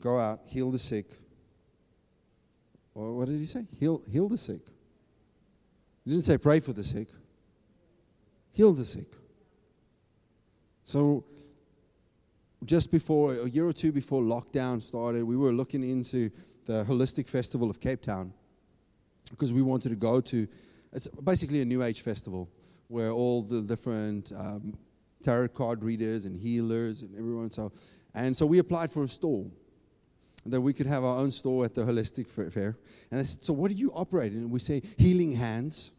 Go 0.00 0.18
out, 0.18 0.40
heal 0.44 0.70
the 0.70 0.78
sick. 0.78 1.06
Or 2.94 3.12
what 3.14 3.28
did 3.28 3.38
he 3.38 3.46
say? 3.46 3.66
Heal, 3.78 4.02
heal 4.10 4.28
the 4.28 4.36
sick. 4.36 4.60
He 6.06 6.12
didn't 6.12 6.24
say 6.24 6.38
pray 6.38 6.60
for 6.60 6.72
the 6.72 6.82
sick 6.82 7.08
heal 8.56 8.72
the 8.72 8.86
sick. 8.86 9.12
So, 10.84 11.24
just 12.64 12.90
before, 12.90 13.34
a 13.34 13.48
year 13.50 13.66
or 13.66 13.72
two 13.74 13.92
before 13.92 14.22
lockdown 14.22 14.82
started, 14.82 15.24
we 15.24 15.36
were 15.36 15.52
looking 15.52 15.84
into 15.84 16.30
the 16.64 16.82
Holistic 16.84 17.28
Festival 17.28 17.68
of 17.68 17.80
Cape 17.80 18.00
Town 18.00 18.32
because 19.30 19.52
we 19.52 19.60
wanted 19.60 19.90
to 19.90 19.96
go 19.96 20.22
to, 20.22 20.48
it's 20.94 21.06
basically 21.22 21.60
a 21.60 21.66
New 21.66 21.82
Age 21.82 22.00
festival 22.00 22.48
where 22.88 23.10
all 23.10 23.42
the 23.42 23.60
different 23.60 24.32
um, 24.32 24.72
tarot 25.22 25.48
card 25.48 25.84
readers 25.84 26.24
and 26.24 26.34
healers 26.34 27.02
and 27.02 27.14
everyone. 27.14 27.50
So, 27.50 27.72
and 28.14 28.34
so 28.34 28.46
we 28.46 28.58
applied 28.58 28.90
for 28.90 29.04
a 29.04 29.08
stall 29.08 29.52
that 30.46 30.60
we 30.62 30.72
could 30.72 30.86
have 30.86 31.04
our 31.04 31.18
own 31.18 31.30
store 31.30 31.66
at 31.66 31.74
the 31.74 31.82
Holistic 31.82 32.26
Fair. 32.26 32.78
And 33.10 33.20
I 33.20 33.22
said, 33.24 33.44
So, 33.44 33.52
what 33.52 33.70
do 33.70 33.76
you 33.76 33.92
operate 33.92 34.32
in? 34.32 34.38
And 34.38 34.50
we 34.50 34.60
say, 34.60 34.80
Healing 34.96 35.32
hands. 35.32 35.90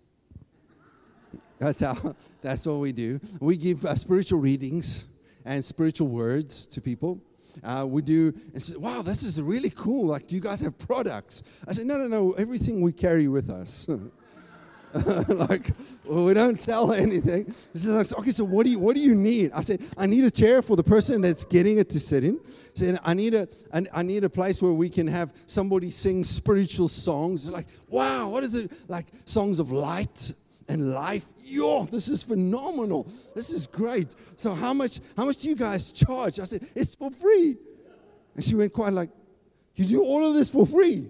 That's 1.60 1.80
how. 1.80 2.16
That's 2.42 2.66
what 2.66 2.80
we 2.80 2.92
do. 2.92 3.20
We 3.40 3.58
give 3.58 3.86
uh, 3.86 3.96
spiritual 3.96 4.40
readings 4.40 5.06
and 5.46 5.64
spiritual 5.64 6.08
words 6.08 6.66
to 6.68 6.82
people. 6.82 7.20
Uh, 7.64 7.86
we 7.88 8.02
do. 8.02 8.34
And 8.54 8.62
said, 8.62 8.78
wow, 8.78 9.02
this 9.02 9.24
is 9.24 9.42
really 9.42 9.72
cool. 9.72 10.08
Like, 10.08 10.28
do 10.28 10.36
you 10.36 10.42
guys 10.42 10.62
have 10.62 10.78
products? 10.78 11.44
I 11.68 11.74
said, 11.74 11.88
no, 11.88 11.98
no, 11.98 12.08
no. 12.08 12.34
Everything 12.34 12.82
we 12.82 12.94
carry 12.94 13.28
with 13.28 13.50
us. 13.50 13.88
like 15.28 15.72
well, 16.06 16.26
we 16.26 16.34
don't 16.34 16.58
sell 16.58 16.94
anything. 17.06 17.54
He 17.74 17.88
Like, 17.88 18.12
okay, 18.14 18.32
so 18.32 18.44
what 18.46 18.66
do 18.66 18.72
you 18.72 18.80
what 18.80 18.96
do 18.96 19.02
you 19.02 19.16
need? 19.16 19.52
I 19.52 19.62
said, 19.62 19.82
I 19.98 20.06
need 20.06 20.24
a 20.24 20.32
chair 20.32 20.62
for 20.62 20.76
the 20.76 20.84
person 20.84 21.22
that's 21.22 21.44
getting 21.44 21.78
it 21.78 21.90
to 21.90 22.00
sit 22.00 22.24
in. 22.24 22.40
I 22.46 22.50
said, 22.74 23.00
I 23.04 23.14
need 23.14 23.34
a 23.34 23.48
I 23.94 24.02
need 24.02 24.24
a 24.24 24.30
place 24.30 24.62
where 24.62 24.72
we 24.72 24.90
can 24.90 25.06
have 25.08 25.34
somebody 25.46 25.92
sing 25.92 26.24
spiritual 26.24 26.88
songs. 26.88 27.44
They're 27.44 27.54
like, 27.54 27.68
wow, 27.90 28.30
what 28.30 28.44
is 28.44 28.56
it? 28.56 28.72
Like 28.88 29.08
songs 29.26 29.60
of 29.60 29.72
light 29.72 30.34
and 30.68 30.94
life. 30.94 31.26
Yo, 31.44 31.86
this 31.86 32.10
is 32.10 32.24
phenomenal. 32.24 33.08
This 33.36 33.52
is 33.52 33.68
great. 33.68 34.16
So 34.38 34.54
how 34.54 34.74
much 34.74 35.00
how 35.16 35.26
much 35.26 35.38
do 35.38 35.50
you 35.50 35.56
guys 35.56 35.92
charge? 35.92 36.40
I 36.40 36.44
said, 36.44 36.68
it's 36.76 36.96
for 36.96 37.12
free. 37.12 37.58
And 38.36 38.44
she 38.44 38.56
went 38.56 38.74
quite 38.74 38.94
like, 38.94 39.10
you 39.76 39.86
do 39.86 40.04
all 40.04 40.26
of 40.26 40.34
this 40.34 40.50
for 40.50 40.66
free. 40.66 41.10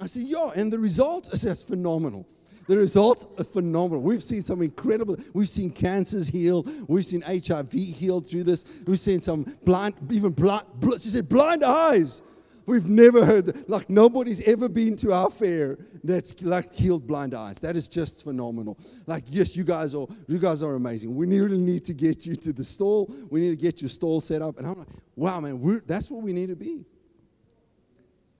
I 0.00 0.06
said, 0.06 0.22
yeah, 0.22 0.50
and 0.54 0.72
the 0.72 0.78
results, 0.78 1.30
I 1.32 1.36
said, 1.36 1.58
phenomenal. 1.58 2.26
The 2.68 2.76
results 2.76 3.26
are 3.38 3.44
phenomenal. 3.44 4.02
We've 4.02 4.22
seen 4.22 4.42
some 4.42 4.60
incredible, 4.60 5.16
we've 5.32 5.48
seen 5.48 5.70
cancers 5.70 6.28
healed. 6.28 6.70
We've 6.86 7.04
seen 7.04 7.22
HIV 7.22 7.72
healed 7.72 8.28
through 8.28 8.44
this. 8.44 8.64
We've 8.86 9.00
seen 9.00 9.22
some 9.22 9.44
blind, 9.64 9.94
even 10.10 10.32
blind, 10.32 10.66
she 11.00 11.08
said, 11.08 11.28
blind 11.28 11.64
eyes 11.64 12.22
We've 12.68 12.86
never 12.86 13.24
heard 13.24 13.46
that. 13.46 13.70
Like 13.70 13.88
nobody's 13.88 14.42
ever 14.42 14.68
been 14.68 14.94
to 14.96 15.14
our 15.14 15.30
fair 15.30 15.78
that's 16.04 16.38
like 16.42 16.74
healed 16.74 17.06
blind 17.06 17.32
eyes. 17.32 17.58
That 17.60 17.76
is 17.76 17.88
just 17.88 18.22
phenomenal. 18.22 18.78
Like, 19.06 19.24
yes, 19.26 19.56
you 19.56 19.64
guys 19.64 19.94
are 19.94 20.06
you 20.26 20.38
guys 20.38 20.62
are 20.62 20.74
amazing. 20.74 21.16
We 21.16 21.26
really 21.26 21.56
need 21.56 21.82
to 21.86 21.94
get 21.94 22.26
you 22.26 22.36
to 22.36 22.52
the 22.52 22.62
stall. 22.62 23.10
We 23.30 23.40
need 23.40 23.50
to 23.50 23.56
get 23.56 23.80
your 23.80 23.88
stall 23.88 24.20
set 24.20 24.42
up. 24.42 24.58
And 24.58 24.66
I'm 24.66 24.78
like, 24.80 24.88
wow, 25.16 25.40
man, 25.40 25.82
that's 25.86 26.10
what 26.10 26.22
we 26.22 26.34
need 26.34 26.50
to 26.50 26.56
be. 26.56 26.84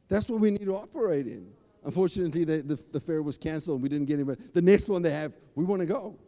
That's 0.08 0.28
what 0.28 0.40
we 0.40 0.50
need 0.50 0.66
to 0.66 0.76
operate 0.76 1.26
in. 1.26 1.50
Unfortunately, 1.84 2.44
the, 2.44 2.58
the, 2.58 2.84
the 2.92 3.00
fair 3.00 3.22
was 3.22 3.38
canceled. 3.38 3.80
We 3.80 3.88
didn't 3.88 4.08
get 4.08 4.14
anybody. 4.14 4.42
The 4.52 4.60
next 4.60 4.88
one 4.88 5.00
they 5.00 5.10
have, 5.10 5.32
we 5.54 5.64
want 5.64 5.80
to 5.80 5.86
go. 5.86 6.18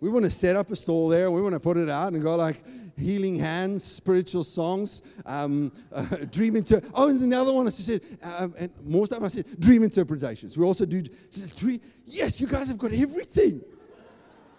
We 0.00 0.08
want 0.08 0.24
to 0.24 0.30
set 0.30 0.56
up 0.56 0.70
a 0.70 0.76
stall 0.76 1.08
there. 1.08 1.30
We 1.30 1.42
want 1.42 1.54
to 1.54 1.60
put 1.60 1.76
it 1.76 1.90
out 1.90 2.14
and 2.14 2.22
go 2.22 2.34
like 2.34 2.62
healing 2.98 3.34
hands, 3.34 3.84
spiritual 3.84 4.44
songs, 4.44 5.02
um, 5.26 5.72
uh, 5.92 6.02
dream 6.30 6.56
inter. 6.56 6.80
Oh, 6.94 7.08
and 7.08 7.20
another 7.20 7.52
one 7.52 7.66
I 7.66 7.70
said, 7.70 8.00
um, 8.22 8.54
and 8.58 8.70
more 8.82 9.06
stuff 9.06 9.22
I 9.22 9.28
said, 9.28 9.60
dream 9.60 9.82
interpretations. 9.82 10.56
We 10.56 10.64
also 10.64 10.86
do 10.86 11.02
dream. 11.54 11.80
Yes, 12.06 12.40
you 12.40 12.46
guys 12.46 12.68
have 12.68 12.78
got 12.78 12.92
everything. 12.92 13.62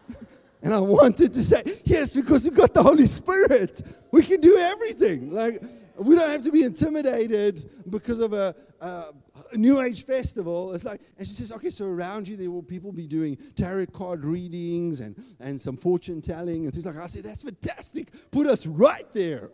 and 0.61 0.73
I 0.73 0.79
wanted 0.79 1.33
to 1.33 1.41
say 1.41 1.63
yes 1.85 2.15
because 2.15 2.43
we've 2.43 2.53
got 2.53 2.73
the 2.73 2.83
Holy 2.83 3.07
Spirit. 3.07 3.81
We 4.11 4.23
can 4.23 4.41
do 4.41 4.57
everything. 4.57 5.31
Like 5.31 5.61
we 5.97 6.15
don't 6.15 6.29
have 6.29 6.43
to 6.43 6.51
be 6.51 6.63
intimidated 6.63 7.69
because 7.89 8.19
of 8.19 8.33
a, 8.33 8.55
a, 8.79 8.85
a, 8.85 9.13
A 9.51 9.57
new 9.57 9.81
Age 9.81 10.05
festival. 10.05 10.73
It's 10.73 10.83
like, 10.83 11.01
and 11.17 11.27
she 11.27 11.33
says, 11.33 11.51
okay, 11.51 11.69
so 11.69 11.85
around 11.85 12.27
you 12.27 12.35
there 12.35 12.51
will 12.51 12.63
people 12.63 12.91
be 12.91 13.07
doing 13.07 13.37
tarot 13.55 13.87
card 13.87 14.25
readings 14.25 14.99
and, 14.99 15.15
and 15.39 15.59
some 15.59 15.77
fortune 15.77 16.21
telling 16.21 16.65
and 16.65 16.73
things 16.73 16.85
like 16.85 16.95
that. 16.95 17.03
I 17.03 17.07
said, 17.07 17.23
that's 17.23 17.43
fantastic. 17.43 18.11
Put 18.31 18.47
us 18.47 18.65
right 18.65 19.11
there. 19.11 19.49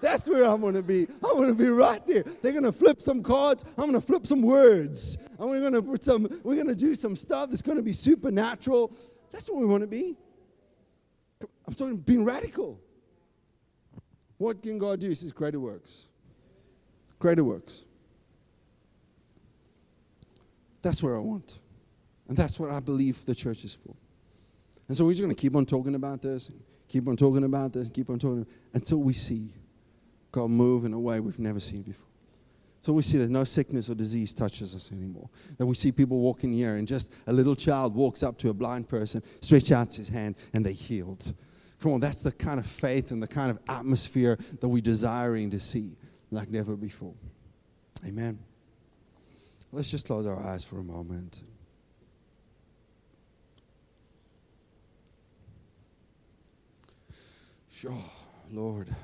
That's 0.00 0.28
where 0.28 0.48
I 0.48 0.54
want 0.54 0.74
to 0.76 0.82
be. 0.82 1.06
I 1.22 1.32
want 1.32 1.46
to 1.46 1.54
be 1.54 1.68
right 1.68 2.04
there. 2.08 2.24
They're 2.42 2.52
going 2.52 2.64
to 2.64 2.72
flip 2.72 3.00
some 3.00 3.22
cards. 3.22 3.64
I'm 3.78 3.88
going 3.88 3.92
to 3.92 4.00
flip 4.00 4.26
some 4.26 4.42
words. 4.42 5.16
And 5.38 5.48
we're 5.48 5.60
going 5.60 5.74
to 5.74 5.82
put 5.82 6.02
some, 6.02 6.24
we're 6.42 6.56
going 6.56 6.66
to 6.66 6.74
do 6.74 6.94
some 6.96 7.14
stuff 7.14 7.50
that's 7.50 7.62
going 7.62 7.76
to 7.76 7.82
be 7.82 7.92
supernatural. 7.92 8.92
That's 9.30 9.48
what 9.48 9.60
we 9.60 9.66
want 9.66 9.82
to 9.82 9.86
be. 9.86 10.16
I'm 11.66 11.74
talking 11.74 11.96
being 11.98 12.24
radical. 12.24 12.80
What 14.38 14.60
can 14.60 14.78
God 14.78 14.98
do? 14.98 15.08
He 15.08 15.14
says, 15.14 15.30
greater 15.30 15.60
works. 15.60 16.08
Greater 17.20 17.44
works. 17.44 17.84
That's 20.82 21.02
where 21.02 21.16
I 21.16 21.20
want. 21.20 21.60
And 22.28 22.36
that's 22.36 22.58
what 22.58 22.70
I 22.70 22.80
believe 22.80 23.24
the 23.24 23.34
church 23.34 23.64
is 23.64 23.74
for. 23.74 23.94
And 24.88 24.96
so 24.96 25.04
we're 25.04 25.12
just 25.12 25.22
going 25.22 25.34
to 25.34 25.40
keep 25.40 25.56
on 25.56 25.64
talking 25.64 25.94
about 25.94 26.22
this, 26.22 26.50
keep 26.88 27.08
on 27.08 27.16
talking 27.16 27.44
about 27.44 27.72
this, 27.72 27.88
keep 27.88 28.10
on 28.10 28.18
talking 28.18 28.46
until 28.74 28.98
we 28.98 29.12
see 29.12 29.50
God 30.32 30.50
move 30.50 30.84
in 30.84 30.92
a 30.92 30.98
way 30.98 31.20
we've 31.20 31.38
never 31.38 31.60
seen 31.60 31.82
before. 31.82 32.08
So 32.80 32.92
we 32.92 33.02
see 33.02 33.16
that 33.18 33.30
no 33.30 33.44
sickness 33.44 33.88
or 33.88 33.94
disease 33.94 34.34
touches 34.34 34.74
us 34.74 34.90
anymore. 34.90 35.30
That 35.56 35.66
we 35.66 35.74
see 35.76 35.92
people 35.92 36.18
walking 36.18 36.52
here 36.52 36.76
and 36.76 36.88
just 36.88 37.12
a 37.28 37.32
little 37.32 37.54
child 37.54 37.94
walks 37.94 38.24
up 38.24 38.38
to 38.38 38.48
a 38.48 38.54
blind 38.54 38.88
person, 38.88 39.22
stretch 39.40 39.70
out 39.70 39.94
his 39.94 40.08
hand, 40.08 40.34
and 40.52 40.66
they're 40.66 40.72
healed. 40.72 41.32
Come 41.80 41.92
on, 41.92 42.00
that's 42.00 42.22
the 42.22 42.32
kind 42.32 42.58
of 42.58 42.66
faith 42.66 43.12
and 43.12 43.22
the 43.22 43.28
kind 43.28 43.50
of 43.50 43.60
atmosphere 43.68 44.36
that 44.60 44.68
we're 44.68 44.82
desiring 44.82 45.50
to 45.50 45.60
see 45.60 45.96
like 46.32 46.50
never 46.50 46.76
before. 46.76 47.14
Amen. 48.04 48.38
Let's 49.74 49.90
just 49.90 50.06
close 50.06 50.26
our 50.26 50.38
eyes 50.38 50.64
for 50.64 50.78
a 50.78 50.82
moment. 50.84 51.40
Sure, 57.70 57.96
Lord. 58.52 58.94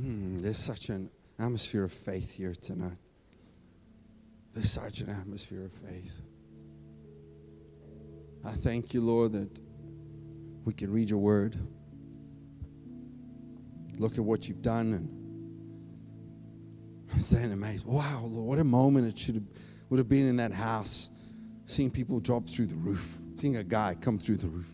Mm, 0.00 0.40
there's 0.40 0.58
such 0.58 0.90
an 0.90 1.10
atmosphere 1.40 1.82
of 1.82 1.92
faith 1.92 2.30
here 2.30 2.54
tonight. 2.54 2.98
There's 4.54 4.70
such 4.70 5.00
an 5.00 5.10
atmosphere 5.10 5.64
of 5.64 5.72
faith. 5.72 6.22
I 8.44 8.52
thank 8.52 8.94
you, 8.94 9.00
Lord, 9.00 9.32
that 9.32 9.60
we 10.64 10.72
can 10.72 10.92
read 10.92 11.10
your 11.10 11.18
word, 11.18 11.56
look 13.98 14.18
at 14.18 14.24
what 14.24 14.48
you've 14.48 14.62
done, 14.62 14.94
and 14.94 15.25
stand 17.18 17.52
amazed. 17.52 17.86
Wow, 17.86 18.24
Lord, 18.26 18.46
what 18.46 18.58
a 18.58 18.64
moment 18.64 19.06
it 19.06 19.18
should 19.18 19.36
have, 19.36 19.44
would 19.90 19.98
have 19.98 20.08
been 20.08 20.26
in 20.26 20.36
that 20.36 20.52
house, 20.52 21.10
seeing 21.66 21.90
people 21.90 22.20
drop 22.20 22.48
through 22.48 22.66
the 22.66 22.74
roof, 22.76 23.18
seeing 23.36 23.56
a 23.56 23.64
guy 23.64 23.96
come 24.00 24.18
through 24.18 24.36
the 24.36 24.48
roof. 24.48 24.68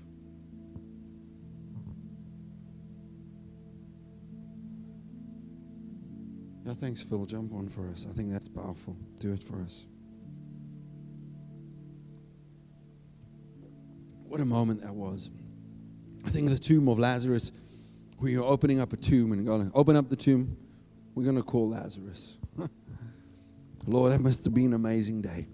Yeah, 6.64 6.74
thanks, 6.74 7.03
Phil. 7.03 7.26
Jump 7.26 7.53
on 7.55 7.68
for 7.68 7.89
us. 7.89 8.07
I 8.09 8.12
think 8.12 8.33
that's 8.33 8.49
powerful. 8.49 8.97
Do 9.18 9.33
it 9.33 9.43
for 9.43 9.61
us. 9.62 9.87
What 14.22 14.41
a 14.41 14.45
moment 14.45 14.80
that 14.80 14.95
was. 14.95 15.30
I 16.24 16.30
think 16.30 16.49
the 16.49 16.59
tomb 16.59 16.89
of 16.89 16.99
Lazarus, 16.99 17.53
we 18.18 18.37
are 18.37 18.45
opening 18.45 18.80
up 18.80 18.93
a 18.93 18.97
tomb 18.97 19.33
and 19.33 19.45
going 19.45 19.70
open 19.74 19.97
up 19.97 20.09
the 20.09 20.16
tomb. 20.16 20.57
We're 21.14 21.24
going 21.24 21.36
to 21.36 21.42
call 21.42 21.68
Lazarus. 21.70 22.38
Lord, 23.86 24.12
that 24.12 24.20
must 24.20 24.44
have 24.44 24.54
been 24.54 24.66
an 24.66 24.74
amazing 24.74 25.22
day. 25.22 25.46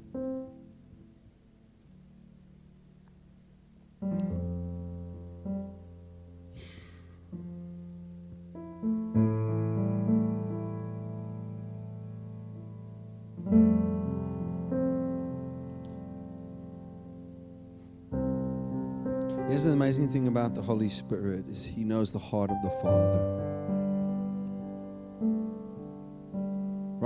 amazing 19.88 20.09
thing 20.09 20.28
about 20.28 20.54
the 20.54 20.61
Holy 20.61 20.88
Spirit 20.88 21.48
is 21.48 21.64
He 21.64 21.82
knows 21.82 22.12
the 22.12 22.18
heart 22.18 22.50
of 22.50 22.61
the 22.62 22.68
Father. 22.82 23.47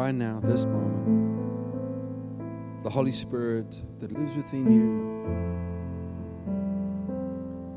Right 0.03 0.17
now, 0.17 0.41
this 0.43 0.65
moment, 0.65 1.63
the 2.83 2.91
Holy 2.91 3.13
Spirit 3.13 3.81
that 4.01 4.11
lives 4.11 4.35
within 4.35 4.69
you 4.69 5.07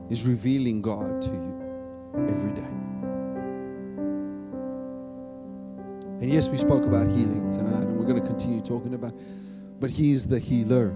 is 0.09 0.26
revealing 0.26 0.82
God 0.82 1.21
to 1.21 1.30
you 1.30 1.61
every 2.28 2.51
day. 2.53 2.63
And 6.19 6.34
yes, 6.34 6.49
we 6.49 6.57
spoke 6.57 6.86
about 6.86 7.07
healing 7.09 7.51
tonight, 7.51 7.84
and 7.84 7.95
we're 7.95 8.07
going 8.07 8.19
to 8.19 8.28
continue 8.28 8.59
talking 8.59 8.95
about, 8.95 9.13
but 9.80 9.91
He 9.91 10.11
is 10.11 10.28
the 10.28 10.39
healer. 10.39 10.95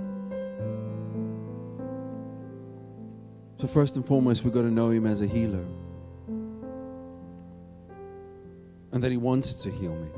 So, 3.57 3.67
first 3.67 3.97
and 3.97 4.03
foremost, 4.03 4.43
we've 4.43 4.51
got 4.51 4.63
to 4.63 4.71
know 4.71 4.89
Him 4.89 5.05
as 5.05 5.21
a 5.21 5.27
healer. 5.27 5.67
And 8.91 9.03
that 9.03 9.11
He 9.11 9.17
wants 9.17 9.53
to 9.53 9.69
heal 9.69 9.93
me. 9.93 10.09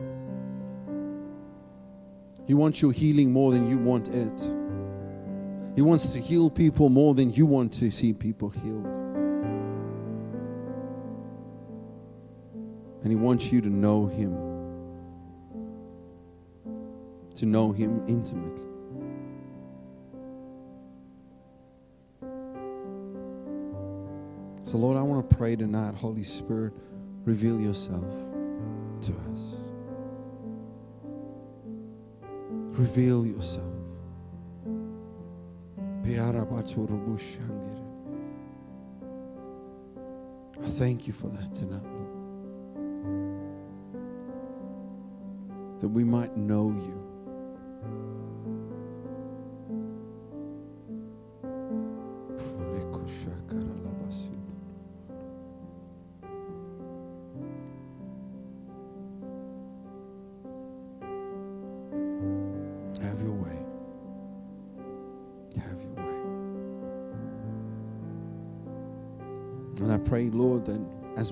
He 2.52 2.56
wants 2.56 2.82
your 2.82 2.91
healing 2.91 3.32
more 3.32 3.54
than 3.54 3.66
you 3.66 3.78
want 3.78 4.10
it. 4.10 4.41
He 5.74 5.82
wants 5.82 6.12
to 6.12 6.20
heal 6.20 6.49
people 6.49 6.89
more 6.89 7.14
than 7.16 7.32
you 7.32 7.45
want 7.45 7.72
to 7.76 7.89
see 7.89 8.12
people 8.12 8.49
healed. 8.49 8.93
And 13.04 13.10
He 13.10 13.16
wants 13.16 13.54
you 13.54 13.62
to 13.62 13.70
know 13.70 14.08
Him, 14.08 14.36
to 17.36 17.45
know 17.45 17.72
Him 17.72 18.04
intimately. 18.10 18.68
So, 24.64 24.78
Lord, 24.78 24.97
I 24.97 25.02
want 25.04 25.30
to 25.30 25.36
pray 25.38 25.56
tonight, 25.56 25.95
Holy 25.95 26.24
Spirit, 26.24 26.74
reveal 27.24 27.62
yourself 27.62 28.04
to 29.04 29.14
us. 29.32 29.61
Reveal 32.82 33.28
yourself. 33.28 33.76
I 40.60 40.68
thank 40.68 41.06
you 41.06 41.14
for 41.14 41.28
that 41.28 41.54
tonight. 41.54 41.84
That 45.80 45.90
we 45.90 46.04
might 46.04 46.36
know 46.36 46.72
you. 46.72 47.11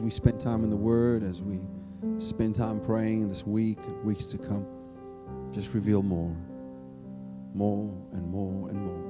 We 0.10 0.14
spend 0.14 0.40
time 0.40 0.64
in 0.64 0.72
the 0.72 0.76
Word, 0.76 1.22
as 1.22 1.44
we 1.44 1.60
spend 2.18 2.56
time 2.56 2.80
praying 2.80 3.28
this 3.28 3.46
week 3.46 3.78
and 3.86 4.04
weeks 4.04 4.26
to 4.26 4.40
come, 4.40 4.66
just 5.52 5.76
reveal 5.76 6.02
more, 6.02 6.36
more 7.54 7.94
and 8.14 8.28
more 8.28 8.70
and 8.70 8.82
more. 8.82 9.06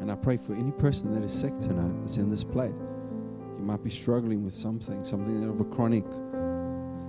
And 0.00 0.10
I 0.10 0.14
pray 0.14 0.38
for 0.38 0.54
any 0.54 0.70
person 0.70 1.12
that 1.12 1.22
is 1.22 1.30
sick 1.30 1.58
tonight 1.58 1.92
that's 2.00 2.16
in 2.16 2.30
this 2.30 2.42
place. 2.42 2.78
You 3.54 3.64
might 3.64 3.84
be 3.84 3.90
struggling 3.90 4.42
with 4.42 4.54
something, 4.54 5.04
something 5.04 5.44
of 5.44 5.60
a 5.60 5.64
chronic, 5.64 6.06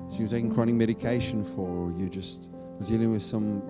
so 0.10 0.20
you're 0.20 0.28
taking 0.28 0.54
chronic 0.54 0.76
medication 0.76 1.46
for, 1.46 1.70
or 1.70 1.94
you're 1.94 2.10
just 2.10 2.50
dealing 2.84 3.12
with 3.12 3.24
some 3.24 3.62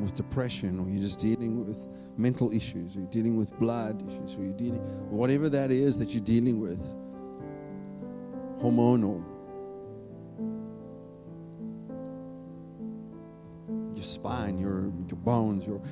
with 0.00 0.14
depression, 0.14 0.80
or 0.80 0.88
you're 0.88 1.02
just 1.02 1.18
dealing 1.18 1.66
with 1.66 1.88
mental 2.16 2.50
issues, 2.54 2.96
or 2.96 3.00
you're 3.00 3.10
dealing 3.10 3.36
with 3.36 3.54
blood 3.58 4.02
issues, 4.08 4.38
or 4.38 4.44
you're 4.44 4.54
dealing 4.54 4.80
whatever 5.10 5.48
that 5.48 5.70
is 5.70 5.98
that 5.98 6.14
you're 6.14 6.24
dealing 6.24 6.60
with, 6.60 6.80
hormonal. 8.60 9.24
Your 13.94 14.04
spine, 14.04 14.58
your 14.58 14.92
your 15.08 15.18
bones, 15.18 15.66
your 15.66 15.82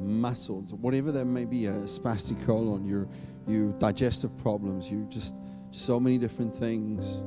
muscles, 0.00 0.72
whatever 0.74 1.12
that 1.12 1.26
may 1.26 1.44
be, 1.44 1.66
a 1.66 1.72
spastic 1.80 2.44
colon, 2.46 2.86
your 2.86 3.08
your 3.46 3.72
digestive 3.72 4.36
problems, 4.38 4.90
you 4.90 5.06
just 5.10 5.34
so 5.70 6.00
many 6.00 6.18
different 6.18 6.54
things. 6.56 7.22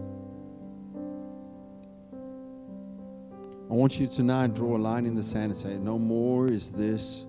I 3.69 3.75
want 3.75 3.99
you 3.99 4.07
tonight 4.07 4.53
draw 4.53 4.75
a 4.75 4.77
line 4.77 5.05
in 5.05 5.15
the 5.15 5.23
sand 5.23 5.45
and 5.45 5.57
say, 5.57 5.79
No 5.79 5.97
more 5.97 6.47
is 6.47 6.71
this 6.71 7.25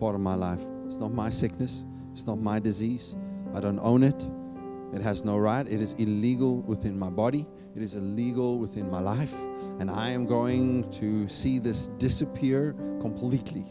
part 0.00 0.14
of 0.14 0.20
my 0.20 0.34
life. 0.34 0.60
It's 0.86 0.96
not 0.96 1.12
my 1.12 1.30
sickness, 1.30 1.84
it's 2.16 2.26
not 2.26 2.38
my 2.38 2.58
disease. 2.58 3.14
I 3.54 3.60
don't 3.60 3.78
own 3.80 4.02
it. 4.02 4.26
It 4.94 5.02
has 5.02 5.22
no 5.22 5.36
right. 5.36 5.68
It 5.68 5.82
is 5.82 5.92
illegal 5.98 6.62
within 6.62 6.98
my 6.98 7.10
body. 7.10 7.44
It 7.74 7.82
is 7.82 7.94
illegal 7.94 8.58
within 8.58 8.90
my 8.90 9.00
life. 9.00 9.34
And 9.80 9.90
I 9.90 10.08
am 10.12 10.24
going 10.24 10.90
to 10.92 11.28
see 11.28 11.58
this 11.58 11.88
disappear 11.98 12.72
completely. 13.02 13.66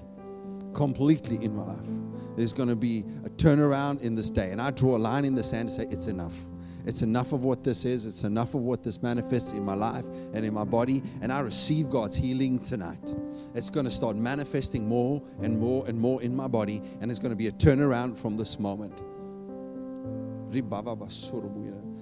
Completely 0.75 1.43
in 1.43 1.55
my 1.55 1.63
life. 1.63 1.89
There's 2.37 2.53
going 2.53 2.69
to 2.69 2.75
be 2.75 3.03
a 3.25 3.29
turnaround 3.31 4.01
in 4.01 4.13
this 4.13 4.29
day. 4.29 4.51
And 4.51 4.61
I 4.61 4.69
draw 4.69 4.95
a 4.95 4.99
line 4.99 5.25
in 5.25 5.33
the 5.33 5.41
sand 5.41 5.69
and 5.69 5.71
say, 5.71 5.87
It's 5.89 6.05
enough. 6.05 6.39
It's 6.85 7.01
enough 7.01 7.33
of 7.33 7.43
what 7.43 7.63
this 7.63 7.85
is. 7.85 8.05
It's 8.05 8.23
enough 8.23 8.53
of 8.53 8.61
what 8.61 8.83
this 8.83 9.01
manifests 9.01 9.53
in 9.53 9.63
my 9.63 9.73
life 9.73 10.05
and 10.33 10.45
in 10.45 10.53
my 10.53 10.63
body. 10.63 11.01
And 11.21 11.31
I 11.31 11.39
receive 11.39 11.89
God's 11.89 12.15
healing 12.15 12.59
tonight. 12.59 13.13
It's 13.53 13.69
going 13.69 13.85
to 13.85 13.91
start 13.91 14.15
manifesting 14.15 14.87
more 14.87 15.21
and 15.41 15.59
more 15.59 15.87
and 15.87 15.99
more 15.99 16.21
in 16.21 16.35
my 16.35 16.47
body. 16.47 16.81
And 17.01 17.09
it's 17.09 17.19
going 17.19 17.31
to 17.31 17.35
be 17.35 17.47
a 17.47 17.51
turnaround 17.51 18.17
from 18.17 18.37
this 18.37 18.59
moment. 18.59 18.93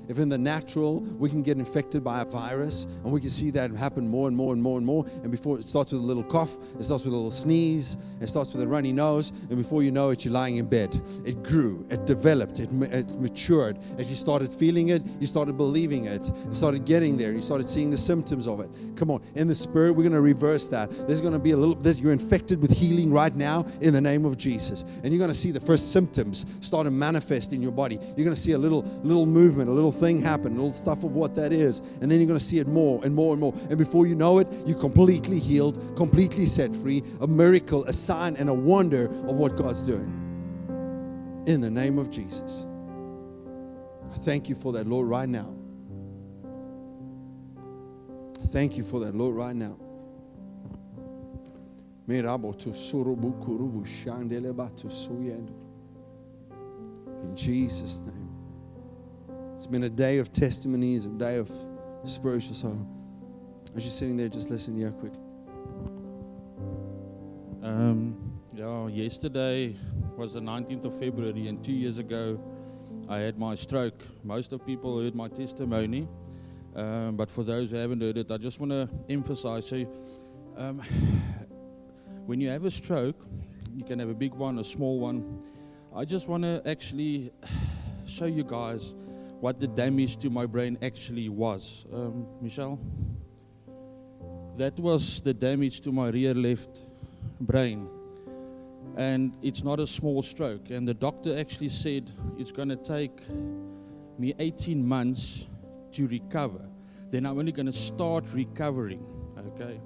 If 0.07 0.19
in 0.19 0.29
the 0.29 0.37
natural 0.37 0.99
we 0.99 1.29
can 1.29 1.41
get 1.41 1.57
infected 1.57 2.03
by 2.03 2.21
a 2.21 2.25
virus 2.25 2.85
and 3.03 3.11
we 3.11 3.21
can 3.21 3.29
see 3.29 3.49
that 3.51 3.71
happen 3.71 4.07
more 4.07 4.27
and 4.27 4.35
more 4.35 4.53
and 4.53 4.61
more 4.61 4.77
and 4.77 4.85
more, 4.85 5.05
and 5.23 5.31
before 5.31 5.57
it 5.57 5.65
starts 5.65 5.91
with 5.91 6.01
a 6.01 6.05
little 6.05 6.23
cough, 6.23 6.57
it 6.79 6.83
starts 6.83 7.05
with 7.05 7.13
a 7.13 7.15
little 7.15 7.31
sneeze, 7.31 7.97
it 8.19 8.27
starts 8.27 8.53
with 8.53 8.63
a 8.63 8.67
runny 8.67 8.91
nose, 8.91 9.31
and 9.49 9.57
before 9.57 9.83
you 9.83 9.91
know 9.91 10.09
it, 10.09 10.25
you're 10.25 10.33
lying 10.33 10.57
in 10.57 10.65
bed. 10.65 11.01
It 11.25 11.41
grew, 11.43 11.85
it 11.89 12.05
developed, 12.05 12.59
it, 12.59 12.69
it 12.83 13.09
matured. 13.19 13.79
As 13.97 14.09
you 14.09 14.15
started 14.15 14.53
feeling 14.53 14.89
it, 14.89 15.03
you 15.19 15.27
started 15.27 15.57
believing 15.57 16.05
it, 16.05 16.31
you 16.47 16.53
started 16.53 16.85
getting 16.85 17.17
there, 17.17 17.31
you 17.31 17.41
started 17.41 17.69
seeing 17.69 17.89
the 17.89 17.97
symptoms 17.97 18.47
of 18.47 18.59
it. 18.59 18.69
Come 18.95 19.09
on, 19.09 19.21
in 19.35 19.47
the 19.47 19.55
spirit, 19.55 19.93
we're 19.93 20.03
going 20.03 20.13
to 20.13 20.21
reverse 20.21 20.67
that. 20.69 20.91
There's 21.07 21.21
going 21.21 21.33
to 21.33 21.39
be 21.39 21.51
a 21.51 21.57
little, 21.57 21.77
you're 21.93 22.11
infected 22.11 22.61
with 22.61 22.71
healing 22.71 23.11
right 23.11 23.35
now 23.35 23.65
in 23.81 23.93
the 23.93 24.01
name 24.01 24.25
of 24.25 24.37
Jesus, 24.37 24.83
and 25.03 25.13
you're 25.13 25.19
going 25.19 25.31
to 25.31 25.33
see 25.33 25.51
the 25.51 25.59
first 25.59 25.91
symptoms 25.91 26.45
start 26.59 26.85
to 26.85 26.91
manifest 26.91 27.53
in 27.53 27.61
your 27.61 27.71
body. 27.71 27.95
You're 27.95 28.25
going 28.25 28.35
to 28.35 28.41
see 28.41 28.51
a 28.53 28.57
little, 28.57 28.81
little 29.03 29.25
movement, 29.25 29.69
a 29.69 29.73
little 29.73 29.92
thing 29.93 30.21
happen, 30.21 30.55
little 30.55 30.71
stuff 30.71 31.03
of 31.03 31.13
what 31.13 31.35
that 31.35 31.53
is. 31.53 31.79
And 32.01 32.11
then 32.11 32.19
you're 32.19 32.27
going 32.27 32.39
to 32.39 32.45
see 32.45 32.59
it 32.59 32.67
more 32.67 33.03
and 33.03 33.13
more 33.13 33.33
and 33.33 33.39
more. 33.39 33.53
And 33.69 33.77
before 33.77 34.05
you 34.07 34.15
know 34.15 34.39
it, 34.39 34.47
you're 34.65 34.79
completely 34.79 35.39
healed, 35.39 35.95
completely 35.95 36.45
set 36.45 36.75
free, 36.75 37.03
a 37.21 37.27
miracle, 37.27 37.85
a 37.85 37.93
sign, 37.93 38.35
and 38.35 38.49
a 38.49 38.53
wonder 38.53 39.05
of 39.05 39.35
what 39.35 39.55
God's 39.55 39.81
doing. 39.81 40.19
In 41.47 41.61
the 41.61 41.69
name 41.69 41.97
of 41.99 42.09
Jesus. 42.09 42.65
I 44.11 44.17
thank 44.17 44.49
you 44.49 44.55
for 44.55 44.71
that, 44.73 44.87
Lord, 44.87 45.07
right 45.07 45.27
now. 45.27 45.53
I 48.41 48.45
thank 48.45 48.77
you 48.77 48.83
for 48.83 48.99
that, 48.99 49.15
Lord, 49.15 49.35
right 49.35 49.55
now. 49.55 49.77
In 57.23 57.35
Jesus' 57.35 57.99
name. 57.99 58.22
It's 59.63 59.71
been 59.71 59.85
a 59.85 59.89
day 59.89 60.17
of 60.17 60.33
testimonies, 60.33 61.05
a 61.05 61.07
day 61.07 61.37
of 61.37 61.49
spiritual. 62.03 62.53
So, 62.53 62.85
as 63.73 63.85
you're 63.85 63.91
sitting 63.91 64.17
there, 64.17 64.27
just 64.27 64.49
listen 64.49 64.77
here 64.77 64.91
quick. 64.91 65.13
Um, 67.63 68.33
yeah, 68.53 68.87
yesterday 68.87 69.77
was 70.17 70.33
the 70.33 70.41
19th 70.41 70.83
of 70.83 70.99
February, 70.99 71.47
and 71.47 71.63
two 71.63 71.71
years 71.71 71.97
ago, 71.97 72.43
I 73.07 73.19
had 73.19 73.39
my 73.39 73.55
stroke. 73.55 74.03
Most 74.25 74.51
of 74.51 74.65
people 74.65 75.01
heard 75.01 75.15
my 75.15 75.29
testimony, 75.29 76.09
um, 76.75 77.15
but 77.15 77.31
for 77.31 77.45
those 77.45 77.71
who 77.71 77.77
haven't 77.77 78.01
heard 78.01 78.17
it, 78.17 78.31
I 78.31 78.37
just 78.37 78.59
want 78.59 78.73
to 78.73 78.89
emphasize. 79.07 79.65
So, 79.65 79.89
um, 80.57 80.79
when 82.25 82.41
you 82.41 82.49
have 82.49 82.65
a 82.65 82.71
stroke, 82.71 83.25
you 83.73 83.85
can 83.85 83.97
have 83.99 84.09
a 84.09 84.13
big 84.13 84.33
one, 84.33 84.59
a 84.59 84.63
small 84.65 84.99
one. 84.99 85.41
I 85.95 86.03
just 86.03 86.27
want 86.27 86.43
to 86.43 86.61
actually 86.65 87.31
show 88.05 88.25
you 88.25 88.43
guys 88.43 88.93
what 89.43 89.59
the 89.59 89.67
damage 89.67 90.15
to 90.15 90.29
my 90.29 90.45
brain 90.45 90.77
actually 90.81 91.27
was. 91.27 91.85
Um, 91.91 92.25
Michelle? 92.41 92.79
That 94.55 94.79
was 94.79 95.19
the 95.19 95.33
damage 95.33 95.81
to 95.81 95.91
my 95.91 96.07
rear 96.07 96.33
left 96.33 96.83
brain. 97.41 97.89
And 98.95 99.35
it's 99.41 99.61
not 99.61 99.81
a 99.81 99.85
small 99.85 100.21
stroke. 100.21 100.69
And 100.69 100.87
the 100.87 100.93
doctor 100.93 101.37
actually 101.37 101.67
said 101.67 102.09
it's 102.37 102.53
going 102.53 102.69
to 102.69 102.77
take 102.77 103.19
me 104.17 104.33
18 104.39 104.87
months 104.87 105.45
to 105.91 106.07
recover. 106.07 106.61
Then 107.11 107.25
I'm 107.25 107.37
only 107.37 107.51
going 107.51 107.65
to 107.65 107.73
start 107.73 108.23
recovering. 108.31 109.05
Okay. 109.49 109.81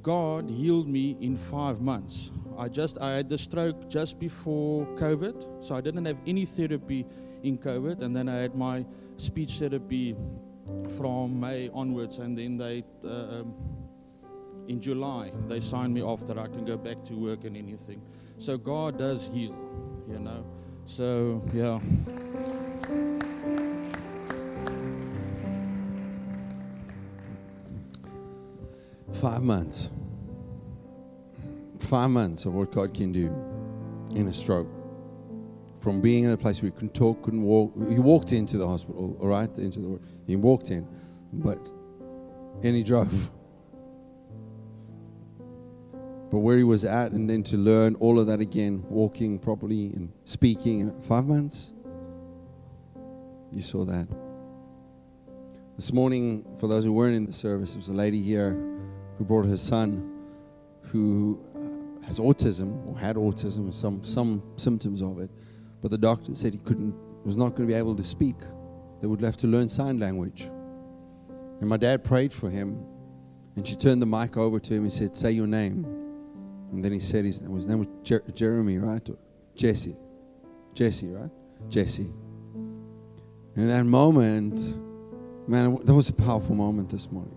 God 0.00 0.48
healed 0.48 0.86
me 0.86 1.16
in 1.20 1.36
five 1.36 1.80
months. 1.80 2.30
I 2.56 2.68
just 2.68 2.98
I 2.98 3.14
had 3.16 3.28
the 3.28 3.38
stroke 3.38 3.90
just 3.90 4.20
before 4.20 4.86
COVID, 4.94 5.64
so 5.64 5.74
I 5.74 5.80
didn't 5.80 6.04
have 6.04 6.18
any 6.24 6.44
therapy 6.44 7.04
in 7.42 7.58
COVID, 7.58 8.02
and 8.02 8.14
then 8.14 8.28
I 8.28 8.36
had 8.36 8.54
my 8.54 8.84
speech 9.16 9.58
therapy 9.58 10.16
from 10.96 11.38
May 11.40 11.70
onwards, 11.72 12.18
and 12.18 12.36
then 12.36 12.56
they, 12.56 12.84
uh, 13.04 13.40
um, 13.40 13.54
in 14.66 14.80
July, 14.80 15.32
they 15.48 15.60
signed 15.60 15.94
me 15.94 16.02
off 16.02 16.26
that 16.26 16.38
I 16.38 16.46
can 16.46 16.64
go 16.64 16.76
back 16.76 17.04
to 17.04 17.14
work 17.14 17.44
and 17.44 17.56
anything. 17.56 18.02
So 18.38 18.58
God 18.58 18.98
does 18.98 19.26
heal, 19.32 19.54
you 20.08 20.18
know. 20.18 20.44
So 20.84 21.42
yeah. 21.52 21.80
Five 29.14 29.42
months. 29.42 29.90
Five 31.78 32.10
months 32.10 32.44
of 32.44 32.54
what 32.54 32.70
God 32.70 32.94
can 32.94 33.10
do 33.10 33.34
in 34.14 34.28
a 34.28 34.32
stroke 34.32 34.68
from 35.80 36.00
being 36.00 36.24
in 36.24 36.30
a 36.30 36.36
place 36.36 36.60
where 36.62 36.70
he 36.70 36.74
couldn't 36.74 36.94
talk, 36.94 37.22
couldn't 37.22 37.42
walk. 37.42 37.72
He 37.88 37.98
walked 37.98 38.32
into 38.32 38.58
the 38.58 38.66
hospital, 38.66 39.16
all 39.20 39.28
right, 39.28 39.50
into 39.58 39.80
the 39.80 40.00
he 40.26 40.36
walked 40.36 40.70
in, 40.70 40.86
but 41.32 41.58
and 42.62 42.76
he 42.76 42.82
drove. 42.82 43.30
But 46.30 46.40
where 46.40 46.58
he 46.58 46.64
was 46.64 46.84
at, 46.84 47.12
and 47.12 47.28
then 47.28 47.42
to 47.44 47.56
learn 47.56 47.94
all 47.96 48.20
of 48.20 48.26
that 48.26 48.40
again, 48.40 48.84
walking 48.88 49.38
properly 49.38 49.86
and 49.94 50.12
speaking 50.24 50.80
in 50.80 51.00
five 51.00 51.26
months, 51.26 51.72
you 53.50 53.62
saw 53.62 53.84
that. 53.86 54.08
This 55.76 55.92
morning, 55.92 56.44
for 56.58 56.66
those 56.66 56.84
who 56.84 56.92
weren't 56.92 57.14
in 57.14 57.24
the 57.24 57.32
service, 57.32 57.72
there 57.72 57.78
was 57.78 57.88
a 57.88 57.94
lady 57.94 58.20
here 58.20 58.50
who 59.16 59.24
brought 59.24 59.46
her 59.46 59.56
son 59.56 60.18
who 60.82 61.40
has 62.04 62.18
autism 62.18 62.86
or 62.86 62.98
had 62.98 63.16
autism, 63.16 63.72
some 63.72 64.02
some 64.02 64.42
symptoms 64.56 65.02
of 65.02 65.20
it. 65.20 65.30
But 65.80 65.90
the 65.90 65.98
doctor 65.98 66.34
said 66.34 66.52
he 66.52 66.58
couldn't, 66.60 66.94
was 67.24 67.36
not 67.36 67.54
going 67.54 67.68
to 67.68 67.72
be 67.72 67.78
able 67.78 67.94
to 67.96 68.04
speak. 68.04 68.36
They 69.00 69.06
would 69.06 69.20
have 69.22 69.36
to 69.38 69.46
learn 69.46 69.68
sign 69.68 69.98
language. 69.98 70.50
And 71.60 71.68
my 71.68 71.76
dad 71.76 72.04
prayed 72.04 72.32
for 72.32 72.50
him, 72.50 72.84
and 73.56 73.66
she 73.66 73.76
turned 73.76 74.02
the 74.02 74.06
mic 74.06 74.36
over 74.36 74.58
to 74.60 74.74
him 74.74 74.82
and 74.84 74.92
said, 74.92 75.16
Say 75.16 75.32
your 75.32 75.46
name. 75.46 75.84
And 76.72 76.84
then 76.84 76.92
he 76.92 77.00
said 77.00 77.24
his, 77.24 77.40
his 77.40 77.66
name 77.66 77.78
was 77.78 77.88
Jer- 78.02 78.24
Jeremy, 78.34 78.78
right? 78.78 79.08
Or 79.08 79.16
Jesse. 79.56 79.96
Jesse, 80.74 81.08
right? 81.08 81.30
Jesse. 81.68 82.12
And 82.54 83.64
in 83.64 83.66
that 83.66 83.84
moment, 83.84 84.78
man, 85.48 85.76
that 85.84 85.94
was 85.94 86.08
a 86.08 86.12
powerful 86.12 86.54
moment 86.54 86.90
this 86.90 87.10
morning. 87.10 87.34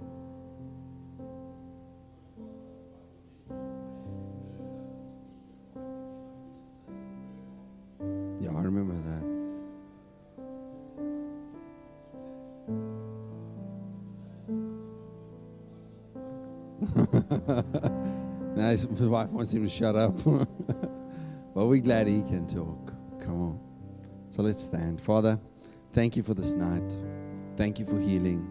His 18.71 18.87
wife 18.87 19.29
wants 19.29 19.53
him 19.53 19.63
to 19.63 19.69
shut 19.69 19.95
up. 19.95 20.15
but 20.25 21.65
we're 21.65 21.81
glad 21.81 22.07
he 22.07 22.21
can 22.23 22.47
talk. 22.47 22.93
Come 23.19 23.41
on. 23.41 23.59
So 24.29 24.43
let's 24.43 24.63
stand. 24.63 25.01
Father, 25.01 25.39
thank 25.91 26.15
you 26.15 26.23
for 26.23 26.33
this 26.33 26.53
night. 26.53 26.95
Thank 27.57 27.79
you 27.79 27.85
for 27.85 27.99
healing. 27.99 28.49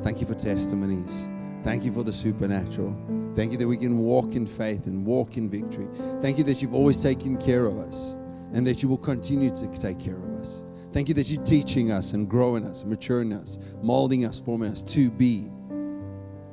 Thank 0.00 0.20
you 0.20 0.26
for 0.26 0.34
testimonies. 0.34 1.28
Thank 1.62 1.84
you 1.84 1.92
for 1.92 2.02
the 2.02 2.12
supernatural. 2.12 2.94
Thank 3.34 3.52
you 3.52 3.58
that 3.58 3.66
we 3.66 3.78
can 3.78 3.98
walk 3.98 4.34
in 4.34 4.46
faith 4.46 4.86
and 4.86 5.04
walk 5.04 5.36
in 5.36 5.48
victory. 5.48 5.88
Thank 6.20 6.38
you 6.38 6.44
that 6.44 6.60
you've 6.60 6.74
always 6.74 7.02
taken 7.02 7.38
care 7.38 7.66
of 7.66 7.78
us 7.78 8.16
and 8.52 8.66
that 8.66 8.82
you 8.82 8.88
will 8.88 8.98
continue 8.98 9.50
to 9.54 9.66
take 9.78 9.98
care 9.98 10.16
of 10.16 10.38
us. 10.38 10.62
Thank 10.92 11.08
you 11.08 11.14
that 11.14 11.28
you're 11.28 11.42
teaching 11.42 11.90
us 11.90 12.12
and 12.12 12.28
growing 12.28 12.64
us, 12.66 12.84
maturing 12.84 13.32
us, 13.32 13.58
molding 13.82 14.24
us, 14.24 14.38
forming 14.38 14.70
us 14.70 14.82
to 14.84 15.10
be, 15.10 15.50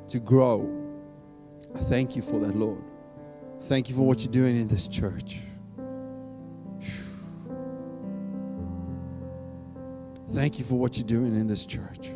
to 0.07 0.20
grow. 0.20 0.68
I 1.76 1.80
thank 1.80 2.16
you 2.16 2.22
for 2.22 2.39
that, 2.39 2.55
Lord. 2.55 2.84
Thank 3.62 3.89
you 3.89 3.95
for 3.95 4.01
what 4.01 4.22
you're 4.22 4.32
doing 4.32 4.57
in 4.57 4.68
this 4.68 4.88
church. 4.88 5.39
Thank 10.32 10.57
you 10.57 10.66
for 10.66 10.76
what 10.76 10.97
you're 10.97 11.05
doing 11.07 11.36
in 11.36 11.45
this 11.45 11.66
church. 11.66 12.09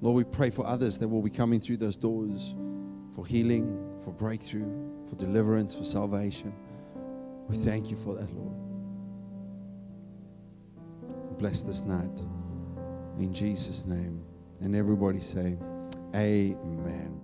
Lord, 0.00 0.16
we 0.16 0.24
pray 0.24 0.50
for 0.50 0.66
others 0.66 0.98
that 0.98 1.08
will 1.08 1.22
be 1.22 1.30
coming 1.30 1.60
through 1.60 1.78
those 1.78 1.96
doors 1.96 2.54
for 3.14 3.26
healing, 3.26 3.76
for 4.04 4.12
breakthrough, 4.12 4.70
for 5.08 5.16
deliverance, 5.16 5.74
for 5.74 5.84
salvation. 5.84 6.54
We 7.48 7.56
thank 7.56 7.90
you 7.90 7.96
for 7.96 8.14
that, 8.14 8.32
Lord. 8.34 8.54
Bless 11.38 11.62
this 11.62 11.82
night. 11.82 12.22
In 13.18 13.34
Jesus' 13.34 13.84
name. 13.84 14.22
And 14.60 14.76
everybody 14.76 15.20
say, 15.20 15.58
Amen. 16.14 17.20